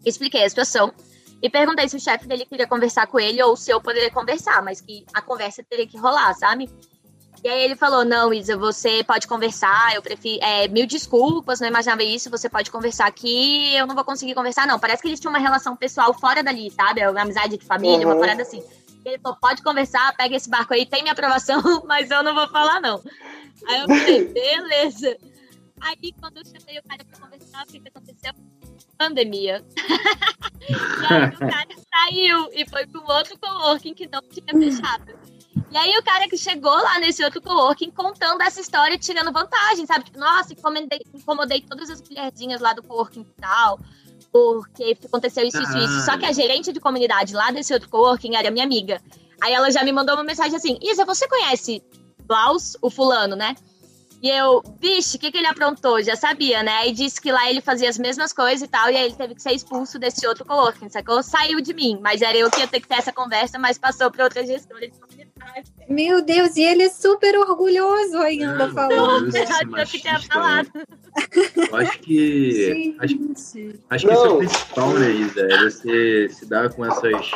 expliquei 0.07 0.45
a 0.45 0.49
situação. 0.49 0.93
E 1.43 1.51
perguntei 1.51 1.89
se 1.89 1.97
o 1.97 2.01
chefe 2.01 2.27
dele 2.27 2.47
queria 2.47 2.67
conversar 2.67 3.07
com 3.09 3.19
ele 3.19 3.43
ou 3.43 3.57
se 3.57 3.71
eu 3.71 3.81
poderia 3.81 4.11
conversar, 4.11 4.63
mas 4.63 4.81
que 4.81 5.05
a 5.13 5.21
conversa 5.21 5.63
teria 5.69 5.87
que 5.87 5.99
rolar, 5.99 6.33
sabe? 6.35 6.71
E 7.45 7.49
aí 7.49 7.65
ele 7.65 7.75
falou: 7.75 8.05
Não, 8.05 8.33
Isa, 8.33 8.57
você 8.57 9.03
pode 9.03 9.27
conversar, 9.27 9.95
eu 9.95 10.03
prefiro. 10.03 10.43
É, 10.43 10.69
mil 10.69 10.87
desculpas, 10.87 11.61
não 11.61 11.67
imaginava 11.67 12.03
isso, 12.05 12.31
você 12.31 12.49
pode 12.49 12.71
conversar 12.71 13.07
aqui, 13.07 13.75
eu 13.75 13.87
não 13.87 13.95
vou 13.95 14.05
conseguir 14.05 14.35
conversar, 14.35 14.67
não. 14.67 14.79
Parece 14.79 15.03
que 15.03 15.09
eles 15.09 15.19
tinham 15.19 15.33
uma 15.33 15.41
relação 15.41 15.77
pessoal 15.77 16.15
fora 16.15 16.43
dali, 16.43 16.71
sabe? 16.71 17.01
É 17.01 17.11
uma 17.11 17.21
amizade 17.21 17.59
de 17.59 17.67
família, 17.67 18.07
uhum. 18.07 18.15
uma 18.15 18.21
parada 18.21 18.43
assim. 18.43 18.63
Ele 19.05 19.19
falou: 19.19 19.37
pode 19.41 19.61
conversar, 19.63 20.15
pega 20.17 20.37
esse 20.37 20.49
barco 20.49 20.73
aí, 20.73 20.87
tem 20.87 21.03
minha 21.03 21.13
aprovação, 21.13 21.61
mas 21.85 22.11
eu 22.11 22.23
não 22.23 22.35
vou 22.35 22.49
falar, 22.49 22.81
não. 22.81 23.03
Aí 23.67 23.81
eu 23.81 23.89
falei, 23.89 24.25
beleza. 24.33 25.17
Aí 25.81 26.13
quando 26.21 26.37
eu 26.37 26.45
chamei 26.45 26.79
o 26.79 26.83
cara 26.85 27.05
pra 27.05 27.19
conversar, 27.19 27.65
o 27.65 27.67
que, 27.67 27.81
que 27.81 27.89
aconteceu? 27.89 28.33
Pandemia. 28.97 29.65
e 30.69 31.13
aí 31.13 31.29
o 31.29 31.39
cara 31.39 31.69
saiu 31.93 32.49
e 32.53 32.65
foi 32.69 32.87
para 32.87 33.01
um 33.01 33.11
outro 33.11 33.37
coworking 33.37 33.95
que 33.95 34.07
não 34.07 34.23
tinha 34.23 34.47
fechado. 34.47 35.32
E 35.73 35.77
aí 35.77 35.97
o 35.97 36.03
cara 36.03 36.29
que 36.29 36.37
chegou 36.37 36.71
lá 36.71 36.99
nesse 36.99 37.25
outro 37.25 37.41
coworking 37.41 37.91
contando 37.91 38.43
essa 38.43 38.61
história, 38.61 38.99
tirando 38.99 39.33
vantagem, 39.33 39.87
sabe? 39.87 40.05
Tipo, 40.05 40.19
nossa, 40.19 40.53
incomodei, 40.53 41.01
incomodei 41.15 41.63
todas 41.63 41.89
as 41.89 42.03
mulherzinhas 42.03 42.61
lá 42.61 42.75
do 42.75 42.83
coworking 42.83 43.23
e 43.23 43.41
tal, 43.41 43.81
porque 44.31 44.99
aconteceu 45.03 45.47
isso, 45.47 45.63
isso, 45.63 45.79
isso. 45.79 46.05
Só 46.05 46.19
que 46.19 46.27
a 46.27 46.33
gerente 46.33 46.75
de 46.75 46.79
comunidade 46.79 47.33
lá 47.33 47.51
desse 47.51 47.73
outro 47.73 47.89
coworking 47.89 48.37
era 48.37 48.51
minha 48.51 48.67
amiga. 48.67 49.01
Aí 49.41 49.55
ela 49.55 49.71
já 49.71 49.83
me 49.83 49.93
mandou 49.93 50.15
uma 50.15 50.25
mensagem 50.25 50.55
assim, 50.55 50.79
Isa, 50.83 51.07
você 51.07 51.27
conhece 51.27 51.83
Klaus, 52.29 52.77
o 52.83 52.91
fulano, 52.91 53.35
né? 53.35 53.57
E 54.23 54.31
eu, 54.31 54.63
vixe, 54.81 55.17
o 55.17 55.21
que, 55.21 55.33
que 55.33 55.39
ele 55.39 55.49
aprontou? 55.49 56.01
Já 56.01 56.15
sabia, 56.15 56.63
né? 56.63 56.87
E 56.87 56.93
disse 56.93 57.21
que 57.21 57.33
lá 57.33 57.51
ele 57.51 57.61
fazia 57.61 57.89
as 57.89 57.99
mesmas 57.99 58.33
coisas 58.33 58.63
e 58.63 58.69
tal, 58.69 58.89
e 58.89 58.97
aí 58.97 59.07
ele 59.07 59.17
teve 59.17 59.35
que 59.35 59.43
ser 59.43 59.51
expulso 59.51 59.99
desse 59.99 60.25
outro 60.29 60.45
coworking, 60.45 60.89
sacou? 60.89 61.25
Saiu 61.25 61.61
de 61.61 61.75
mim, 61.75 61.99
mas 62.01 62.23
era 62.23 62.39
eu 62.39 62.49
que 62.49 62.61
ia 62.61 62.69
ter 62.69 62.79
que 62.79 62.87
ter 62.87 62.95
essa 62.95 63.13
conversa, 63.13 63.59
mas 63.59 63.79
passou 63.79 64.13
para 64.13 64.23
outra 64.23 64.47
gestora 64.47 64.89
de 64.89 64.97
comunidade. 64.97 65.73
Meu 65.89 66.25
Deus, 66.25 66.55
e 66.57 66.63
ele 66.63 66.85
é 66.85 66.89
super 66.89 67.37
orgulhoso 67.37 68.17
ainda 68.19 68.69
Não, 68.69 68.73
falando. 68.73 69.37
Eu 69.37 69.87
que 69.87 70.29
falado. 70.29 70.71
Eu 71.57 71.77
acho 71.79 71.99
que. 71.99 72.97
Acho, 73.01 73.17
acho 73.91 74.07
que 74.07 74.13
isso 74.13 74.25
é 74.25 74.29
o 74.29 74.39
principal, 74.39 74.93
né, 74.95 75.11
Isa? 75.11 75.41
É 75.41 75.65
você 75.65 76.29
se 76.29 76.47
dar 76.47 76.73
com 76.73 76.87
essas. 76.87 77.33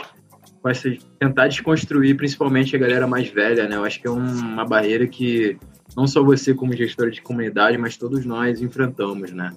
Com 0.62 0.68
essas 0.68 0.98
tentar 1.18 1.48
desconstruir, 1.48 2.16
principalmente 2.16 2.76
a 2.76 2.78
galera 2.78 3.08
mais 3.08 3.28
velha, 3.28 3.68
né? 3.68 3.74
Eu 3.74 3.84
acho 3.84 4.00
que 4.00 4.06
é 4.06 4.10
um, 4.10 4.24
uma 4.24 4.64
barreira 4.64 5.04
que 5.08 5.58
não 5.96 6.06
só 6.06 6.22
você 6.22 6.52
como 6.52 6.76
gestora 6.76 7.10
de 7.10 7.22
comunidade, 7.22 7.78
mas 7.78 7.96
todos 7.96 8.26
nós 8.26 8.60
enfrentamos, 8.60 9.32
né? 9.32 9.56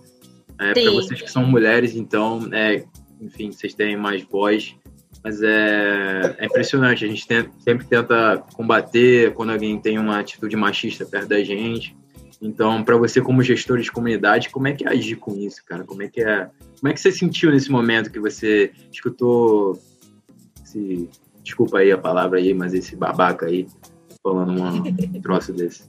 É, 0.57 0.73
para 0.73 0.91
vocês 0.91 1.21
que 1.21 1.29
são 1.29 1.45
mulheres, 1.45 1.95
então, 1.95 2.49
é, 2.51 2.85
enfim, 3.21 3.51
vocês 3.51 3.73
têm 3.73 3.97
mais 3.97 4.23
voz, 4.23 4.75
mas 5.23 5.41
é, 5.41 6.35
é 6.37 6.45
impressionante. 6.45 7.03
A 7.03 7.07
gente 7.07 7.27
tem, 7.27 7.49
sempre 7.59 7.85
tenta 7.85 8.43
combater 8.53 9.33
quando 9.33 9.51
alguém 9.51 9.79
tem 9.79 9.97
uma 9.97 10.19
atitude 10.19 10.55
machista 10.55 11.05
perto 11.05 11.27
da 11.27 11.43
gente. 11.43 11.95
Então, 12.41 12.83
para 12.83 12.95
você 12.95 13.19
como 13.19 13.43
gestor 13.43 13.79
de 13.79 13.91
comunidade, 13.91 14.49
como 14.49 14.67
é 14.67 14.73
que 14.73 14.85
é 14.85 14.89
agir 14.89 15.17
com 15.17 15.35
isso, 15.35 15.61
cara? 15.65 15.83
Como 15.83 16.01
é 16.01 16.07
que 16.07 16.21
é? 16.21 16.49
Como 16.79 16.89
é 16.89 16.93
que 16.93 17.01
você 17.01 17.11
sentiu 17.11 17.51
nesse 17.51 17.69
momento 17.69 18.11
que 18.11 18.19
você 18.19 18.71
escutou 18.91 19.77
esse, 20.63 21.09
desculpa 21.43 21.79
aí 21.79 21.91
a 21.91 21.97
palavra 21.97 22.39
aí, 22.39 22.53
mas 22.53 22.73
esse 22.73 22.95
babaca 22.95 23.47
aí 23.47 23.67
falando 24.23 24.53
um 24.61 24.83
troço 25.21 25.51
desse? 25.51 25.88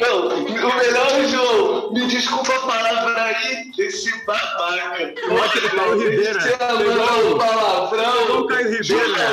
Não, 0.00 0.28
o 0.28 0.76
melhor, 0.76 1.24
João, 1.28 1.92
me 1.92 2.06
desculpa 2.06 2.54
a 2.54 2.60
palavra 2.60 3.22
aí, 3.24 3.70
esse 3.78 4.10
babaca. 4.24 5.14
Olha, 5.30 5.70
Caio 5.70 5.98
Ribeiro. 5.98 6.40
Você 6.40 6.56
falou 6.56 7.34
um 7.34 7.38
palavrão. 7.38 8.40
o 8.40 8.46
Caio 8.46 8.70
Ribeiro, 8.70 9.12
né? 9.12 9.24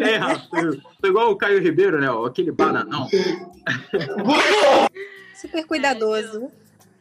É, 0.00 0.16
Rafa, 0.16 0.80
igual 1.04 1.30
o 1.30 1.36
Caio 1.36 1.62
Ribeiro, 1.62 2.00
né? 2.00 2.08
Aquele 2.26 2.50
bananão. 2.50 3.08
Super 5.34 5.66
cuidadoso. 5.66 6.50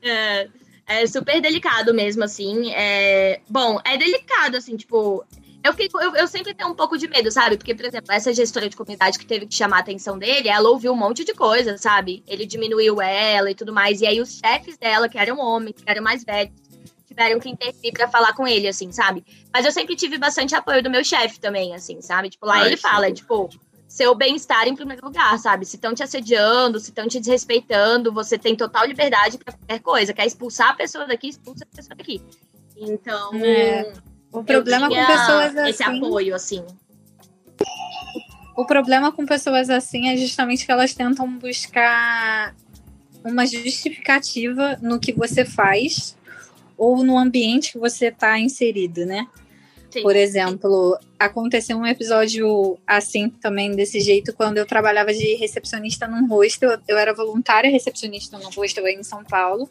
É, 0.02 0.48
é 0.88 1.06
super 1.08 1.42
delicado 1.42 1.94
mesmo, 1.94 2.24
assim. 2.24 2.72
É... 2.74 3.42
Bom, 3.50 3.80
é 3.84 3.98
delicado, 3.98 4.58
assim, 4.58 4.76
tipo. 4.76 5.26
Eu, 5.64 5.74
fico, 5.74 6.00
eu, 6.00 6.16
eu, 6.16 6.28
sempre 6.28 6.54
tenho 6.54 6.70
um 6.70 6.76
pouco 6.76 6.98
de 6.98 7.08
medo, 7.08 7.30
sabe? 7.32 7.58
Porque, 7.58 7.76
por 7.76 7.86
exemplo, 7.86 8.12
essa 8.12 8.34
gestora 8.34 8.70
de 8.70 8.78
comunidade 8.78 9.20
que 9.20 9.26
teve 9.26 9.46
que 9.46 9.54
chamar 9.54 9.78
a 9.78 9.80
atenção 9.80 10.18
dele, 10.18 10.48
ela 10.48 10.70
ouviu 10.70 10.94
um 10.94 10.96
monte 10.96 11.26
de 11.26 11.34
coisa, 11.34 11.78
sabe? 11.78 12.24
Ele 12.28 12.46
diminuiu 12.46 13.02
ela 13.02 13.52
e 13.52 13.56
tudo 13.56 13.74
mais. 13.74 14.00
E 14.02 14.08
aí 14.08 14.22
os 14.22 14.38
chefes 14.38 14.78
dela, 14.78 15.10
que 15.10 15.18
eram 15.18 15.38
homens, 15.40 15.76
que 15.76 15.84
eram 15.86 16.02
mais 16.02 16.24
velhos, 16.24 16.54
tiveram 17.06 17.40
que 17.40 17.50
intervir 17.50 17.92
pra 17.92 18.08
falar 18.08 18.34
com 18.34 18.48
ele, 18.48 18.68
assim, 18.68 18.92
sabe? 18.92 19.26
Mas 19.54 19.66
eu 19.66 19.72
sempre 19.72 19.96
tive 19.96 20.18
bastante 20.18 20.56
apoio 20.56 20.82
do 20.82 20.90
meu 20.90 21.04
chefe 21.04 21.40
também, 21.40 21.76
assim, 21.76 22.02
sabe? 22.02 22.30
Tipo, 22.30 22.46
lá 22.46 22.66
ele 22.66 22.78
fala, 22.78 23.12
tipo, 23.12 23.50
seu 23.88 24.16
bem-estar 24.16 24.68
em 24.68 24.76
primeiro 24.76 25.06
lugar, 25.06 25.38
sabe? 25.40 25.66
Se 25.66 25.76
estão 25.76 25.94
te 25.94 26.04
assediando, 26.04 26.80
se 26.80 26.90
estão 26.90 27.08
te 27.08 27.20
desrespeitando, 27.20 28.14
você 28.14 28.38
tem 28.38 28.56
total 28.56 28.86
liberdade 28.86 29.38
para 29.38 29.54
qualquer 29.54 29.80
coisa. 29.80 30.14
Quer 30.14 30.26
expulsar 30.26 30.70
a 30.70 30.74
pessoa 30.76 31.06
daqui, 31.06 31.28
expulsa 31.28 31.66
a 31.66 31.76
pessoa 31.76 31.96
daqui. 31.96 32.22
Então, 32.78 33.34
é. 33.36 33.92
O 34.32 34.44
problema 34.44 34.88
com 34.90 34.96
pessoas 34.96 35.58
assim, 35.58 35.70
esse 35.70 35.84
apoio 35.84 36.36
assim. 36.36 36.66
O 38.56 38.66
problema 38.66 39.12
com 39.12 39.26
pessoas 39.26 39.70
assim 39.70 40.10
é 40.10 40.18
justamente 40.18 40.66
que 40.66 40.72
elas 40.72 40.94
tentam 40.94 41.28
buscar 41.38 42.56
uma 43.24 43.46
justificativa 43.46 44.78
no 44.82 45.00
que 45.00 45.14
você 45.14 45.46
faz 45.46 46.16
ou 46.78 47.04
no 47.04 47.18
ambiente 47.18 47.74
que 47.74 47.78
você 47.78 48.08
está 48.08 48.40
inserido, 48.40 49.06
né? 49.06 49.28
Sim. 49.90 50.04
Por 50.04 50.16
exemplo, 50.16 50.98
aconteceu 51.18 51.78
um 51.78 51.86
episódio 51.86 52.78
assim 52.86 53.30
também, 53.30 53.76
desse 53.76 54.00
jeito, 54.00 54.34
quando 54.34 54.58
eu 54.58 54.66
trabalhava 54.66 55.12
de 55.12 55.36
recepcionista 55.36 56.08
num 56.08 56.28
hostel. 56.28 56.78
Eu 56.88 56.98
era 56.98 57.14
voluntária 57.14 57.72
recepcionista 57.72 58.38
no 58.38 58.50
hostel 58.52 58.86
aí 58.86 58.96
em 58.96 59.04
São 59.04 59.24
Paulo. 59.24 59.70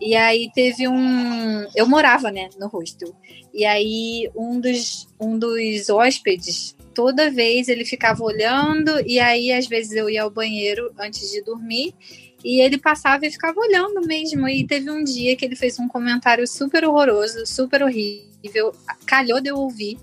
E 0.00 0.14
aí 0.14 0.50
teve 0.54 0.88
um. 0.88 1.66
Eu 1.74 1.86
morava, 1.86 2.30
né, 2.30 2.48
no 2.58 2.68
hostel. 2.68 3.14
E 3.52 3.64
aí 3.64 4.30
um 4.34 4.60
dos, 4.60 5.08
um 5.20 5.38
dos 5.38 5.90
hóspedes, 5.90 6.76
toda 6.94 7.30
vez 7.30 7.68
ele 7.68 7.84
ficava 7.84 8.22
olhando, 8.22 9.00
e 9.06 9.18
aí 9.18 9.52
às 9.52 9.66
vezes 9.66 9.92
eu 9.92 10.08
ia 10.08 10.22
ao 10.22 10.30
banheiro 10.30 10.92
antes 10.98 11.30
de 11.30 11.42
dormir. 11.42 11.94
E 12.42 12.60
ele 12.60 12.78
passava 12.78 13.26
e 13.26 13.30
ficava 13.30 13.60
olhando 13.60 14.06
mesmo. 14.06 14.48
E 14.48 14.66
teve 14.66 14.90
um 14.90 15.04
dia 15.04 15.36
que 15.36 15.44
ele 15.44 15.56
fez 15.56 15.78
um 15.78 15.86
comentário 15.86 16.46
super 16.46 16.84
horroroso, 16.84 17.46
super 17.46 17.82
horrível. 17.82 18.72
Calhou 19.04 19.40
de 19.40 19.50
eu 19.50 19.56
ouvir. 19.56 19.98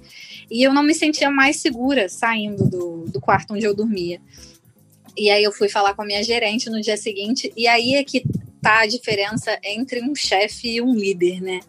E 0.50 0.62
eu 0.64 0.74
não 0.74 0.84
me 0.84 0.94
sentia 0.94 1.32
mais 1.32 1.58
segura 1.58 2.08
saindo 2.08 2.70
do, 2.70 3.06
do 3.08 3.20
quarto 3.20 3.54
onde 3.54 3.66
eu 3.66 3.76
dormia. 3.76 4.22
E 5.18 5.32
aí 5.32 5.44
eu 5.44 5.52
fui 5.52 5.68
falar 5.68 5.96
com 5.96 6.04
a 6.04 6.06
minha 6.06 6.24
gerente 6.24 6.70
no 6.70 6.80
dia 6.80 6.96
seguinte. 6.96 7.52
E 7.58 7.68
aí 7.68 7.96
é 7.96 8.04
que 8.04 8.24
tá 8.70 8.80
a 8.80 8.88
diferença 8.88 9.58
entre 9.64 10.02
um 10.02 10.16
chefe 10.16 10.76
e 10.76 10.82
um 10.82 10.94
líder, 10.94 11.42
né? 11.42 11.60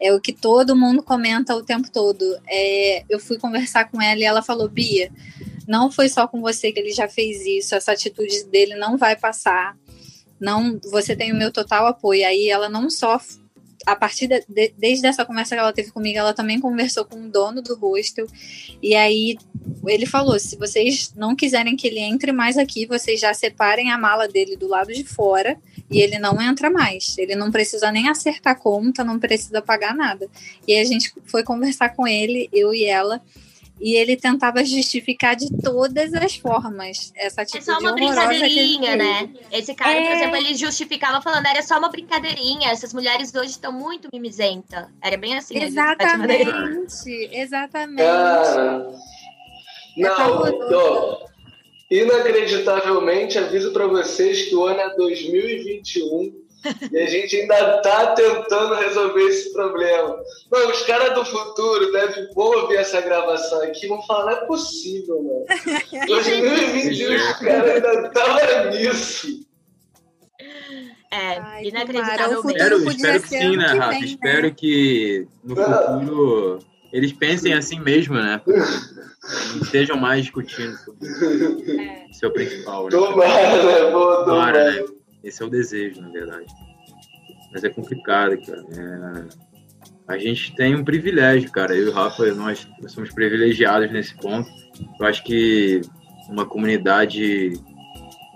É 0.00 0.12
o 0.12 0.20
que 0.20 0.32
todo 0.32 0.76
mundo 0.76 1.02
comenta 1.02 1.54
o 1.54 1.62
tempo 1.62 1.90
todo. 1.90 2.24
É, 2.46 3.04
eu 3.08 3.18
fui 3.18 3.38
conversar 3.38 3.90
com 3.90 4.00
ela 4.00 4.20
e 4.20 4.24
ela 4.24 4.42
falou: 4.42 4.68
Bia, 4.68 5.10
não 5.66 5.90
foi 5.90 6.08
só 6.08 6.28
com 6.28 6.40
você 6.40 6.72
que 6.72 6.78
ele 6.78 6.92
já 6.92 7.08
fez 7.08 7.46
isso, 7.46 7.74
essa 7.74 7.92
atitude 7.92 8.44
dele 8.44 8.74
não 8.76 8.96
vai 8.96 9.16
passar 9.16 9.76
não, 10.40 10.78
você 10.90 11.16
tem 11.16 11.32
o 11.32 11.36
meu 11.36 11.50
total 11.50 11.86
apoio. 11.86 12.26
Aí 12.26 12.48
ela 12.48 12.68
não 12.68 12.90
só 12.90 13.18
a 13.86 13.94
partir 13.94 14.26
de, 14.26 14.44
de, 14.48 14.74
desde 14.76 15.06
essa 15.06 15.24
conversa 15.24 15.54
que 15.54 15.60
ela 15.60 15.72
teve 15.72 15.92
comigo, 15.92 16.18
ela 16.18 16.34
também 16.34 16.60
conversou 16.60 17.04
com 17.04 17.24
o 17.24 17.30
dono 17.30 17.62
do 17.62 17.76
hostel. 17.76 18.26
E 18.82 18.96
aí 18.96 19.38
ele 19.86 20.04
falou: 20.04 20.38
se 20.40 20.56
vocês 20.56 21.14
não 21.16 21.36
quiserem 21.36 21.76
que 21.76 21.86
ele 21.86 22.00
entre 22.00 22.32
mais 22.32 22.58
aqui, 22.58 22.84
vocês 22.84 23.20
já 23.20 23.32
separem 23.32 23.92
a 23.92 23.96
mala 23.96 24.26
dele 24.26 24.56
do 24.56 24.66
lado 24.66 24.92
de 24.92 25.04
fora 25.04 25.56
e 25.88 26.00
ele 26.00 26.18
não 26.18 26.42
entra 26.42 26.68
mais. 26.68 27.16
Ele 27.16 27.36
não 27.36 27.52
precisa 27.52 27.92
nem 27.92 28.08
acertar 28.08 28.58
conta, 28.58 29.04
não 29.04 29.20
precisa 29.20 29.62
pagar 29.62 29.94
nada. 29.94 30.28
E 30.66 30.74
aí 30.74 30.80
a 30.80 30.84
gente 30.84 31.12
foi 31.24 31.44
conversar 31.44 31.90
com 31.90 32.06
ele, 32.08 32.48
eu 32.52 32.74
e 32.74 32.84
ela 32.84 33.22
e 33.80 33.94
ele 33.94 34.16
tentava 34.16 34.64
justificar 34.64 35.36
de 35.36 35.50
todas 35.62 36.14
as 36.14 36.36
formas 36.36 37.12
essa 37.14 37.42
atitude 37.42 37.62
É 37.62 37.74
só 37.74 37.78
uma 37.78 37.92
brincadeirinha, 37.92 38.96
né? 38.96 39.30
Esse 39.52 39.74
cara, 39.74 39.92
é... 39.92 40.02
por 40.02 40.16
exemplo, 40.16 40.36
ele 40.36 40.54
justificava 40.54 41.20
falando 41.20 41.46
era 41.46 41.62
só 41.62 41.78
uma 41.78 41.88
brincadeirinha, 41.88 42.70
essas 42.70 42.94
mulheres 42.94 43.34
hoje 43.34 43.50
estão 43.50 43.72
muito 43.72 44.08
mimizenta. 44.12 44.90
Era 45.02 45.16
bem 45.16 45.36
assim. 45.36 45.58
Exatamente, 45.58 47.28
exatamente. 47.32 48.02
Cara, 48.02 48.92
não, 49.96 50.48
então, 50.48 51.26
inacreditavelmente 51.90 53.38
aviso 53.38 53.72
para 53.72 53.86
vocês 53.86 54.48
que 54.48 54.54
o 54.54 54.64
ano 54.64 54.80
é 54.80 54.96
2021 54.96 56.45
e 56.90 56.98
a 56.98 57.06
gente 57.06 57.36
ainda 57.36 57.78
tá 57.82 58.14
tentando 58.14 58.74
resolver 58.74 59.22
esse 59.22 59.52
problema. 59.52 60.18
Não, 60.50 60.70
os 60.70 60.82
caras 60.82 61.14
do 61.14 61.24
futuro 61.24 61.92
devem 61.92 62.28
ouvir 62.34 62.76
essa 62.76 63.00
gravação 63.00 63.62
aqui 63.62 63.86
e 63.86 63.88
vão 63.88 64.02
falar, 64.02 64.24
não 64.24 64.32
é 64.32 64.46
possível, 64.46 65.22
mano. 65.22 65.44
2021 66.06 67.14
os 67.14 67.38
caras 67.38 67.70
ainda 67.70 68.08
estavam 68.08 68.70
nisso. 68.70 69.46
É, 71.10 71.38
Ai, 71.38 71.64
inacreditável. 71.66 72.42
Espero, 72.44 72.90
espero 72.90 73.22
que 73.22 73.28
sim, 73.28 73.56
né, 73.56 73.66
Rafa? 73.66 73.98
Espero 73.98 74.54
que 74.54 75.26
no 75.44 75.56
futuro 75.56 76.58
eles 76.92 77.12
pensem 77.12 77.52
assim 77.52 77.80
mesmo, 77.80 78.14
né? 78.14 78.40
Não 78.46 78.56
estejam 79.62 79.96
mais 79.96 80.22
discutindo 80.22 80.76
sobre 80.78 81.06
é. 81.78 82.06
o 82.10 82.14
seu 82.14 82.32
principal. 82.32 82.84
Né? 82.84 82.90
Tomara, 82.90 83.62
né? 83.62 83.90
Boa, 83.90 84.24
tomara. 84.24 84.70
Né? 84.70 84.84
Esse 85.26 85.42
é 85.42 85.46
o 85.46 85.50
desejo, 85.50 86.00
na 86.00 86.08
verdade. 86.08 86.46
Mas 87.52 87.64
é 87.64 87.68
complicado, 87.68 88.38
cara. 88.46 88.64
É... 88.70 89.46
A 90.06 90.16
gente 90.16 90.54
tem 90.54 90.76
um 90.76 90.84
privilégio, 90.84 91.50
cara. 91.50 91.74
Eu 91.74 91.86
e 91.86 91.88
o 91.88 91.92
Rafa, 91.92 92.32
nós, 92.34 92.66
somos 92.86 93.12
privilegiados 93.12 93.90
nesse 93.90 94.16
ponto. 94.16 94.48
Eu 95.00 95.06
acho 95.06 95.24
que 95.24 95.80
uma 96.28 96.46
comunidade 96.46 97.54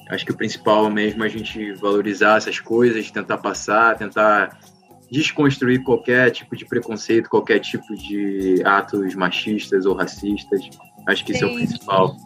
acho 0.09 0.26
que 0.26 0.32
o 0.32 0.36
principal 0.36 0.91
mesmo 0.91 1.22
é 1.22 1.26
a 1.26 1.30
gente 1.30 1.72
valorizar 1.74 2.38
essas 2.38 2.59
coisas, 2.59 3.09
tentar 3.12 3.38
passar, 3.38 3.97
tentar 3.97 4.59
desconstruir 5.09 5.84
qualquer 5.84 6.32
tipo 6.32 6.57
de 6.57 6.64
preconceito, 6.64 7.30
qualquer 7.30 7.61
tipo 7.61 7.95
de 7.95 8.61
atos 8.64 9.14
machistas 9.14 9.86
ou 9.86 9.95
racistas. 9.95 10.68
Acho 11.07 11.24
que 11.24 11.32
Sim. 11.32 11.38
isso 11.38 11.45
é 11.45 11.49
o 11.49 11.55
principal. 11.55 12.16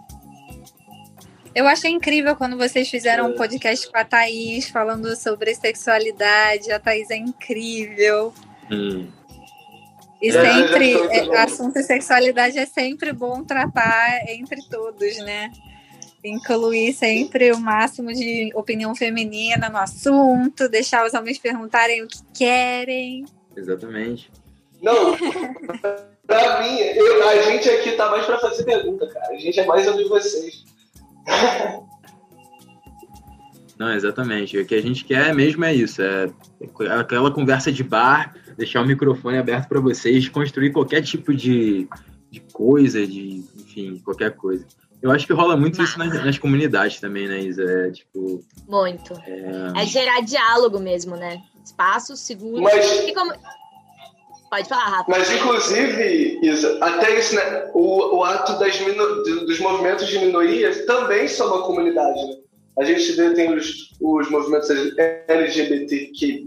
Eu 1.54 1.68
achei 1.68 1.92
incrível 1.92 2.34
quando 2.34 2.56
vocês 2.56 2.88
fizeram 2.90 3.30
um 3.30 3.36
podcast 3.36 3.88
com 3.88 3.96
a 3.96 4.04
Thaís 4.04 4.68
falando 4.68 5.14
sobre 5.14 5.54
sexualidade. 5.54 6.72
A 6.72 6.80
Thaís 6.80 7.10
é 7.10 7.16
incrível. 7.16 8.34
Hum. 8.70 9.06
E 10.20 10.30
é, 10.30 10.32
sempre, 10.32 10.92
é, 10.94 11.36
assunto 11.38 11.74
de 11.74 11.84
sexualidade 11.84 12.58
é 12.58 12.66
sempre 12.66 13.12
bom 13.12 13.44
tratar 13.44 14.28
entre 14.28 14.66
todos, 14.68 15.18
né? 15.18 15.52
Incluir 16.24 16.92
sempre 16.94 17.52
o 17.52 17.60
máximo 17.60 18.12
de 18.12 18.50
opinião 18.54 18.94
feminina 18.94 19.68
no 19.68 19.76
assunto, 19.76 20.68
deixar 20.68 21.06
os 21.06 21.14
homens 21.14 21.38
perguntarem 21.38 22.02
o 22.02 22.08
que 22.08 22.18
querem. 22.32 23.26
Exatamente. 23.54 24.30
Não, 24.82 25.16
pra 26.26 26.62
mim, 26.62 26.78
eu, 26.78 27.28
a 27.28 27.42
gente 27.42 27.68
aqui 27.68 27.92
tá 27.92 28.10
mais 28.10 28.24
pra 28.24 28.38
fazer 28.38 28.64
pergunta, 28.64 29.06
cara. 29.06 29.34
A 29.34 29.38
gente 29.38 29.60
é 29.60 29.66
mais 29.66 29.86
ouvir 29.86 30.08
vocês. 30.08 30.73
Não, 33.78 33.92
exatamente. 33.92 34.56
O 34.58 34.66
que 34.66 34.74
a 34.74 34.82
gente 34.82 35.04
quer 35.04 35.34
mesmo 35.34 35.64
é 35.64 35.74
isso, 35.74 36.00
é 36.00 36.30
aquela 36.98 37.30
conversa 37.30 37.72
de 37.72 37.82
bar, 37.82 38.34
deixar 38.56 38.80
o 38.82 38.86
microfone 38.86 39.38
aberto 39.38 39.68
para 39.68 39.80
vocês, 39.80 40.28
construir 40.28 40.70
qualquer 40.70 41.02
tipo 41.02 41.34
de, 41.34 41.88
de 42.30 42.40
coisa, 42.52 43.06
de, 43.06 43.44
enfim, 43.56 44.00
qualquer 44.04 44.32
coisa. 44.32 44.64
Eu 45.02 45.10
acho 45.10 45.26
que 45.26 45.32
rola 45.34 45.56
muito 45.56 45.76
Mas... 45.78 45.90
isso 45.90 45.98
nas, 45.98 46.24
nas, 46.24 46.38
comunidades 46.38 46.98
também, 46.98 47.28
né, 47.28 47.40
Isa? 47.40 47.62
É, 47.62 47.90
tipo... 47.90 48.42
Muito. 48.66 49.12
É... 49.26 49.82
é 49.82 49.86
gerar 49.86 50.20
diálogo 50.22 50.78
mesmo, 50.78 51.14
né? 51.14 51.42
Espaços 51.62 52.20
seguros. 52.20 52.62
Mas... 52.62 53.12
Como... 53.12 53.34
Pode 54.54 54.68
falar, 54.68 54.84
Rafa. 54.84 55.10
Mas, 55.10 55.32
inclusive, 55.32 56.38
Isa, 56.40 56.78
até 56.80 57.18
isso, 57.18 57.34
né? 57.34 57.70
O, 57.74 58.18
o 58.18 58.24
ato 58.24 58.56
das 58.56 58.78
dos 58.78 59.58
movimentos 59.58 60.06
de 60.06 60.20
minorias 60.20 60.84
também 60.84 61.26
são 61.26 61.48
uma 61.48 61.62
comunidade, 61.66 62.24
né? 62.24 62.36
A 62.78 62.84
gente 62.84 63.16
tem 63.34 63.52
os, 63.52 63.90
os 64.00 64.30
movimentos 64.30 64.70
LGBTQ+, 65.26 66.44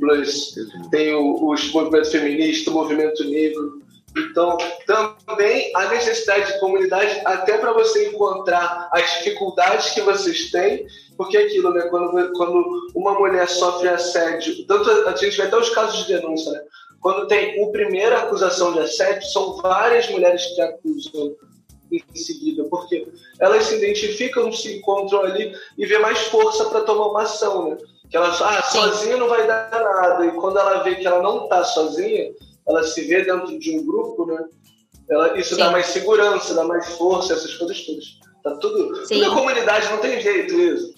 tem 0.89 1.13
o, 1.13 1.49
os 1.51 1.69
movimentos 1.73 2.09
feministas, 2.09 2.73
o 2.73 2.77
movimento 2.77 3.25
negro, 3.25 3.81
Então, 4.17 4.57
também 5.25 5.69
a 5.75 5.89
necessidade 5.89 6.53
de 6.53 6.59
comunidade, 6.61 7.21
até 7.25 7.57
para 7.57 7.73
você 7.73 8.07
encontrar 8.07 8.87
as 8.93 9.17
dificuldades 9.17 9.89
que 9.89 9.99
vocês 9.99 10.49
têm, 10.49 10.87
porque 11.17 11.35
é 11.35 11.41
aquilo, 11.41 11.73
né? 11.73 11.81
Quando, 11.89 12.31
quando 12.37 12.87
uma 12.95 13.19
mulher 13.19 13.49
sofre 13.49 13.89
assédio, 13.89 14.65
tanto 14.65 14.89
a 14.89 15.13
gente 15.13 15.35
vê 15.35 15.43
até 15.43 15.57
os 15.57 15.69
casos 15.71 16.05
de 16.05 16.13
denúncia, 16.13 16.53
né? 16.53 16.61
Quando 17.07 17.25
tem 17.25 17.63
a 17.63 17.67
primeira 17.71 18.17
acusação 18.17 18.73
de 18.73 18.79
assédio, 18.79 19.25
são 19.29 19.55
várias 19.61 20.09
mulheres 20.09 20.45
que 20.47 20.59
acusam 20.59 21.37
em 21.89 22.03
seguida, 22.13 22.65
porque 22.65 23.07
elas 23.39 23.63
se 23.63 23.75
identificam, 23.75 24.51
se 24.51 24.75
encontram 24.77 25.21
ali 25.21 25.55
e 25.77 25.85
vê 25.85 25.99
mais 25.99 26.19
força 26.23 26.65
para 26.65 26.81
tomar 26.81 27.07
uma 27.07 27.21
ação, 27.21 27.69
né? 27.69 27.77
Que 28.09 28.17
ela 28.17 28.27
ah, 28.27 28.61
sozinha 28.61 29.15
não 29.15 29.29
vai 29.29 29.47
dar 29.47 29.71
nada, 29.71 30.25
e 30.25 30.33
quando 30.33 30.59
ela 30.59 30.83
vê 30.83 30.95
que 30.95 31.07
ela 31.07 31.21
não 31.21 31.45
está 31.45 31.63
sozinha, 31.63 32.29
ela 32.67 32.83
se 32.83 33.01
vê 33.03 33.23
dentro 33.23 33.57
de 33.57 33.79
um 33.79 33.85
grupo, 33.85 34.25
né? 34.25 34.43
Ela, 35.09 35.39
isso 35.39 35.55
Sim. 35.55 35.61
dá 35.61 35.71
mais 35.71 35.85
segurança, 35.85 36.55
dá 36.55 36.65
mais 36.65 36.89
força, 36.97 37.35
essas 37.35 37.55
coisas 37.55 37.85
todas. 37.85 38.03
Tá 38.43 38.53
tudo. 38.57 39.05
Sim. 39.05 39.23
Tudo 39.23 39.33
comunidade, 39.33 39.89
não 39.91 39.99
tem 39.99 40.19
jeito 40.19 40.53
isso. 40.59 40.93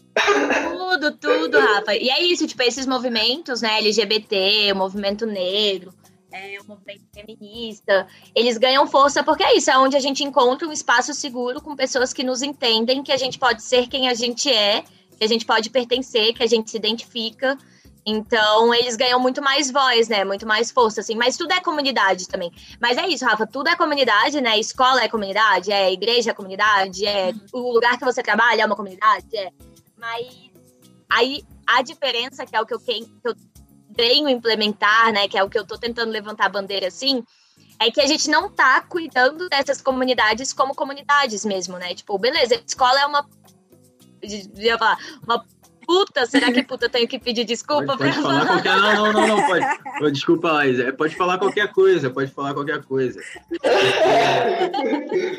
Tudo, 0.76 1.12
tudo, 1.18 1.60
Rafa. 1.60 1.96
E 1.96 2.10
é 2.10 2.24
isso, 2.24 2.48
tipo, 2.48 2.64
esses 2.64 2.88
movimentos, 2.88 3.62
né, 3.62 3.78
LGBT, 3.78 4.72
o 4.74 4.76
movimento 4.76 5.28
negro, 5.28 5.94
é, 6.32 6.60
o 6.62 6.68
movimento 6.68 7.04
feminista, 7.14 8.08
eles 8.36 8.58
ganham 8.58 8.86
força 8.88 9.24
porque 9.24 9.44
é 9.44 9.58
isso, 9.58 9.72
é 9.72 9.78
onde 9.78 9.96
a 9.96 10.00
gente 10.00 10.24
encontra 10.24 10.68
um 10.68 10.72
espaço 10.72 11.14
seguro 11.14 11.62
com 11.62 11.76
pessoas 11.76 12.14
que 12.14 12.24
nos 12.24 12.42
entendem, 12.42 13.04
que 13.04 13.12
a 13.12 13.18
gente 13.18 13.40
pode 13.40 13.64
ser 13.64 13.88
quem 13.88 14.08
a 14.08 14.14
gente 14.14 14.52
é, 14.52 14.84
que 15.18 15.24
a 15.24 15.28
gente 15.28 15.46
pode 15.46 15.70
pertencer, 15.70 16.34
que 16.34 16.44
a 16.44 16.48
gente 16.48 16.70
se 16.70 16.78
identifica. 16.78 17.58
Então, 18.06 18.74
eles 18.74 18.96
ganham 18.96 19.20
muito 19.20 19.42
mais 19.42 19.70
voz, 19.70 20.08
né? 20.08 20.24
Muito 20.24 20.48
mais 20.48 20.72
força, 20.72 21.02
assim. 21.02 21.16
Mas 21.16 21.36
tudo 21.36 21.52
é 21.52 21.60
comunidade 21.60 22.28
também. 22.28 22.52
Mas 22.82 22.98
é 22.98 23.06
isso, 23.08 23.26
Rafa. 23.26 23.46
Tudo 23.46 23.68
é 23.68 23.76
comunidade, 23.76 24.40
né? 24.40 24.58
Escola 24.58 25.04
é 25.04 25.10
comunidade, 25.10 25.72
é 25.72 25.92
igreja 25.92 26.32
é 26.32 26.34
comunidade, 26.34 27.06
é 27.06 27.34
o 27.54 27.74
lugar 27.74 27.98
que 28.00 28.06
você 28.06 28.24
trabalha 28.24 28.62
é 28.62 28.66
uma 28.66 28.76
comunidade, 28.76 29.36
é. 29.36 29.52
Mas 29.98 30.26
aí 31.10 31.44
a 31.68 31.82
diferença, 31.82 32.46
que 32.46 32.56
é 32.56 32.62
o 32.62 32.66
que 32.66 32.74
eu, 32.74 32.80
que 32.80 33.06
eu 33.26 33.36
tenho 34.00 34.30
implementar, 34.30 35.12
né? 35.12 35.28
Que 35.28 35.38
é 35.38 35.44
o 35.44 35.50
que 35.50 35.60
eu 35.60 35.68
tô 35.68 35.78
tentando 35.78 36.10
levantar 36.10 36.46
a 36.46 36.50
bandeira 36.50 36.88
assim, 36.88 37.22
é 37.78 37.92
que 37.92 38.00
a 38.00 38.08
gente 38.08 38.30
não 38.30 38.50
tá 38.50 38.80
cuidando 38.80 39.50
dessas 39.50 39.82
comunidades 39.82 40.54
como 40.54 40.74
comunidades 40.74 41.44
mesmo, 41.44 41.78
né? 41.78 41.94
Tipo, 41.94 42.18
beleza, 42.18 42.56
a 42.56 42.62
escola 42.66 43.02
é 43.02 43.06
uma. 43.06 43.28
Falar, 44.78 44.98
uma 45.22 45.46
puta, 45.90 46.24
será 46.28 46.52
que 46.52 46.62
puta 46.62 46.88
tenho 46.88 47.08
que 47.08 47.18
pedir 47.18 47.44
desculpa 47.46 47.98
pode, 47.98 48.14
pode 48.14 48.22
falar 48.22 48.46
qualquer... 48.46 48.76
Não, 48.76 48.94
não, 48.94 49.12
não, 49.12 49.28
não, 49.28 49.48
pode. 49.48 50.12
Desculpa, 50.12 50.52
Laís. 50.52 50.80
É, 50.80 50.92
pode 50.92 51.16
falar 51.16 51.40
qualquer 51.40 51.72
coisa, 51.72 52.12
pode 52.12 52.30
falar 52.32 52.54
qualquer 52.54 52.84
coisa. 52.84 53.20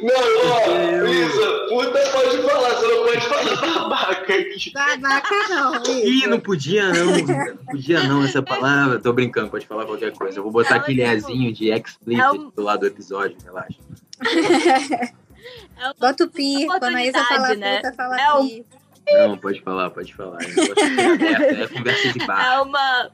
Não, 0.03 0.15
ó, 0.51 1.07
Isa, 1.07 1.67
puta 1.69 2.01
pode 2.11 2.39
falar, 2.43 2.71
você 2.75 2.87
não 2.89 3.05
pode 3.07 3.21
falar 3.21 3.89
babaca 3.89 4.35
aqui. 4.35 4.73
Babaca 4.73 5.35
não. 5.49 5.83
Ih, 5.87 6.27
não 6.27 6.41
podia 6.41 6.93
não, 6.93 7.07
não 7.17 7.57
podia 7.67 8.03
não 8.03 8.25
essa 8.25 8.43
palavra. 8.43 8.99
Tô 8.99 9.13
brincando, 9.13 9.51
pode 9.51 9.69
falar 9.69 9.87
qualquer 9.87 10.13
coisa. 10.13 10.41
Eu 10.41 10.43
vou 10.43 10.51
botar 10.51 10.77
aquele 10.77 11.03
Ezinho 11.03 11.53
de 11.53 11.71
explicit 11.71 12.21
é 12.21 12.31
um... 12.33 12.51
do 12.51 12.63
lado 12.63 12.81
do 12.81 12.87
episódio, 12.87 13.37
relaxa. 13.45 13.79
É 15.81 15.95
Bota 15.99 16.25
o 16.25 16.29
pi, 16.29 16.67
quando 16.67 16.85
a 16.85 17.05
Isa 17.05 17.25
fala 17.25 17.57
né? 17.57 17.77
puta, 17.77 17.93
fala 17.95 18.21
é 18.21 18.43
pi. 18.43 18.67
Não, 19.13 19.39
pode 19.39 19.61
falar, 19.63 19.91
pode 19.91 20.15
falar. 20.15 20.39
É, 20.43 21.63
é 21.63 21.69
conversa 21.73 22.13
de 22.13 22.27
bar. 22.27 22.55
É 22.55 22.61
uma. 22.61 23.11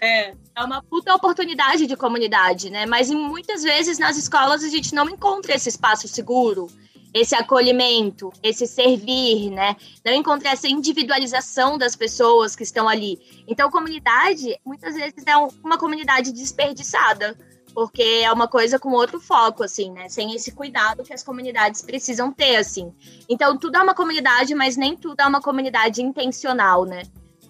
É, 0.00 0.34
é 0.56 0.64
uma 0.64 0.82
puta 0.82 1.14
oportunidade 1.14 1.86
de 1.86 1.96
comunidade, 1.96 2.70
né? 2.70 2.86
Mas 2.86 3.08
muitas 3.10 3.62
vezes 3.62 3.98
nas 3.98 4.16
escolas 4.16 4.64
a 4.64 4.68
gente 4.68 4.94
não 4.94 5.08
encontra 5.08 5.54
esse 5.54 5.68
espaço 5.68 6.08
seguro, 6.08 6.66
esse 7.14 7.34
acolhimento, 7.36 8.32
esse 8.42 8.66
servir, 8.66 9.50
né? 9.50 9.76
Não 10.04 10.12
encontra 10.12 10.48
essa 10.48 10.66
individualização 10.66 11.78
das 11.78 11.94
pessoas 11.94 12.56
que 12.56 12.64
estão 12.64 12.88
ali. 12.88 13.18
Então, 13.46 13.70
comunidade, 13.70 14.58
muitas 14.64 14.94
vezes, 14.94 15.24
é 15.26 15.36
uma 15.36 15.78
comunidade 15.78 16.32
desperdiçada 16.32 17.36
porque 17.74 18.02
é 18.02 18.32
uma 18.32 18.48
coisa 18.48 18.78
com 18.78 18.90
outro 18.90 19.20
foco, 19.20 19.62
assim, 19.62 19.90
né? 19.90 20.08
Sem 20.08 20.34
esse 20.34 20.52
cuidado 20.52 21.02
que 21.02 21.12
as 21.12 21.22
comunidades 21.22 21.82
precisam 21.82 22.32
ter, 22.32 22.56
assim. 22.56 22.92
Então, 23.28 23.56
tudo 23.56 23.76
é 23.76 23.82
uma 23.82 23.94
comunidade, 23.94 24.54
mas 24.54 24.76
nem 24.76 24.96
tudo 24.96 25.20
é 25.20 25.26
uma 25.26 25.40
comunidade 25.40 26.02
intencional, 26.02 26.84
né? 26.84 27.02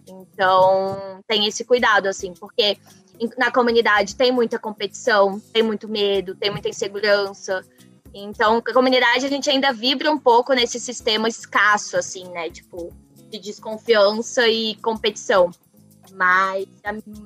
Então, 0.07 1.21
tem 1.27 1.47
esse 1.47 1.65
cuidado, 1.65 2.07
assim, 2.07 2.35
porque 2.35 2.79
na 3.39 3.51
comunidade 3.51 4.17
tem 4.17 4.33
muita 4.33 4.59
competição, 4.59 5.41
tem 5.53 5.63
muito 5.63 5.89
medo, 5.89 6.35
tem 6.35 6.51
muita 6.51 6.69
insegurança. 6.69 7.65
Então, 8.15 8.59
a 8.59 8.73
comunidade 8.73 9.25
a 9.25 9.29
gente 9.29 9.49
ainda 9.49 9.73
vibra 9.73 10.11
um 10.11 10.19
pouco 10.19 10.53
nesse 10.53 10.79
sistema 10.79 11.29
escasso, 11.29 11.97
assim, 11.97 12.29
né? 12.29 12.51
Tipo, 12.51 12.93
de 13.31 13.39
desconfiança 13.39 14.47
e 14.49 14.75
competição. 14.77 15.51
Mas 16.15 16.67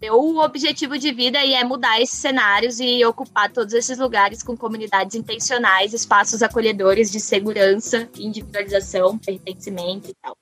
meu 0.01 0.39
objetivo 0.39 0.97
de 0.97 1.13
vida 1.13 1.39
é 1.39 1.65
mudar 1.65 2.01
esses 2.01 2.19
cenários 2.19 2.79
e 2.79 3.05
ocupar 3.05 3.53
todos 3.53 3.75
esses 3.75 3.99
lugares 3.99 4.43
com 4.43 4.57
comunidades 4.57 5.17
intencionais, 5.17 5.93
espaços 5.93 6.43
acolhedores 6.43 7.11
de 7.11 7.19
segurança, 7.19 8.09
individualização, 8.17 9.19
pertencimento 9.19 10.11
e 10.11 10.15
tal. 10.23 10.37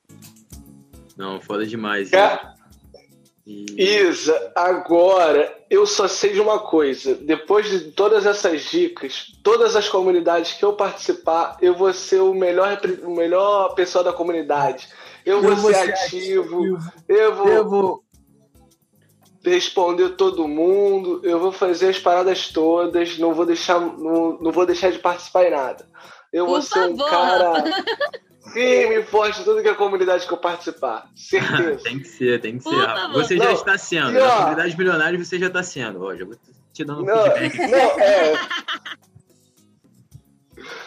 Não, 1.17 1.41
foda 1.41 1.67
demais. 1.67 2.13
É. 2.13 2.55
E... 3.47 3.67
Isa, 3.77 4.53
agora 4.55 5.65
eu 5.71 5.87
só 5.87 6.09
sei 6.09 6.33
de 6.33 6.41
uma 6.41 6.59
coisa. 6.59 7.15
Depois 7.15 7.69
de 7.69 7.93
todas 7.93 8.27
essas 8.27 8.63
dicas, 8.63 9.33
todas 9.43 9.77
as 9.77 9.89
comunidades 9.89 10.55
que 10.55 10.65
eu 10.65 10.75
participar, 10.75 11.57
eu 11.61 11.75
vou 11.75 11.93
ser 11.93 12.21
o 12.21 12.35
melhor, 12.35 12.81
o 13.03 13.15
melhor 13.15 13.75
pessoa 13.75 14.05
da 14.05 14.13
comunidade. 14.13 14.89
Eu, 15.25 15.43
eu 15.43 15.57
vou, 15.57 15.73
ser 15.73 15.91
ativo, 15.91 16.77
ativo. 16.77 16.93
Eu 17.09 17.35
vou, 17.35 17.49
eu 17.49 17.69
vou 17.69 18.04
responder 19.45 20.11
todo 20.11 20.49
mundo, 20.49 21.21
eu 21.23 21.39
vou 21.39 21.53
fazer 21.53 21.91
as 21.91 21.99
paradas 21.99 22.49
todas, 22.49 23.19
não 23.19 23.35
vou 23.35 23.45
deixar, 23.45 23.79
não, 23.79 24.39
não 24.39 24.51
vou 24.51 24.65
deixar 24.65 24.91
de 24.91 24.99
participar 24.99 25.45
em 25.47 25.51
nada. 25.51 25.87
Eu 26.33 26.47
Por 26.47 26.53
vou 26.53 26.63
ser 26.63 26.87
um 26.87 26.97
cara 26.97 27.63
firme 28.53 28.97
e 28.97 29.03
forte 29.05 29.41
em 29.41 29.45
tudo 29.45 29.63
que 29.63 29.69
é 29.69 29.73
a 29.73 29.77
comunidade 29.77 30.27
que 30.27 30.33
eu 30.33 30.39
participar. 30.39 31.09
Certeza. 31.15 31.83
tem 31.85 31.99
que 31.99 32.09
ser, 32.09 32.41
tem 32.41 32.59
que 32.59 32.65
ser. 32.65 33.11
Você 33.13 33.37
não, 33.37 33.45
já 33.45 33.53
está 33.53 33.79
sendo. 33.79 34.13
Na 34.13 34.37
comunidade 34.37 34.79
milionária 34.79 35.19
você 35.19 35.39
já 35.39 35.47
está 35.47 35.63
sendo. 35.63 36.03
Ó, 36.03 36.15
já 36.15 36.25
vou 36.25 36.37
te 36.73 36.85
dando 36.85 37.03
um 37.03 37.07
não, 37.07 37.23
feedback. 37.23 37.71
Não, 37.71 38.01
é. 38.01 38.33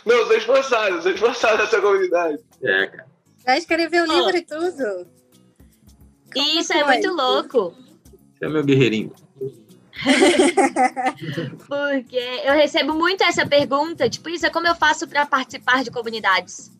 Não, 0.05 0.25
sou 0.25 0.37
esforçado, 0.37 1.01
sou 1.01 1.11
esforçado 1.11 1.57
nessa 1.57 1.81
comunidade. 1.81 2.39
É, 2.63 2.87
cara. 2.87 3.07
Já 3.45 3.57
escreveu 3.57 4.03
o 4.03 4.07
livro 4.07 4.35
e 4.35 4.41
tudo. 4.41 5.07
Como 6.33 6.59
Isso 6.59 6.73
é 6.73 6.83
muito 6.83 7.13
louco. 7.13 7.73
Você 8.37 8.45
é 8.45 8.49
meu 8.49 8.63
guerreirinho. 8.63 9.11
Porque 11.67 12.41
eu 12.43 12.53
recebo 12.53 12.93
muito 12.93 13.23
essa 13.23 13.45
pergunta, 13.47 14.07
tipo, 14.09 14.29
isso 14.29 14.45
é 14.45 14.49
como 14.49 14.67
eu 14.67 14.75
faço 14.75 15.07
para 15.07 15.25
participar 15.25 15.83
de 15.83 15.89
comunidades? 15.89 16.71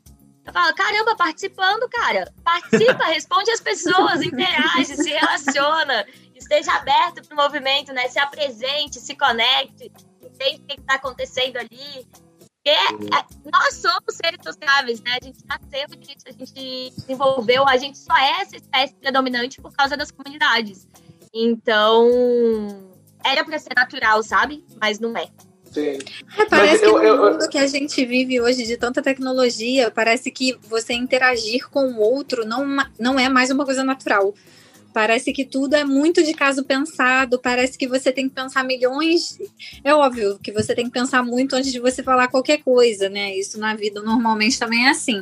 Eu 0.45 0.53
falo, 0.53 0.73
caramba, 0.75 1.15
participando, 1.15 1.89
cara. 1.89 2.31
Participa, 2.43 3.03
responde 3.11 3.51
as 3.51 3.59
pessoas, 3.59 4.21
interage, 4.21 4.95
se 4.95 5.09
relaciona, 5.09 6.05
esteja 6.35 6.73
aberto 6.73 7.27
para 7.27 7.33
o 7.33 7.43
movimento, 7.43 7.91
né? 7.91 8.07
Se 8.07 8.19
apresente, 8.19 8.99
se 8.99 9.15
conecte, 9.15 9.91
entende 10.21 10.61
o 10.61 10.65
que 10.67 10.79
está 10.79 10.95
acontecendo 10.95 11.57
ali. 11.57 12.07
Porque 12.39 12.69
é, 12.69 12.91
nós 13.51 13.75
somos 13.75 14.15
seres 14.15 14.39
sociáveis, 14.43 15.01
né? 15.01 15.17
A 15.21 15.25
gente 15.25 15.39
nasceu, 15.45 15.87
a 16.25 16.31
gente 16.31 16.93
desenvolveu, 16.95 17.67
a 17.67 17.77
gente 17.77 17.97
só 17.97 18.15
é 18.15 18.41
essa 18.41 18.55
espécie 18.55 18.95
predominante 18.95 19.61
por 19.61 19.73
causa 19.73 19.97
das 19.97 20.11
comunidades. 20.11 20.87
Então, 21.39 22.89
era 23.23 23.45
para 23.45 23.59
ser 23.59 23.73
natural, 23.75 24.23
sabe? 24.23 24.63
Mas 24.81 24.99
não 24.99 25.15
é. 25.15 25.27
Sim. 25.71 25.99
É, 26.37 26.45
parece 26.45 26.85
eu, 26.85 26.93
que 26.93 26.99
no 26.99 27.03
eu, 27.03 27.17
mundo 27.17 27.43
eu... 27.43 27.49
que 27.49 27.57
a 27.57 27.67
gente 27.67 28.03
vive 28.05 28.41
hoje 28.41 28.63
de 28.63 28.77
tanta 28.77 29.01
tecnologia, 29.01 29.91
parece 29.91 30.31
que 30.31 30.57
você 30.67 30.93
interagir 30.93 31.69
com 31.69 31.91
o 31.91 31.99
outro 31.99 32.45
não, 32.45 32.65
não 32.99 33.19
é 33.19 33.29
mais 33.29 33.51
uma 33.51 33.65
coisa 33.65 33.83
natural. 33.83 34.33
Parece 34.93 35.31
que 35.31 35.45
tudo 35.45 35.75
é 35.75 35.83
muito 35.83 36.23
de 36.23 36.33
caso 36.33 36.63
pensado, 36.63 37.37
parece 37.37 37.77
que 37.77 37.87
você 37.87 38.11
tem 38.11 38.27
que 38.27 38.33
pensar 38.33 38.63
milhões. 38.63 39.37
É 39.83 39.93
óbvio 39.93 40.39
que 40.41 40.51
você 40.51 40.73
tem 40.73 40.85
que 40.85 40.91
pensar 40.91 41.21
muito 41.21 41.55
antes 41.55 41.71
de 41.71 41.79
você 41.79 42.01
falar 42.01 42.29
qualquer 42.29 42.63
coisa, 42.63 43.07
né? 43.07 43.35
Isso 43.35 43.59
na 43.59 43.75
vida 43.75 44.01
normalmente 44.01 44.57
também 44.57 44.87
é 44.87 44.89
assim. 44.89 45.19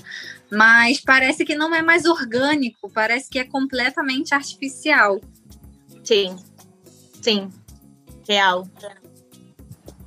Mas 0.50 1.02
parece 1.02 1.44
que 1.44 1.56
não 1.56 1.76
é 1.76 1.82
mais 1.82 2.06
orgânico, 2.06 2.90
parece 2.90 3.30
que 3.30 3.38
é 3.38 3.44
completamente 3.44 4.34
artificial. 4.34 5.20
Sim. 6.06 6.38
Sim. 7.22 7.50
Real. 8.28 8.68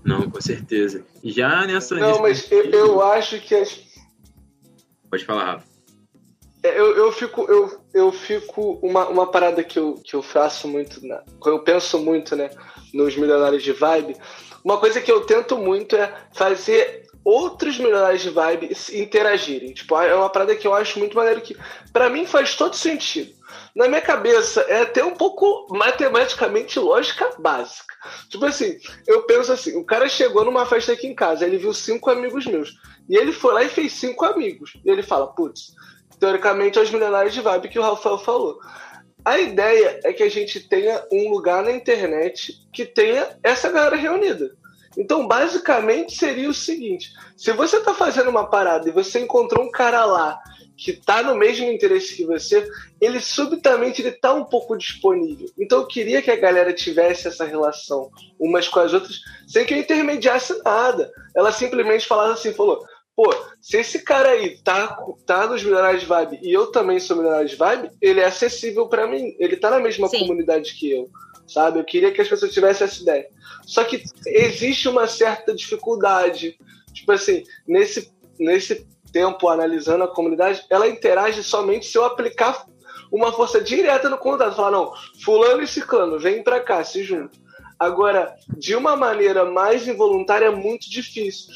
Não, 0.04 0.30
com 0.30 0.40
certeza. 0.40 1.04
Já 1.22 1.66
nessa. 1.66 1.96
Não, 1.96 2.20
mas 2.20 2.50
eu, 2.50 2.64
eu, 2.70 3.02
acho 3.02 3.38
que 3.40 3.54
as. 3.54 3.80
Pode 5.10 5.24
falar, 5.24 5.44
Rafa. 5.44 5.68
É, 6.62 6.78
eu, 6.78 6.96
eu 6.96 7.12
fico. 7.12 7.42
Eu, 7.42 7.80
eu 7.92 8.12
fico. 8.12 8.78
Uma, 8.82 9.08
uma 9.08 9.26
parada 9.30 9.62
que 9.62 9.78
eu, 9.78 9.94
que 9.94 10.14
eu 10.14 10.22
faço 10.22 10.66
muito. 10.68 11.04
Na, 11.06 11.22
eu 11.44 11.58
penso 11.60 11.98
muito, 11.98 12.34
né? 12.34 12.50
Nos 12.94 13.16
milionários 13.16 13.62
de 13.62 13.72
vibe. 13.72 14.16
uma 14.64 14.78
coisa 14.78 15.00
que 15.00 15.12
eu 15.12 15.26
tento 15.26 15.58
muito 15.58 15.94
é 15.94 16.14
fazer 16.32 17.06
outros 17.24 17.76
milionários 17.76 18.22
de 18.22 18.30
vibe 18.30 18.74
interagirem. 18.94 19.74
Tipo, 19.74 20.00
é 20.00 20.14
uma 20.14 20.30
parada 20.30 20.56
que 20.56 20.66
eu 20.66 20.72
acho 20.72 20.98
muito 20.98 21.16
maneiro 21.16 21.42
que, 21.42 21.56
para 21.92 22.08
mim, 22.08 22.24
faz 22.24 22.54
todo 22.54 22.74
sentido. 22.74 23.37
Na 23.78 23.86
minha 23.86 24.00
cabeça, 24.00 24.62
é 24.62 24.80
até 24.80 25.04
um 25.04 25.14
pouco 25.14 25.68
matematicamente 25.70 26.80
lógica 26.80 27.30
básica. 27.38 27.94
Tipo 28.28 28.44
assim, 28.44 28.76
eu 29.06 29.22
penso 29.22 29.52
assim: 29.52 29.76
o 29.76 29.84
cara 29.84 30.08
chegou 30.08 30.44
numa 30.44 30.66
festa 30.66 30.94
aqui 30.94 31.06
em 31.06 31.14
casa, 31.14 31.46
ele 31.46 31.58
viu 31.58 31.72
cinco 31.72 32.10
amigos 32.10 32.44
meus. 32.44 32.74
E 33.08 33.16
ele 33.16 33.30
foi 33.32 33.54
lá 33.54 33.62
e 33.62 33.68
fez 33.68 33.92
cinco 33.92 34.24
amigos. 34.24 34.72
E 34.84 34.90
ele 34.90 35.04
fala: 35.04 35.28
putz, 35.28 35.76
teoricamente 36.18 36.76
é 36.76 36.82
os 36.82 36.90
milionários 36.90 37.32
de 37.32 37.40
vibe 37.40 37.68
que 37.68 37.78
o 37.78 37.82
Rafael 37.82 38.18
falou. 38.18 38.58
A 39.24 39.38
ideia 39.38 40.00
é 40.02 40.12
que 40.12 40.24
a 40.24 40.28
gente 40.28 40.58
tenha 40.58 41.00
um 41.12 41.30
lugar 41.30 41.62
na 41.62 41.70
internet 41.70 42.54
que 42.72 42.84
tenha 42.84 43.38
essa 43.44 43.70
galera 43.70 43.94
reunida. 43.94 44.56
Então, 44.96 45.28
basicamente, 45.28 46.16
seria 46.16 46.50
o 46.50 46.54
seguinte: 46.54 47.12
se 47.36 47.52
você 47.52 47.76
está 47.76 47.94
fazendo 47.94 48.28
uma 48.28 48.50
parada 48.50 48.88
e 48.88 48.92
você 48.92 49.20
encontrou 49.20 49.64
um 49.64 49.70
cara 49.70 50.04
lá 50.04 50.36
que 50.78 50.92
está 50.92 51.24
no 51.24 51.34
mesmo 51.34 51.66
interesse 51.66 52.14
que 52.14 52.24
você, 52.24 52.66
ele 53.00 53.18
subitamente 53.18 54.00
ele 54.00 54.12
tá 54.12 54.32
um 54.32 54.44
pouco 54.44 54.78
disponível. 54.78 55.50
Então 55.58 55.80
eu 55.80 55.86
queria 55.86 56.22
que 56.22 56.30
a 56.30 56.36
galera 56.36 56.72
tivesse 56.72 57.26
essa 57.26 57.44
relação 57.44 58.08
umas 58.38 58.68
com 58.68 58.78
as 58.78 58.94
outras, 58.94 59.18
sem 59.48 59.66
que 59.66 59.74
eu 59.74 59.78
intermediasse 59.78 60.56
nada. 60.62 61.12
Ela 61.34 61.50
simplesmente 61.50 62.06
falasse 62.06 62.46
assim, 62.46 62.56
falou: 62.56 62.86
"Pô, 63.16 63.28
se 63.60 63.76
esse 63.76 64.04
cara 64.04 64.30
aí 64.30 64.56
tá 64.62 64.96
tá 65.26 65.48
nos 65.48 65.64
milionários 65.64 66.02
de 66.02 66.08
vibe 66.08 66.38
e 66.42 66.52
eu 66.52 66.68
também 66.68 67.00
sou 67.00 67.16
milionário 67.16 67.48
de 67.48 67.56
vibe, 67.56 67.90
ele 68.00 68.20
é 68.20 68.26
acessível 68.26 68.86
para 68.86 69.08
mim. 69.08 69.34
Ele 69.40 69.56
tá 69.56 69.70
na 69.70 69.80
mesma 69.80 70.08
Sim. 70.08 70.20
comunidade 70.20 70.74
que 70.74 70.92
eu." 70.92 71.10
Sabe? 71.48 71.80
Eu 71.80 71.84
queria 71.84 72.12
que 72.12 72.20
as 72.20 72.28
pessoas 72.28 72.52
tivessem 72.52 72.86
essa 72.86 73.02
ideia. 73.02 73.26
Só 73.66 73.82
que 73.82 74.04
existe 74.26 74.86
uma 74.86 75.08
certa 75.08 75.54
dificuldade. 75.54 76.58
Tipo 76.92 77.12
assim, 77.12 77.42
nesse 77.66 78.12
nesse 78.38 78.86
tempo 79.18 79.48
analisando 79.48 80.04
a 80.04 80.14
comunidade, 80.14 80.64
ela 80.70 80.88
interage 80.88 81.42
somente 81.42 81.86
se 81.86 81.98
eu 81.98 82.04
aplicar 82.04 82.64
uma 83.10 83.32
força 83.32 83.60
direta 83.60 84.08
no 84.08 84.16
contato. 84.16 84.54
Falar, 84.54 84.70
não, 84.70 84.92
fulano 85.24 85.60
e 85.60 85.66
ciclano, 85.66 86.20
vem 86.20 86.44
para 86.44 86.60
cá, 86.60 86.84
se 86.84 87.02
juntam. 87.02 87.40
Agora, 87.80 88.36
de 88.56 88.76
uma 88.76 88.94
maneira 88.94 89.44
mais 89.44 89.88
involuntária, 89.88 90.46
é 90.46 90.50
muito 90.50 90.88
difícil. 90.88 91.52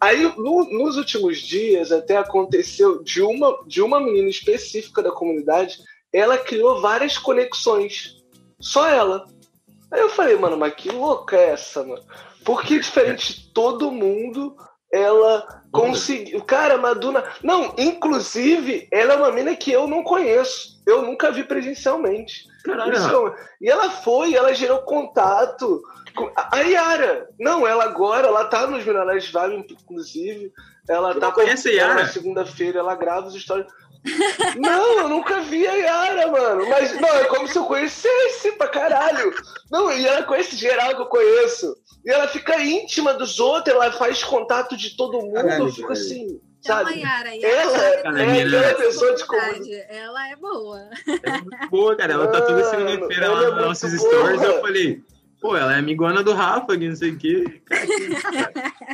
Aí, 0.00 0.22
no, 0.36 0.64
nos 0.70 0.96
últimos 0.96 1.38
dias, 1.38 1.90
até 1.90 2.16
aconteceu 2.16 3.02
de 3.02 3.20
uma, 3.20 3.58
de 3.66 3.82
uma 3.82 3.98
menina 3.98 4.28
específica 4.28 5.02
da 5.02 5.10
comunidade, 5.10 5.78
ela 6.12 6.38
criou 6.38 6.80
várias 6.80 7.18
conexões. 7.18 8.22
Só 8.60 8.88
ela. 8.88 9.26
Aí 9.90 10.00
eu 10.00 10.10
falei, 10.10 10.36
mano, 10.36 10.56
mas 10.56 10.74
que 10.74 10.90
louca 10.90 11.36
é 11.36 11.50
essa, 11.50 11.82
mano? 11.82 12.02
Porque 12.44 12.78
diferente 12.78 13.34
de 13.34 13.52
todo 13.52 13.90
mundo, 13.90 14.54
ela 14.94 15.62
conseguiu. 15.72 16.40
Cara, 16.44 16.78
Maduna. 16.78 17.24
Não, 17.42 17.74
inclusive, 17.76 18.86
ela 18.92 19.14
é 19.14 19.16
uma 19.16 19.32
mina 19.32 19.56
que 19.56 19.72
eu 19.72 19.88
não 19.88 20.04
conheço. 20.04 20.80
Eu 20.86 21.02
nunca 21.02 21.32
vi 21.32 21.42
presencialmente. 21.42 22.46
Caralho. 22.62 22.94
É 22.94 23.34
e 23.60 23.68
ela 23.68 23.90
foi, 23.90 24.34
ela 24.34 24.54
gerou 24.54 24.82
contato. 24.82 25.82
Com... 26.14 26.30
A 26.36 26.60
Yara. 26.60 27.28
Não, 27.40 27.66
ela 27.66 27.84
agora, 27.84 28.28
ela 28.28 28.44
tá 28.44 28.68
nos 28.68 28.84
Milionários 28.84 29.32
Vale, 29.32 29.56
inclusive. 29.56 30.52
Ela 30.88 31.10
eu 31.12 31.20
tá 31.20 31.32
conhece 31.32 31.70
a 31.70 31.72
Yara? 31.72 32.06
Segunda-feira, 32.06 32.78
ela 32.78 32.94
grava 32.94 33.26
os 33.26 33.34
stories. 33.34 33.66
Não, 34.56 34.98
eu 35.00 35.08
nunca 35.08 35.40
vi 35.40 35.66
a 35.66 35.72
Yara, 35.72 36.30
mano. 36.30 36.68
Mas, 36.68 37.00
não, 37.00 37.08
é 37.08 37.24
como 37.24 37.48
se 37.48 37.56
eu 37.56 37.64
conhecesse 37.64 38.52
pra 38.52 38.68
caralho. 38.68 39.34
Não, 39.70 39.90
e 39.92 40.06
ela 40.06 40.22
conhece 40.24 40.56
geral 40.56 40.94
que 40.94 41.02
eu 41.02 41.06
conheço. 41.06 41.74
E 42.04 42.10
ela 42.10 42.28
fica 42.28 42.62
íntima 42.62 43.14
dos 43.14 43.40
outros, 43.40 43.74
ela 43.74 43.90
faz 43.92 44.22
contato 44.22 44.76
de 44.76 44.96
todo 44.96 45.22
mundo. 45.22 45.34
Caralho, 45.34 45.68
eu 45.68 45.72
fico 45.72 45.92
assim. 45.92 46.40
Sabe? 46.60 47.00
Yara, 47.00 47.34
Yara 47.34 47.46
ela 47.46 48.22
é, 48.22 48.36
é 48.36 48.42
aquela 48.42 48.74
pessoa 48.74 49.14
de 49.14 49.26
comunidade. 49.26 49.84
Ela 49.88 50.30
é 50.30 50.36
boa. 50.36 50.90
É 51.22 51.30
muito 51.32 51.70
boa, 51.70 51.96
cara. 51.96 52.12
Ela 52.14 52.26
tá 52.28 52.40
toda 52.40 52.64
segunda-feira 52.64 53.30
lá 53.30 53.42
é 53.42 53.50
nos 53.50 53.66
nossos 53.66 53.98
boa. 53.98 54.10
stories. 54.10 54.42
Eu 54.42 54.60
falei, 54.62 55.02
pô, 55.42 55.56
ela 55.56 55.74
é 55.74 55.78
amigona 55.78 56.22
do 56.22 56.32
Rafa, 56.32 56.76
que 56.78 56.88
não 56.88 56.96
sei 56.96 57.10
o 57.10 57.18
quê. 57.18 57.62
Cara, 57.66 58.52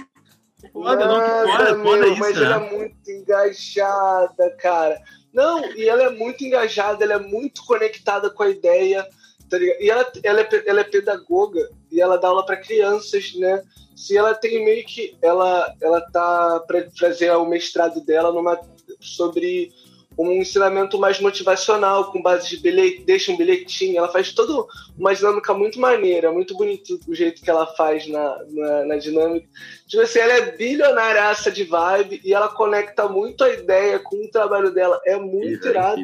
Foda, 0.83 1.07
não, 1.07 1.47
foda, 1.47 1.75
meu, 1.75 1.85
foda 1.85 2.09
isso, 2.09 2.19
mas 2.19 2.37
né? 2.37 2.45
ela 2.45 2.57
é 2.57 2.71
muito 2.71 3.11
engajada, 3.11 4.51
cara. 4.59 5.01
Não, 5.33 5.65
e 5.75 5.89
ela 5.89 6.05
é 6.05 6.11
muito 6.11 6.45
engajada, 6.45 7.05
ela 7.05 7.15
é 7.15 7.19
muito 7.19 7.65
conectada 7.65 8.31
com 8.31 8.43
a 8.43 8.51
ideia, 8.51 9.07
tá 9.49 9.59
ligado? 9.59 9.81
E 9.81 9.91
ela, 9.91 10.13
ela, 10.23 10.41
é, 10.41 10.49
ela 10.67 10.81
é 10.81 10.85
pedagoga 10.85 11.69
e 11.91 12.01
ela 12.01 12.17
dá 12.17 12.29
aula 12.29 12.45
para 12.45 12.57
crianças, 12.57 13.35
né? 13.35 13.63
Se 13.95 14.17
ela 14.17 14.35
tem 14.35 14.65
meio 14.65 14.85
que. 14.87 15.17
Ela, 15.21 15.75
ela 15.81 16.01
tá 16.01 16.61
para 16.67 16.89
fazer 16.99 17.31
o 17.33 17.45
mestrado 17.45 18.01
dela 18.01 18.33
numa, 18.33 18.59
sobre 19.01 19.71
um 20.19 20.33
ensinamento 20.33 20.99
mais 20.99 21.21
motivacional, 21.21 22.11
com 22.11 22.21
base 22.21 22.49
de 22.49 22.59
bilhete, 22.59 23.03
deixa 23.05 23.33
um 23.33 23.37
bilhetinho, 23.37 23.99
ela 23.99 24.09
faz 24.09 24.33
toda 24.33 24.67
uma 24.99 25.15
dinâmica 25.15 25.55
muito 25.55 25.81
maneira, 25.81 26.33
muito 26.33 26.57
bonito 26.57 26.99
o 27.09 27.15
jeito 27.15 27.43
que 27.43 27.49
ela 27.49 27.67
faz 27.75 28.07
na, 28.07 28.39
na, 28.49 28.85
na 28.87 28.97
dinâmica. 28.97 29.49
Tipo 29.87 30.03
assim, 30.03 30.19
ela 30.19 30.33
é 30.33 30.57
bilionária 30.57 31.21
de 31.51 31.65
vibe 31.65 32.21
e 32.25 32.35
ela 32.35 32.49
conecta 32.49 33.09
muito 33.09 33.45
a 33.45 33.51
ideia 33.51 33.99
com 33.99 34.17
o 34.17 34.31
trabalho 34.31 34.73
dela, 34.73 35.01
é 35.07 35.17
muito 35.17 35.69
irado. 35.69 36.03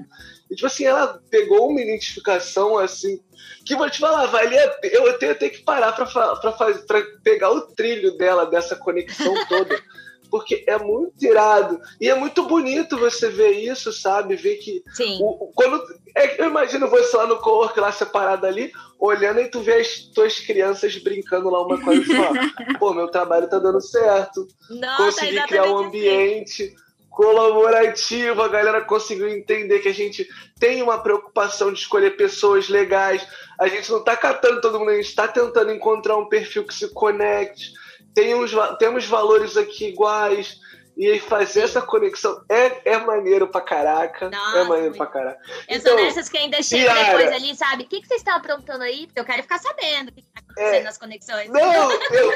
E, 0.50 0.54
tipo 0.54 0.66
assim, 0.66 0.84
ela 0.84 1.20
pegou 1.28 1.68
uma 1.68 1.80
identificação 1.80 2.78
assim, 2.78 3.20
que 3.64 3.74
vou 3.74 3.90
te 3.90 3.98
falar, 3.98 4.26
valia, 4.26 4.78
eu 4.84 5.18
tenho 5.18 5.32
até 5.32 5.48
que 5.48 5.62
parar 5.62 5.92
para 5.92 6.06
para 6.06 7.02
pegar 7.22 7.50
o 7.50 7.62
trilho 7.62 8.16
dela, 8.16 8.46
dessa 8.46 8.76
conexão 8.76 9.34
toda 9.48 9.76
porque 10.36 10.62
é 10.66 10.78
muito 10.78 11.24
irado. 11.24 11.80
E 11.98 12.10
é 12.10 12.14
muito 12.14 12.42
bonito 12.46 12.98
você 12.98 13.30
ver 13.30 13.52
isso, 13.52 13.90
sabe? 13.90 14.36
Ver 14.36 14.56
que. 14.56 14.84
Sim. 14.92 15.18
O, 15.22 15.50
quando, 15.54 15.82
é, 16.14 16.42
eu 16.42 16.50
imagino 16.50 16.88
você 16.88 17.16
lá 17.16 17.26
no 17.26 17.38
co-work, 17.38 17.80
lá 17.80 17.90
separado 17.90 18.46
ali, 18.46 18.70
olhando 19.00 19.40
e 19.40 19.48
tu 19.48 19.60
vê 19.60 19.76
as 19.76 19.96
tuas 20.14 20.38
crianças 20.38 20.94
brincando 20.98 21.48
lá 21.48 21.62
uma 21.64 21.80
coisa 21.80 22.02
e 22.02 22.16
fala, 22.16 22.38
pô, 22.78 22.92
meu 22.92 23.08
trabalho 23.08 23.48
tá 23.48 23.58
dando 23.58 23.80
certo. 23.80 24.46
Nossa, 24.68 25.04
Consegui 25.04 25.42
criar 25.46 25.64
um 25.64 25.78
assim. 25.78 25.86
ambiente. 25.86 26.62
Assim. 26.64 26.86
Colaborativo, 27.08 28.42
a 28.42 28.48
galera 28.48 28.82
conseguiu 28.82 29.26
entender 29.26 29.78
que 29.78 29.88
a 29.88 29.94
gente 29.94 30.28
tem 30.60 30.82
uma 30.82 30.98
preocupação 30.98 31.72
de 31.72 31.78
escolher 31.78 32.14
pessoas 32.14 32.68
legais. 32.68 33.26
A 33.58 33.68
gente 33.68 33.90
não 33.90 34.04
tá 34.04 34.14
catando 34.14 34.60
todo 34.60 34.78
mundo, 34.78 34.90
a 34.90 34.96
gente 34.96 35.14
tá 35.14 35.26
tentando 35.26 35.72
encontrar 35.72 36.18
um 36.18 36.28
perfil 36.28 36.64
que 36.64 36.74
se 36.74 36.92
conecte 36.92 37.72
tem 38.16 38.34
uns, 38.34 38.50
temos 38.78 39.04
valores 39.04 39.58
aqui 39.58 39.88
iguais. 39.88 40.58
E 40.96 41.06
aí 41.06 41.20
fazer 41.20 41.60
essa 41.60 41.82
conexão 41.82 42.42
é, 42.48 42.92
é 42.92 42.96
maneiro 42.96 43.46
pra 43.48 43.60
caraca. 43.60 44.30
Nossa, 44.30 44.58
é 44.58 44.64
maneiro 44.64 44.96
pra 44.96 45.04
caraca. 45.04 45.38
Eu 45.68 45.76
então, 45.76 45.94
sou 45.94 46.06
dessas 46.06 46.30
que 46.30 46.38
ainda 46.38 46.62
chega 46.62 46.94
depois 46.94 47.32
ali, 47.32 47.54
sabe? 47.54 47.82
O 47.82 47.86
que, 47.86 48.00
que 48.00 48.08
vocês 48.08 48.22
estão 48.22 48.34
aprontando 48.34 48.82
aí? 48.82 49.06
Porque 49.06 49.20
eu 49.20 49.24
quero 49.26 49.42
ficar 49.42 49.58
sabendo 49.58 50.08
o 50.08 50.12
que 50.12 50.22
tá 50.22 50.40
acontecendo 50.40 50.74
é, 50.74 50.82
nas 50.82 50.96
conexões. 50.96 51.50
Não, 51.50 51.92
eu. 51.92 52.32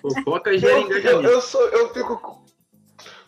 Fofoca 0.00 0.54
engajamento. 0.54 1.06
Eu, 1.06 1.22
eu, 1.22 1.42
sou, 1.42 1.60
eu 1.68 1.92
fico 1.92 2.47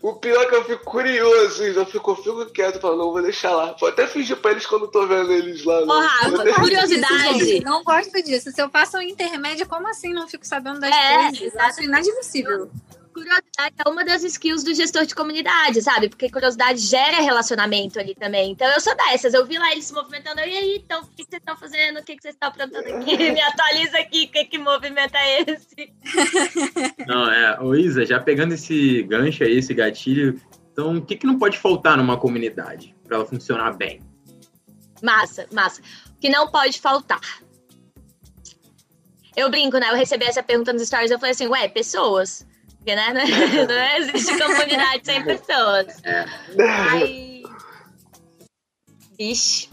o 0.03 0.14
pior 0.14 0.42
é 0.42 0.46
que 0.46 0.55
eu 0.55 0.64
fico 0.64 0.84
curioso, 0.84 1.62
eu 1.62 1.84
fico, 1.84 2.11
eu 2.11 2.16
fico 2.16 2.46
quieto, 2.46 2.80
falo, 2.80 2.96
não, 2.96 3.12
vou 3.12 3.22
deixar 3.22 3.51
lá. 3.51 3.76
Vou 3.78 3.88
até 3.88 4.07
fingir 4.07 4.36
pra 4.36 4.53
eles 4.53 4.64
quando 4.64 4.86
eu 4.86 4.88
tô 4.88 5.07
vendo 5.07 5.30
eles 5.30 5.64
lá. 5.64 5.80
Ô, 5.82 6.01
Rafa, 6.01 6.55
curiosidade. 6.55 7.38
Disso, 7.38 7.64
não 7.64 7.84
gosto 7.84 8.22
disso. 8.22 8.51
Se 8.51 8.62
eu 8.62 8.70
passo 8.70 8.96
um 8.96 9.03
intermédio, 9.03 9.68
como 9.68 9.86
assim 9.88 10.12
não 10.12 10.26
fico 10.26 10.46
sabendo 10.46 10.80
das 10.80 10.94
é, 10.94 11.28
coisas? 11.28 11.57
Acho 11.57 11.82
inadmissível 11.82 12.70
curiosidade 13.20 13.74
é 13.84 13.88
uma 13.88 14.04
das 14.04 14.24
skills 14.24 14.64
do 14.64 14.74
gestor 14.74 15.04
de 15.04 15.14
comunidade, 15.14 15.82
sabe? 15.82 16.08
Porque 16.08 16.30
curiosidade 16.30 16.80
gera 16.80 17.20
relacionamento 17.20 17.98
ali 17.98 18.14
também. 18.14 18.52
Então 18.52 18.68
eu 18.68 18.80
sou 18.80 18.96
dessas. 18.96 19.34
Eu 19.34 19.46
vi 19.46 19.58
lá 19.58 19.70
eles 19.72 19.84
se 19.84 19.92
movimentando. 19.92 20.40
E 20.40 20.56
aí, 20.56 20.82
então, 20.84 21.02
o 21.02 21.06
que 21.06 21.24
vocês 21.24 21.40
estão 21.40 21.56
fazendo? 21.56 21.98
O 22.00 22.04
que 22.04 22.16
vocês 22.20 22.34
estão 22.34 22.48
aprontando 22.48 22.88
aqui? 22.88 23.16
Me 23.30 23.40
atualiza 23.40 23.98
aqui. 23.98 24.26
Que, 24.26 24.44
que 24.44 24.58
movimento 24.58 25.14
é 25.14 25.42
esse? 25.42 25.92
Não, 27.06 27.30
é. 27.30 27.60
Ô, 27.60 27.74
Isa, 27.74 28.04
já 28.04 28.18
pegando 28.18 28.54
esse 28.54 29.02
gancho 29.02 29.44
aí, 29.44 29.58
esse 29.58 29.74
gatilho. 29.74 30.40
Então, 30.72 30.96
o 30.96 31.04
que, 31.04 31.16
que 31.16 31.26
não 31.26 31.38
pode 31.38 31.58
faltar 31.58 31.96
numa 31.96 32.16
comunidade 32.16 32.94
para 33.04 33.16
ela 33.16 33.26
funcionar 33.26 33.76
bem? 33.76 34.00
Massa, 35.02 35.46
massa. 35.52 35.82
O 36.10 36.20
que 36.20 36.28
não 36.28 36.48
pode 36.48 36.80
faltar. 36.80 37.20
Eu 39.36 39.50
brinco, 39.50 39.78
né? 39.78 39.90
Eu 39.90 39.96
recebi 39.96 40.24
essa 40.24 40.42
pergunta 40.42 40.72
nos 40.72 40.86
stories, 40.86 41.10
eu 41.10 41.18
falei 41.18 41.32
assim, 41.32 41.48
ué, 41.48 41.68
pessoas. 41.68 42.46
Porque, 42.80 42.96
né? 42.96 43.12
Não 43.68 43.96
existe 43.98 44.38
comunidade 44.38 45.04
sem 45.04 45.22
pessoas. 45.22 46.02
É. 46.02 46.24
Aí. 46.90 47.42
Vixe. 49.18 49.68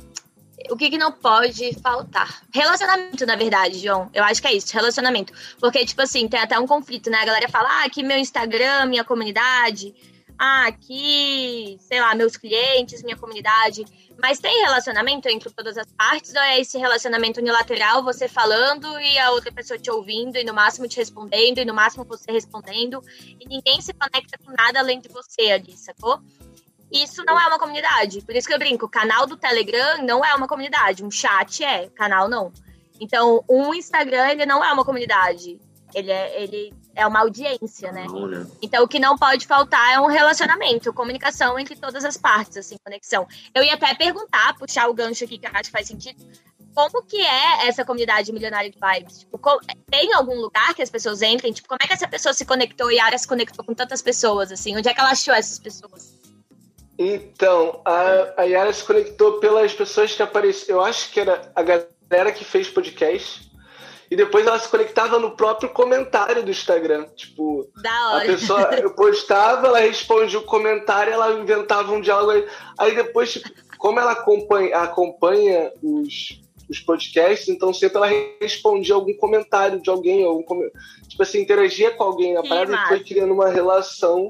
O 0.69 0.75
que, 0.75 0.89
que 0.89 0.97
não 0.97 1.13
pode 1.13 1.73
faltar? 1.81 2.41
Relacionamento, 2.53 3.25
na 3.25 3.37
verdade, 3.37 3.79
João. 3.79 4.09
Eu 4.13 4.23
acho 4.25 4.41
que 4.41 4.47
é 4.49 4.53
isso, 4.53 4.73
relacionamento. 4.73 5.31
Porque, 5.61 5.85
tipo 5.85 6.01
assim, 6.01 6.27
tem 6.27 6.39
até 6.39 6.59
um 6.59 6.67
conflito, 6.67 7.09
né? 7.09 7.19
A 7.19 7.25
galera 7.25 7.47
fala, 7.47 7.69
ah, 7.69 7.85
aqui 7.85 8.03
meu 8.03 8.17
Instagram, 8.17 8.87
minha 8.87 9.05
comunidade. 9.05 9.95
Ah, 10.39 10.67
aqui, 10.67 11.77
sei 11.79 11.99
lá, 11.99 12.13
meus 12.13 12.37
clientes, 12.37 13.03
minha 13.03 13.17
comunidade. 13.17 13.85
Mas 14.21 14.39
tem 14.39 14.63
relacionamento 14.63 15.27
entre 15.29 15.49
todas 15.51 15.77
as 15.77 15.87
partes 15.93 16.33
ou 16.33 16.41
é 16.41 16.59
esse 16.59 16.77
relacionamento 16.77 17.39
unilateral, 17.39 18.03
você 18.03 18.27
falando 18.27 18.99
e 18.99 19.17
a 19.19 19.31
outra 19.31 19.51
pessoa 19.51 19.77
te 19.77 19.91
ouvindo 19.91 20.37
e 20.37 20.43
no 20.43 20.53
máximo 20.53 20.87
te 20.87 20.97
respondendo 20.97 21.59
e 21.59 21.65
no 21.65 21.73
máximo 21.73 22.03
você 22.03 22.31
respondendo 22.31 23.01
e 23.39 23.47
ninguém 23.47 23.79
se 23.81 23.93
conecta 23.93 24.37
com 24.43 24.51
nada 24.51 24.79
além 24.79 24.99
de 24.99 25.09
você 25.09 25.51
ali, 25.51 25.77
sacou? 25.77 26.19
Isso 26.91 27.23
não 27.25 27.39
é 27.39 27.45
uma 27.47 27.59
comunidade. 27.59 28.21
Por 28.21 28.35
isso 28.35 28.47
que 28.47 28.53
eu 28.53 28.59
brinco, 28.59 28.87
canal 28.89 29.27
do 29.27 29.37
Telegram 29.37 30.03
não 30.03 30.23
é 30.23 30.33
uma 30.33 30.47
comunidade, 30.47 31.03
um 31.03 31.11
chat 31.11 31.63
é, 31.63 31.89
canal 31.89 32.27
não. 32.27 32.51
Então, 32.99 33.43
um 33.47 33.73
Instagram, 33.73 34.29
ele 34.29 34.45
não 34.45 34.63
é 34.63 34.71
uma 34.71 34.85
comunidade. 34.85 35.59
Ele 35.93 36.11
é, 36.11 36.41
ele 36.41 36.73
é 36.97 37.05
uma 37.05 37.19
audiência, 37.19 37.91
né? 37.91 38.05
Não, 38.07 38.27
né? 38.27 38.45
Então, 38.61 38.83
o 38.83 38.87
que 38.87 38.99
não 38.99 39.15
pode 39.15 39.45
faltar 39.45 39.93
é 39.93 39.99
um 39.99 40.07
relacionamento, 40.07 40.91
comunicação 40.91 41.57
entre 41.59 41.75
todas 41.75 42.03
as 42.03 42.17
partes, 42.17 42.57
assim, 42.57 42.75
conexão. 42.83 43.27
Eu 43.53 43.63
ia 43.63 43.75
até 43.75 43.93
perguntar, 43.93 44.57
puxar 44.57 44.89
o 44.89 44.93
gancho 44.93 45.23
aqui, 45.23 45.37
que 45.37 45.45
eu 45.45 45.51
acho 45.53 45.65
que 45.65 45.71
faz 45.71 45.87
sentido, 45.87 46.19
como 46.73 47.03
que 47.03 47.21
é 47.21 47.67
essa 47.67 47.85
comunidade 47.85 48.33
milionária 48.33 48.69
de 48.69 48.77
vibes? 48.79 49.19
Tipo, 49.19 49.39
tem 49.89 50.13
algum 50.13 50.39
lugar 50.41 50.73
que 50.73 50.81
as 50.81 50.89
pessoas 50.89 51.21
entrem? 51.21 51.53
Tipo, 51.53 51.67
como 51.67 51.79
é 51.81 51.87
que 51.87 51.93
essa 51.93 52.07
pessoa 52.07 52.33
se 52.33 52.45
conectou 52.45 52.91
e 52.91 52.99
a 52.99 53.05
Ara 53.05 53.17
se 53.17 53.27
conectou 53.27 53.63
com 53.63 53.73
tantas 53.73 54.01
pessoas, 54.01 54.51
assim? 54.51 54.75
Onde 54.75 54.89
é 54.89 54.93
que 54.93 54.99
ela 54.99 55.11
achou 55.11 55.33
essas 55.33 55.59
pessoas? 55.59 56.17
Então, 56.97 57.79
a, 57.85 58.41
a 58.41 58.43
Yara 58.43 58.73
se 58.73 58.83
conectou 58.83 59.39
pelas 59.39 59.71
pessoas 59.71 60.15
que 60.15 60.23
apareceram. 60.23 60.79
Eu 60.79 60.83
acho 60.83 61.11
que 61.11 61.19
era 61.19 61.51
a 61.55 61.61
galera 61.61 62.31
que 62.31 62.43
fez 62.43 62.69
podcast 62.69 63.46
e 64.09 64.15
depois 64.15 64.45
ela 64.47 64.57
se 64.57 64.69
conectava 64.69 65.19
no 65.19 65.31
próprio 65.31 65.69
comentário 65.69 66.43
do 66.43 66.51
Instagram. 66.51 67.05
Tipo, 67.15 67.69
da 67.81 68.11
hora. 68.11 68.23
a 68.23 68.25
pessoa 68.25 68.61
eu 68.75 68.93
postava, 68.93 69.67
ela 69.67 69.79
respondia 69.79 70.39
o 70.39 70.43
comentário, 70.43 71.11
ela 71.11 71.33
inventava 71.33 71.91
um 71.91 72.01
diálogo. 72.01 72.31
Aí, 72.31 72.47
aí 72.77 72.95
depois, 72.95 73.33
tipo, 73.33 73.49
como 73.77 73.99
ela 73.99 74.13
acompanha, 74.13 74.77
acompanha 74.77 75.71
os, 75.83 76.41
os 76.69 76.79
podcasts, 76.79 77.49
então 77.49 77.73
sempre 77.73 77.97
ela 77.97 78.09
respondia 78.39 78.95
algum 78.95 79.13
comentário 79.13 79.81
de 79.81 79.89
alguém, 79.89 80.23
algum, 80.23 80.69
tipo 81.07 81.21
assim, 81.21 81.41
interagia 81.41 81.91
com 81.91 82.03
alguém 82.03 82.33
na 82.33 82.43
parada 82.43 82.73
e 82.75 82.87
foi 82.87 83.03
criando 83.03 83.33
uma 83.33 83.49
relação 83.49 84.29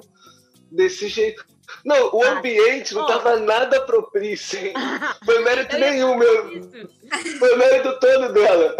desse 0.71 1.07
jeito. 1.07 1.45
Não, 1.83 2.09
o 2.13 2.23
ah, 2.23 2.31
ambiente 2.31 2.93
não 2.93 3.07
estava 3.07 3.37
nada 3.37 3.81
propício, 3.81 4.59
hein? 4.59 4.73
Foi 5.25 5.43
mérito 5.43 5.77
nenhum, 5.77 6.15
meu. 6.15 6.69
Foi 7.39 7.55
mérito 7.57 7.99
todo 7.99 8.33
dela. 8.33 8.75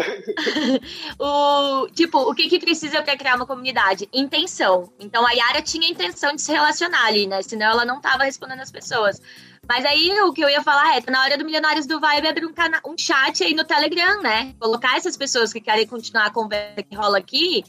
o, 1.18 1.88
tipo, 1.90 2.18
o 2.18 2.34
que, 2.34 2.48
que 2.48 2.58
precisa 2.58 3.02
para 3.02 3.16
criar 3.16 3.36
uma 3.36 3.46
comunidade? 3.46 4.08
Intenção. 4.12 4.92
Então 4.98 5.26
a 5.26 5.32
Yara 5.32 5.62
tinha 5.62 5.88
intenção 5.88 6.34
de 6.34 6.42
se 6.42 6.52
relacionar 6.52 7.06
ali, 7.06 7.26
né? 7.26 7.42
Senão 7.42 7.66
ela 7.66 7.84
não 7.84 8.00
tava 8.00 8.24
respondendo 8.24 8.60
as 8.60 8.70
pessoas. 8.70 9.20
Mas 9.68 9.84
aí 9.84 10.18
o 10.22 10.32
que 10.32 10.42
eu 10.42 10.48
ia 10.48 10.62
falar 10.62 10.96
é, 10.96 11.00
tá 11.00 11.12
na 11.12 11.22
hora 11.22 11.36
do 11.36 11.44
Milionários 11.44 11.86
do 11.86 12.00
Vibe 12.00 12.28
abrir 12.28 12.46
um, 12.46 12.54
cana 12.54 12.80
um 12.86 12.96
chat 12.96 13.44
aí 13.44 13.54
no 13.54 13.64
Telegram, 13.64 14.22
né? 14.22 14.54
Colocar 14.58 14.96
essas 14.96 15.16
pessoas 15.16 15.52
que 15.52 15.60
querem 15.60 15.86
continuar 15.86 16.26
a 16.26 16.30
conversa 16.30 16.82
que 16.82 16.96
rola 16.96 17.18
aqui 17.18 17.64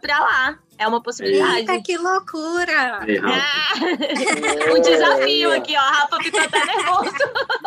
pra 0.00 0.18
lá. 0.20 0.58
É 0.78 0.86
uma 0.86 1.02
possibilidade. 1.02 1.58
Eita, 1.58 1.80
que 1.82 1.96
loucura! 1.98 3.00
É. 3.04 4.72
um 4.72 4.80
desafio 4.80 5.52
aqui, 5.52 5.76
ó. 5.76 5.80
Rafa 5.80 6.22
ficou 6.22 6.40
até 6.40 6.64
nervoso. 6.64 7.16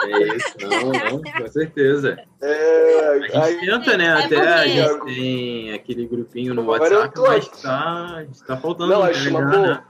É 0.06 0.36
isso, 0.36 0.56
não, 0.62 0.92
não, 0.92 1.22
com 1.22 1.48
certeza. 1.52 2.18
É, 2.42 3.20
a 3.34 3.52
gente 3.52 3.66
tenta, 3.66 3.98
né? 3.98 4.06
É 4.06 4.12
até 4.12 4.28
porque... 4.28 4.38
a 4.38 4.68
gente 4.68 5.06
tem 5.06 5.74
aquele 5.74 6.08
grupinho 6.08 6.54
no 6.54 6.66
WhatsApp, 6.66 7.14
tô... 7.14 7.24
mas 7.24 7.48
tá, 7.62 8.26
tá 8.48 8.58
faltando. 8.58 8.94
Não, 8.94 9.04
acho 9.04 9.30
uma 9.30 9.42
boa. 9.42 9.68
Né? 9.68 9.84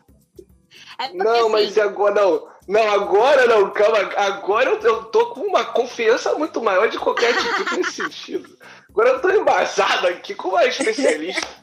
É 1.00 1.14
não, 1.14 1.50
mas 1.50 1.70
assim... 1.70 1.82
agora 1.82 2.16
não. 2.16 2.52
Não, 2.68 2.92
agora 2.92 3.46
não, 3.48 3.70
calma. 3.70 4.00
Agora 4.18 4.70
eu, 4.70 4.80
eu 4.80 5.04
tô 5.06 5.28
com 5.28 5.42
uma 5.42 5.64
confiança 5.64 6.34
muito 6.34 6.62
maior 6.62 6.90
de 6.90 6.98
qualquer 6.98 7.36
tipo 7.36 7.76
nesse 7.76 7.94
sentido. 7.94 8.58
Agora 8.90 9.10
eu 9.10 9.20
tô 9.20 9.30
embasado 9.30 10.08
aqui 10.08 10.34
com 10.34 10.50
uma 10.50 10.66
especialista. 10.68 11.61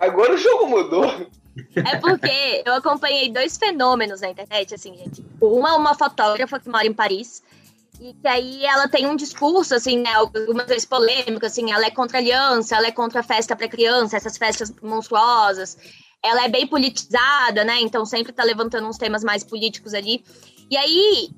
Agora 0.00 0.34
o 0.34 0.38
jogo 0.38 0.66
mudou. 0.66 1.04
É 1.76 1.96
porque 1.98 2.62
eu 2.64 2.74
acompanhei 2.74 3.30
dois 3.30 3.56
fenômenos 3.56 4.20
na 4.20 4.30
internet, 4.30 4.74
assim, 4.74 4.96
gente. 4.96 5.24
Uma, 5.40 5.76
uma 5.76 5.94
fotógrafa 5.94 6.58
que 6.58 6.68
mora 6.68 6.86
em 6.86 6.92
Paris, 6.92 7.42
e 8.00 8.14
que 8.14 8.26
aí 8.26 8.64
ela 8.64 8.88
tem 8.88 9.06
um 9.06 9.14
discurso, 9.14 9.74
assim, 9.74 9.98
né, 9.98 10.12
algumas 10.14 10.66
vezes 10.66 10.84
polêmico, 10.84 11.46
assim, 11.46 11.70
ela 11.70 11.86
é 11.86 11.90
contra 11.90 12.18
a 12.18 12.20
aliança, 12.20 12.74
ela 12.74 12.88
é 12.88 12.92
contra 12.92 13.20
a 13.20 13.22
festa 13.22 13.54
para 13.54 13.68
criança, 13.68 14.16
essas 14.16 14.36
festas 14.36 14.72
monstruosas. 14.82 15.76
Ela 16.20 16.44
é 16.44 16.48
bem 16.48 16.66
politizada, 16.66 17.62
né, 17.64 17.80
então 17.80 18.04
sempre 18.04 18.32
tá 18.32 18.42
levantando 18.42 18.88
uns 18.88 18.98
temas 18.98 19.22
mais 19.22 19.44
políticos 19.44 19.94
ali. 19.94 20.24
E 20.70 20.76
aí, 20.76 21.30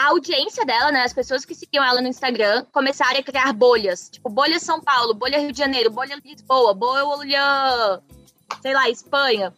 a 0.00 0.08
audiência 0.08 0.64
dela, 0.64 0.90
né, 0.90 1.02
as 1.02 1.12
pessoas 1.12 1.44
que 1.44 1.54
seguiam 1.54 1.84
ela 1.84 2.00
no 2.00 2.08
Instagram, 2.08 2.64
começaram 2.72 3.20
a 3.20 3.22
criar 3.22 3.52
bolhas. 3.52 4.08
Tipo, 4.08 4.30
bolha 4.30 4.58
São 4.58 4.80
Paulo, 4.80 5.12
bolha 5.12 5.38
Rio 5.38 5.52
de 5.52 5.58
Janeiro, 5.58 5.90
bolha 5.90 6.18
Lisboa, 6.24 6.72
bolha, 6.72 8.00
sei 8.62 8.72
lá, 8.72 8.88
Espanha. 8.88 9.52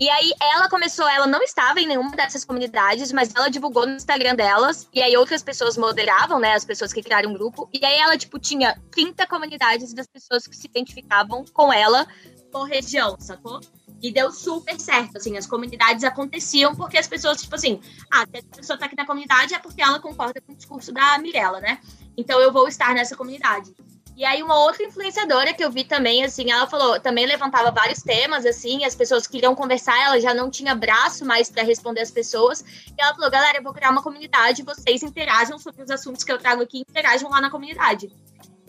E 0.00 0.10
aí 0.10 0.32
ela 0.52 0.68
começou, 0.68 1.08
ela 1.08 1.28
não 1.28 1.40
estava 1.44 1.80
em 1.80 1.86
nenhuma 1.86 2.10
dessas 2.10 2.44
comunidades, 2.44 3.12
mas 3.12 3.32
ela 3.36 3.48
divulgou 3.48 3.86
no 3.86 3.94
Instagram 3.94 4.34
delas, 4.34 4.88
e 4.92 5.00
aí 5.00 5.16
outras 5.16 5.44
pessoas 5.44 5.76
moderavam, 5.76 6.40
né, 6.40 6.54
as 6.54 6.64
pessoas 6.64 6.92
que 6.92 7.00
criaram 7.00 7.30
um 7.30 7.34
grupo, 7.34 7.68
e 7.72 7.86
aí 7.86 7.96
ela, 7.96 8.18
tipo, 8.18 8.36
tinha 8.40 8.76
30 8.90 9.28
comunidades 9.28 9.94
das 9.94 10.08
pessoas 10.08 10.48
que 10.48 10.56
se 10.56 10.66
identificavam 10.66 11.44
com 11.52 11.72
ela 11.72 12.04
por 12.50 12.64
região, 12.64 13.16
sacou? 13.20 13.60
E 14.04 14.12
deu 14.12 14.30
super 14.30 14.78
certo, 14.78 15.16
assim, 15.16 15.38
as 15.38 15.46
comunidades 15.46 16.04
aconteciam 16.04 16.76
porque 16.76 16.98
as 16.98 17.08
pessoas, 17.08 17.40
tipo 17.40 17.54
assim, 17.54 17.80
ah, 18.12 18.26
se 18.30 18.36
a 18.36 18.56
pessoa 18.56 18.78
tá 18.78 18.84
aqui 18.84 18.94
na 18.94 19.06
comunidade 19.06 19.54
é 19.54 19.58
porque 19.58 19.80
ela 19.80 19.98
concorda 19.98 20.42
com 20.42 20.52
o 20.52 20.54
discurso 20.54 20.92
da 20.92 21.16
Mirella, 21.16 21.58
né? 21.58 21.80
Então 22.14 22.38
eu 22.38 22.52
vou 22.52 22.68
estar 22.68 22.92
nessa 22.92 23.16
comunidade. 23.16 23.74
E 24.14 24.22
aí 24.22 24.42
uma 24.42 24.58
outra 24.58 24.84
influenciadora 24.84 25.54
que 25.54 25.64
eu 25.64 25.70
vi 25.70 25.84
também, 25.84 26.22
assim, 26.22 26.50
ela 26.50 26.66
falou, 26.66 27.00
também 27.00 27.24
levantava 27.24 27.70
vários 27.70 28.02
temas, 28.02 28.44
assim, 28.44 28.84
as 28.84 28.94
pessoas 28.94 29.26
queriam 29.26 29.54
conversar, 29.54 29.98
ela 29.98 30.20
já 30.20 30.34
não 30.34 30.50
tinha 30.50 30.74
braço 30.74 31.24
mais 31.24 31.50
para 31.50 31.62
responder 31.62 32.02
as 32.02 32.10
pessoas. 32.10 32.60
E 32.60 32.94
ela 32.98 33.14
falou, 33.14 33.30
galera, 33.30 33.56
eu 33.56 33.62
vou 33.62 33.72
criar 33.72 33.90
uma 33.90 34.02
comunidade, 34.02 34.62
vocês 34.62 35.02
interajam 35.02 35.58
sobre 35.58 35.82
os 35.82 35.90
assuntos 35.90 36.22
que 36.22 36.30
eu 36.30 36.36
trago 36.36 36.62
aqui, 36.62 36.80
interajam 36.80 37.30
lá 37.30 37.40
na 37.40 37.50
comunidade. 37.50 38.12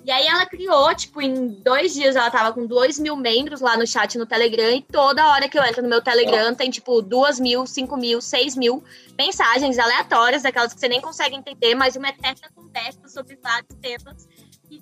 E 0.05 0.11
aí 0.11 0.27
ela 0.27 0.45
criou, 0.45 0.93
tipo, 0.93 1.19
em 1.19 1.47
dois 1.47 1.95
dias 1.95 2.15
ela 2.15 2.29
tava 2.29 2.53
com 2.53 2.67
dois 2.67 2.99
mil 2.99 3.15
membros 3.15 3.59
lá 3.59 3.75
no 3.75 3.87
chat 3.87 4.19
no 4.19 4.25
Telegram 4.27 4.69
e 4.69 4.83
toda 4.83 5.27
hora 5.31 5.49
que 5.49 5.57
eu 5.57 5.63
entro 5.63 5.81
no 5.81 5.89
meu 5.89 5.99
Telegram 5.99 6.53
tem, 6.53 6.69
tipo, 6.69 7.01
duas 7.01 7.39
mil, 7.39 7.65
cinco 7.65 7.97
mil, 7.97 8.21
seis 8.21 8.55
mil 8.55 8.83
mensagens 9.17 9.79
aleatórias, 9.79 10.43
daquelas 10.43 10.75
que 10.75 10.79
você 10.79 10.87
nem 10.87 11.01
consegue 11.01 11.35
entender, 11.35 11.73
mas 11.73 11.95
uma 11.95 12.09
eterna 12.09 12.47
conversa 12.53 13.07
sobre 13.07 13.35
vários 13.41 13.73
temas 13.81 14.27
que 14.69 14.79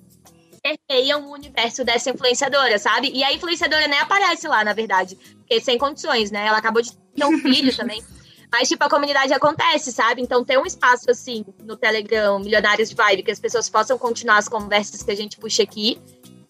permeiam 0.62 1.26
o 1.26 1.32
universo 1.32 1.82
dessa 1.84 2.10
influenciadora, 2.10 2.78
sabe? 2.78 3.10
E 3.10 3.24
a 3.24 3.32
influenciadora 3.32 3.88
nem 3.88 4.00
aparece 4.00 4.46
lá, 4.46 4.62
na 4.62 4.74
verdade, 4.74 5.16
porque 5.38 5.58
sem 5.58 5.78
condições, 5.78 6.30
né? 6.30 6.46
Ela 6.46 6.58
acabou 6.58 6.82
de 6.82 6.94
ter 6.94 7.24
um 7.24 7.38
filho 7.38 7.74
também. 7.74 8.04
Mas, 8.56 8.68
tipo, 8.68 8.84
a 8.84 8.88
comunidade 8.88 9.32
acontece, 9.32 9.90
sabe? 9.90 10.22
Então, 10.22 10.44
ter 10.44 10.56
um 10.56 10.64
espaço, 10.64 11.10
assim, 11.10 11.44
no 11.64 11.76
Telegram, 11.76 12.38
Milionários 12.38 12.88
de 12.88 12.94
Vibe, 12.94 13.24
que 13.24 13.32
as 13.32 13.40
pessoas 13.40 13.68
possam 13.68 13.98
continuar 13.98 14.36
as 14.36 14.48
conversas 14.48 15.02
que 15.02 15.10
a 15.10 15.16
gente 15.16 15.36
puxa 15.38 15.64
aqui, 15.64 15.98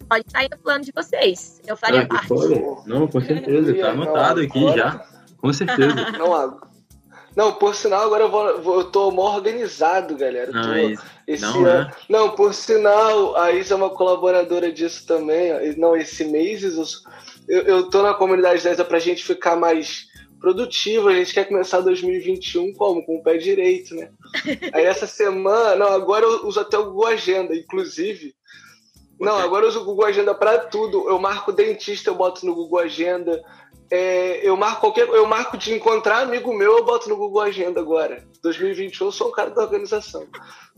pode 0.06 0.26
estar 0.26 0.40
aí 0.40 0.48
no 0.50 0.58
plano 0.58 0.84
de 0.84 0.92
vocês. 0.94 1.62
Eu 1.66 1.78
faria 1.78 2.02
ah, 2.02 2.06
parte. 2.06 2.28
Não, 2.84 3.08
com 3.08 3.20
certeza. 3.22 3.74
Tá 3.76 3.92
anotado 3.92 4.42
aqui 4.42 4.60
já. 4.76 5.02
Com 5.38 5.50
certeza. 5.50 5.94
Não, 6.18 6.60
não, 7.36 7.52
por 7.54 7.74
sinal, 7.74 8.02
agora 8.02 8.22
eu, 8.22 8.30
vou, 8.30 8.62
vou, 8.62 8.78
eu 8.78 8.84
tô 8.84 9.10
mó 9.10 9.34
organizado, 9.34 10.16
galera. 10.16 10.52
Não, 10.52 10.62
tô, 10.62 10.72
é 10.72 10.94
esse 11.26 11.42
não, 11.42 11.64
ano, 11.64 11.68
é. 11.68 11.90
não, 12.08 12.30
por 12.30 12.54
sinal, 12.54 13.34
a 13.34 13.50
Isa 13.50 13.74
é 13.74 13.76
uma 13.76 13.90
colaboradora 13.90 14.70
disso 14.70 15.04
também. 15.04 15.50
Não, 15.76 15.96
esse 15.96 16.24
mês 16.26 16.62
eu, 16.62 17.62
eu 17.62 17.90
tô 17.90 18.04
na 18.04 18.14
comunidade 18.14 18.62
dessa 18.62 18.84
pra 18.84 19.00
gente 19.00 19.24
ficar 19.24 19.56
mais 19.56 20.06
produtivo, 20.44 21.08
a 21.08 21.14
gente 21.14 21.32
quer 21.32 21.48
começar 21.48 21.80
2021 21.80 22.74
como? 22.74 23.02
Com 23.02 23.16
o 23.16 23.22
pé 23.22 23.38
direito, 23.38 23.94
né? 23.94 24.10
Aí 24.74 24.84
essa 24.84 25.06
semana, 25.06 25.74
não, 25.74 25.88
agora 25.88 26.26
eu 26.26 26.46
uso 26.46 26.60
até 26.60 26.76
o 26.76 26.84
Google 26.84 27.06
Agenda, 27.06 27.56
inclusive. 27.56 28.34
Não, 29.18 29.38
agora 29.38 29.64
eu 29.64 29.70
uso 29.70 29.80
o 29.80 29.84
Google 29.86 30.04
Agenda 30.04 30.34
para 30.34 30.58
tudo. 30.58 31.08
Eu 31.08 31.18
marco 31.18 31.50
dentista, 31.50 32.10
eu 32.10 32.14
boto 32.14 32.44
no 32.44 32.54
Google 32.54 32.80
Agenda. 32.80 33.42
É, 33.90 34.40
eu 34.46 34.56
marco 34.56 34.80
qualquer, 34.80 35.08
eu 35.08 35.26
marco 35.26 35.56
de 35.56 35.74
encontrar 35.74 36.20
amigo 36.20 36.52
meu, 36.54 36.78
eu 36.78 36.84
boto 36.84 37.08
no 37.08 37.16
Google 37.16 37.42
Agenda 37.42 37.80
agora. 37.80 38.24
2021 38.42 39.06
eu 39.06 39.12
sou 39.12 39.28
um 39.28 39.32
cara 39.32 39.50
da 39.50 39.62
organização. 39.62 40.26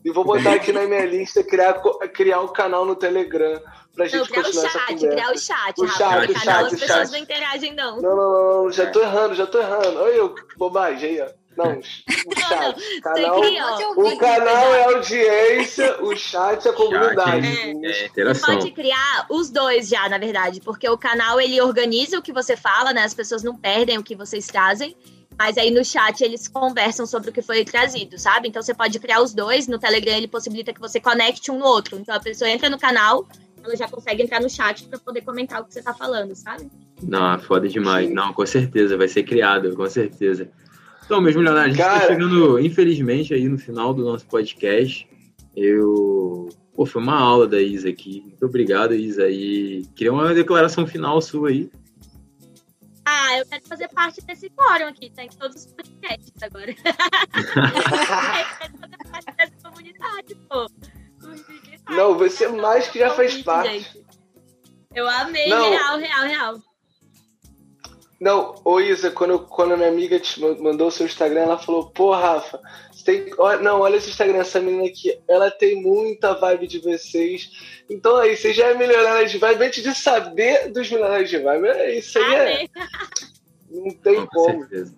E 0.04 0.10
vou 0.12 0.24
botar 0.24 0.52
aqui 0.52 0.72
na 0.72 0.86
minha 0.86 1.04
lista 1.04 1.42
criar 1.42 1.80
criar 2.14 2.40
o 2.40 2.44
um 2.44 2.52
canal 2.52 2.84
no 2.84 2.94
Telegram 2.94 3.60
pra 3.94 4.06
gente 4.06 4.18
não, 4.18 4.42
continuar 4.42 4.66
essa 4.66 4.78
conversa. 4.80 5.08
Criar 5.08 5.32
o 5.32 5.38
chat, 5.38 5.80
o 5.80 5.88
chat, 5.88 6.30
o 6.30 6.34
chat, 6.34 6.44
canal, 6.44 6.62
o 6.62 6.66
as 6.66 6.70
chat. 6.72 6.80
pessoas 6.80 7.10
não 7.10 7.18
interagem, 7.18 7.74
não. 7.74 8.00
Não, 8.00 8.16
não, 8.16 8.62
não, 8.64 8.72
já 8.72 8.90
tô 8.90 9.00
errando, 9.00 9.34
já 9.34 9.46
tô 9.46 9.58
errando. 9.58 9.98
Olha 10.00 10.12
eu, 10.12 10.34
bobagem 10.56 11.10
aí, 11.10 11.20
ó. 11.22 11.45
Não, 11.56 11.78
o 11.78 11.82
chat. 11.82 12.76
Não, 12.76 13.00
canal, 13.00 13.40
o 13.96 14.18
canal 14.18 14.74
é 14.74 14.84
audiência, 14.94 16.02
o 16.02 16.14
chat 16.16 16.68
é 16.68 16.72
comunidade. 16.72 17.46
É, 17.46 17.90
é 17.90 18.06
interação. 18.06 18.58
Pode 18.58 18.70
criar 18.72 19.26
os 19.30 19.50
dois 19.50 19.88
já, 19.88 20.08
na 20.08 20.18
verdade, 20.18 20.60
porque 20.60 20.88
o 20.88 20.98
canal 20.98 21.40
ele 21.40 21.60
organiza 21.60 22.18
o 22.18 22.22
que 22.22 22.32
você 22.32 22.56
fala, 22.56 22.92
né? 22.92 23.04
As 23.04 23.14
pessoas 23.14 23.42
não 23.42 23.56
perdem 23.56 23.98
o 23.98 24.02
que 24.02 24.14
vocês 24.14 24.46
trazem. 24.46 24.96
Mas 25.38 25.58
aí 25.58 25.70
no 25.70 25.84
chat 25.84 26.22
eles 26.22 26.48
conversam 26.48 27.06
sobre 27.06 27.28
o 27.28 27.32
que 27.32 27.42
foi 27.42 27.62
trazido, 27.62 28.18
sabe? 28.18 28.48
Então 28.48 28.62
você 28.62 28.72
pode 28.72 28.98
criar 28.98 29.20
os 29.20 29.34
dois. 29.34 29.68
No 29.68 29.78
Telegram 29.78 30.16
ele 30.16 30.28
possibilita 30.28 30.72
que 30.72 30.80
você 30.80 30.98
conecte 30.98 31.50
um 31.50 31.58
no 31.58 31.66
outro. 31.66 31.98
Então 31.98 32.14
a 32.14 32.20
pessoa 32.20 32.48
entra 32.48 32.70
no 32.70 32.78
canal, 32.78 33.26
ela 33.62 33.76
já 33.76 33.86
consegue 33.86 34.22
entrar 34.22 34.40
no 34.40 34.48
chat 34.48 34.84
para 34.84 34.98
poder 34.98 35.20
comentar 35.22 35.60
o 35.60 35.64
que 35.64 35.74
você 35.74 35.82
tá 35.82 35.92
falando, 35.92 36.34
sabe? 36.34 36.70
Não, 37.02 37.38
foda 37.38 37.68
demais. 37.68 38.10
Não, 38.10 38.32
com 38.32 38.46
certeza, 38.46 38.96
vai 38.96 39.08
ser 39.08 39.24
criado, 39.24 39.76
com 39.76 39.86
certeza. 39.86 40.50
Então, 41.06 41.20
meus 41.20 41.36
milionários, 41.36 41.76
Cara... 41.76 41.92
a 41.92 41.94
gente 41.94 42.02
tá 42.02 42.08
chegando, 42.14 42.58
infelizmente, 42.58 43.32
aí 43.32 43.48
no 43.48 43.56
final 43.56 43.94
do 43.94 44.04
nosso 44.04 44.26
podcast. 44.26 45.08
Eu. 45.54 46.48
Pô, 46.74 46.84
foi 46.84 47.00
uma 47.00 47.16
aula 47.18 47.46
da 47.46 47.60
Isa 47.60 47.88
aqui. 47.88 48.22
Muito 48.22 48.44
obrigado, 48.44 48.92
Isa. 48.92 49.30
E 49.30 49.86
queria 49.94 50.12
uma 50.12 50.34
declaração 50.34 50.84
final 50.86 51.22
sua 51.22 51.48
aí. 51.48 51.70
Ah, 53.04 53.38
eu 53.38 53.46
quero 53.46 53.64
fazer 53.66 53.88
parte 53.88 54.20
desse 54.26 54.50
fórum 54.50 54.88
aqui, 54.88 55.10
tá 55.10 55.22
em 55.22 55.28
todos 55.28 55.64
os 55.64 55.72
podcasts 55.72 56.42
agora. 56.42 56.70
eu 56.72 56.74
quero 56.74 58.78
fazer 58.78 58.98
parte 59.10 59.36
dessa 59.36 59.54
comunidade, 59.62 60.34
pô. 60.50 60.66
Não, 61.88 62.18
você 62.18 62.48
mais 62.48 62.88
que 62.88 62.98
já 62.98 63.10
fez 63.10 63.40
parte. 63.42 63.78
Gente. 63.78 64.04
Eu 64.92 65.08
amei, 65.08 65.48
Não. 65.48 65.70
real, 65.70 65.98
real, 65.98 66.24
real. 66.24 66.62
Não, 68.18 68.54
ô 68.64 68.80
Isa, 68.80 69.10
quando, 69.10 69.38
quando 69.40 69.74
a 69.74 69.76
minha 69.76 69.90
amiga 69.90 70.18
te 70.18 70.40
mandou 70.40 70.88
o 70.88 70.90
seu 70.90 71.04
Instagram, 71.04 71.42
ela 71.42 71.58
falou, 71.58 71.90
pô, 71.90 72.12
Rafa, 72.12 72.58
tem, 73.04 73.30
olha, 73.36 73.60
não, 73.60 73.80
olha 73.80 73.96
esse 73.96 74.08
Instagram, 74.08 74.38
essa 74.38 74.58
menina 74.58 74.86
aqui, 74.86 75.18
ela 75.28 75.50
tem 75.50 75.80
muita 75.82 76.34
vibe 76.34 76.66
de 76.66 76.78
vocês. 76.78 77.50
Então 77.90 78.16
aí, 78.16 78.36
você 78.36 78.54
já 78.54 78.68
é 78.68 78.74
milionária 78.74 79.26
de 79.26 79.36
vibe, 79.36 79.64
antes 79.64 79.82
de 79.82 79.94
saber 79.94 80.72
dos 80.72 80.90
milionários 80.90 81.28
de 81.28 81.38
vibe, 81.38 81.66
é 81.68 81.98
isso 81.98 82.18
aí 82.18 82.34
é. 82.34 82.68
Não 83.70 83.90
tem 83.90 84.16
Com 84.16 84.26
como. 84.26 84.60
Certeza. 84.60 84.94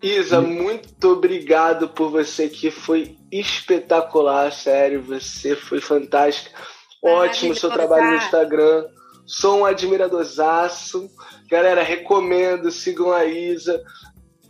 Isa, 0.00 0.40
muito 0.40 1.12
obrigado 1.12 1.88
por 1.88 2.10
você 2.10 2.48
que 2.48 2.70
foi 2.70 3.16
espetacular, 3.32 4.52
sério, 4.52 5.02
você 5.02 5.56
foi 5.56 5.80
fantástica. 5.80 6.50
Ótimo 7.02 7.54
seu 7.54 7.70
trabalho 7.70 8.10
no 8.10 8.16
Instagram. 8.16 8.86
Sou 9.26 9.60
um 9.60 9.64
admiradorzaço. 9.64 11.10
Galera, 11.48 11.82
recomendo, 11.82 12.70
sigam 12.70 13.10
a 13.12 13.24
Isa. 13.24 13.82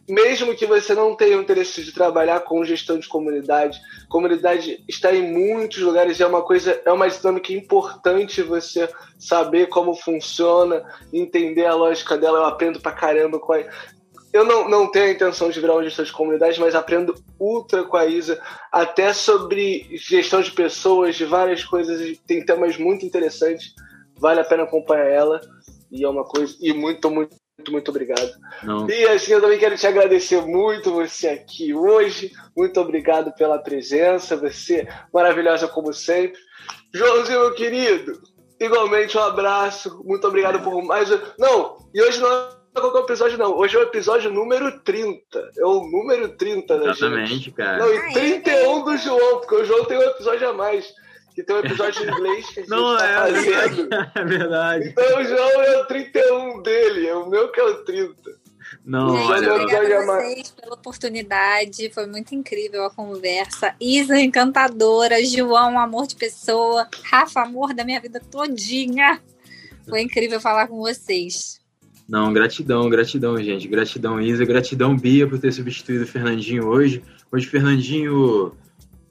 Mesmo 0.08 0.54
que 0.54 0.66
você 0.66 0.94
não 0.94 1.14
tenha 1.14 1.36
interesse 1.36 1.84
de 1.84 1.92
trabalhar 1.92 2.40
com 2.40 2.64
gestão 2.64 2.98
de 2.98 3.06
comunidade, 3.06 3.78
comunidade 4.08 4.82
está 4.88 5.14
em 5.14 5.30
muitos 5.30 5.78
lugares, 5.78 6.18
é 6.18 6.26
uma 6.26 6.40
coisa, 6.40 6.80
é 6.84 6.90
uma 6.90 7.08
dinâmica 7.08 7.52
importante 7.52 8.42
você 8.42 8.88
saber 9.18 9.66
como 9.66 9.94
funciona, 9.94 10.82
entender 11.12 11.66
a 11.66 11.74
lógica 11.74 12.16
dela. 12.16 12.38
Eu 12.38 12.46
aprendo 12.46 12.80
pra 12.80 12.92
caramba 12.92 13.38
com 13.38 13.52
a, 13.52 13.62
eu 14.32 14.44
não, 14.44 14.68
não 14.68 14.90
tenho 14.90 15.06
a 15.06 15.10
intenção 15.10 15.50
de 15.50 15.60
virar 15.60 15.76
um 15.76 15.82
gestor 15.82 16.04
de 16.04 16.12
comunidade, 16.12 16.60
mas 16.60 16.74
aprendo 16.74 17.14
ultra 17.38 17.84
com 17.84 17.96
a 17.96 18.06
Isa, 18.06 18.40
até 18.70 19.12
sobre 19.12 19.88
gestão 19.96 20.42
de 20.42 20.50
pessoas, 20.50 21.16
de 21.16 21.24
várias 21.24 21.64
coisas, 21.64 22.18
tem 22.26 22.44
temas 22.44 22.76
muito 22.76 23.06
interessantes, 23.06 23.74
vale 24.16 24.40
a 24.40 24.44
pena 24.44 24.64
acompanhar 24.64 25.06
ela, 25.06 25.40
e 25.90 26.04
é 26.04 26.08
uma 26.08 26.24
coisa, 26.24 26.56
e 26.60 26.72
muito, 26.72 27.10
muito, 27.10 27.36
muito, 27.58 27.72
muito 27.72 27.88
obrigado. 27.90 28.30
Não. 28.62 28.88
E 28.88 29.06
assim, 29.08 29.32
eu 29.32 29.40
também 29.40 29.58
quero 29.58 29.76
te 29.76 29.86
agradecer 29.86 30.40
muito 30.42 30.92
você 30.92 31.28
aqui 31.28 31.74
hoje, 31.74 32.32
muito 32.56 32.80
obrigado 32.80 33.32
pela 33.34 33.58
presença, 33.58 34.36
você 34.36 34.86
maravilhosa 35.12 35.66
como 35.68 35.92
sempre. 35.92 36.38
Joãozinho, 36.94 37.40
meu 37.40 37.54
querido, 37.54 38.20
igualmente 38.60 39.16
um 39.16 39.22
abraço, 39.22 40.02
muito 40.04 40.26
obrigado 40.26 40.62
por 40.62 40.82
mais. 40.82 41.08
Não, 41.38 41.76
e 41.94 42.02
hoje 42.02 42.20
não 42.20 42.28
é 42.30 42.58
o 42.80 42.98
episódio, 42.98 43.38
não. 43.38 43.56
Hoje 43.56 43.76
é 43.76 43.80
o 43.80 43.82
episódio 43.82 44.30
número 44.30 44.80
30. 44.80 45.50
É 45.56 45.64
o 45.64 45.80
número 45.90 46.28
30 46.36 46.78
da 46.78 46.90
Exatamente, 46.90 47.34
gente. 47.34 47.50
cara. 47.52 47.78
Não, 47.78 47.92
e 47.92 48.12
31 48.12 48.84
do 48.84 48.96
João, 48.96 49.40
porque 49.40 49.54
o 49.56 49.64
João 49.64 49.84
tem 49.84 49.98
um 49.98 50.02
episódio 50.02 50.48
a 50.48 50.52
mais. 50.52 50.92
Que 51.38 51.44
tem 51.44 51.54
um 51.54 51.60
episódio 51.60 52.02
em 52.02 52.10
inglês 52.10 52.46
que 52.50 52.58
a 52.58 52.62
gente 52.64 52.68
não, 52.68 52.96
tá 52.96 53.06
é, 53.06 53.14
fazendo. 53.14 53.88
É 54.12 54.24
verdade. 54.24 54.88
Então 54.88 55.20
o 55.20 55.24
João 55.24 55.62
é 55.62 55.78
o 55.78 55.84
31 55.84 56.62
dele, 56.62 57.06
é 57.06 57.14
o 57.14 57.30
meu 57.30 57.52
que 57.52 57.60
é 57.60 57.64
o 57.64 57.84
30. 57.84 58.12
Não, 58.84 59.16
gente, 59.16 59.30
olha, 59.30 59.54
obrigada 59.54 59.98
a 59.98 60.04
vocês 60.04 60.50
pela 60.50 60.74
oportunidade, 60.74 61.90
foi 61.90 62.06
muito 62.08 62.34
incrível 62.34 62.84
a 62.84 62.90
conversa. 62.90 63.72
Isa, 63.80 64.18
encantadora, 64.18 65.24
João, 65.24 65.78
amor 65.78 66.08
de 66.08 66.16
pessoa, 66.16 66.88
Rafa, 67.04 67.42
amor 67.42 67.72
da 67.72 67.84
minha 67.84 68.00
vida 68.00 68.20
todinha. 68.20 69.22
Foi 69.88 70.02
incrível 70.02 70.40
falar 70.40 70.66
com 70.66 70.78
vocês. 70.78 71.60
Não, 72.08 72.32
gratidão, 72.32 72.90
gratidão, 72.90 73.40
gente. 73.40 73.68
Gratidão, 73.68 74.20
Isa. 74.20 74.44
Gratidão, 74.44 74.96
Bia, 74.96 75.28
por 75.28 75.38
ter 75.38 75.52
substituído 75.52 76.02
o 76.02 76.08
Fernandinho 76.08 76.66
hoje. 76.66 77.00
Hoje 77.30 77.46
o 77.46 77.50
Fernandinho. 77.50 78.56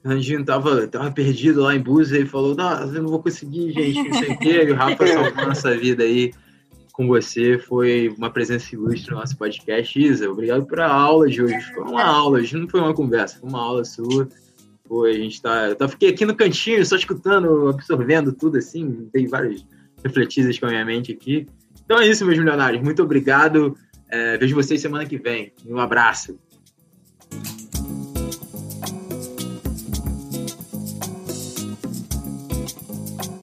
Fernandinho 0.08 0.42
tava, 0.42 0.88
tava 0.88 1.10
perdido 1.10 1.60
lá 1.60 1.74
em 1.74 1.80
Búzios 1.80 2.22
e 2.22 2.26
falou: 2.26 2.54
Não, 2.54 2.94
eu 2.94 3.02
não 3.02 3.10
vou 3.10 3.22
conseguir, 3.22 3.72
gente, 3.72 4.08
não 4.08 4.18
sei 4.18 4.32
o 4.32 4.38
quê. 4.38 4.64
E 4.64 4.72
o 4.72 4.74
Rafa 4.74 5.06
salvou 5.06 5.46
nossa 5.46 5.76
vida 5.76 6.02
aí 6.02 6.32
com 6.92 7.06
você. 7.06 7.58
Foi 7.58 8.08
uma 8.16 8.30
presença 8.30 8.74
ilustre 8.74 9.10
no 9.10 9.18
nosso 9.18 9.36
podcast. 9.36 10.00
Isa, 10.00 10.30
obrigado 10.30 10.64
pela 10.64 10.86
aula 10.86 11.28
de 11.28 11.42
hoje. 11.42 11.60
Foi 11.74 11.84
uma 11.84 12.02
aula, 12.02 12.38
hoje 12.38 12.56
não 12.56 12.66
foi 12.66 12.80
uma 12.80 12.94
conversa, 12.94 13.38
foi 13.38 13.50
uma 13.50 13.60
aula 13.60 13.84
sua. 13.84 14.26
Foi, 14.86 15.10
a 15.10 15.18
gente 15.18 15.42
tá. 15.42 15.76
Eu 15.78 15.88
fiquei 15.90 16.08
aqui 16.08 16.24
no 16.24 16.34
cantinho, 16.34 16.84
só 16.86 16.96
escutando, 16.96 17.68
absorvendo 17.68 18.32
tudo 18.32 18.56
assim. 18.56 19.10
Dei 19.12 19.26
várias 19.26 19.66
refletidas 20.02 20.58
com 20.58 20.66
a 20.66 20.70
minha 20.70 20.84
mente 20.86 21.12
aqui. 21.12 21.46
Então 21.84 22.00
é 22.00 22.06
isso, 22.06 22.24
meus 22.24 22.38
milionários. 22.38 22.82
Muito 22.82 23.02
obrigado. 23.02 23.76
É, 24.10 24.38
vejo 24.38 24.54
vocês 24.54 24.80
semana 24.80 25.04
que 25.04 25.18
vem. 25.18 25.52
Um 25.66 25.78
abraço. 25.78 26.38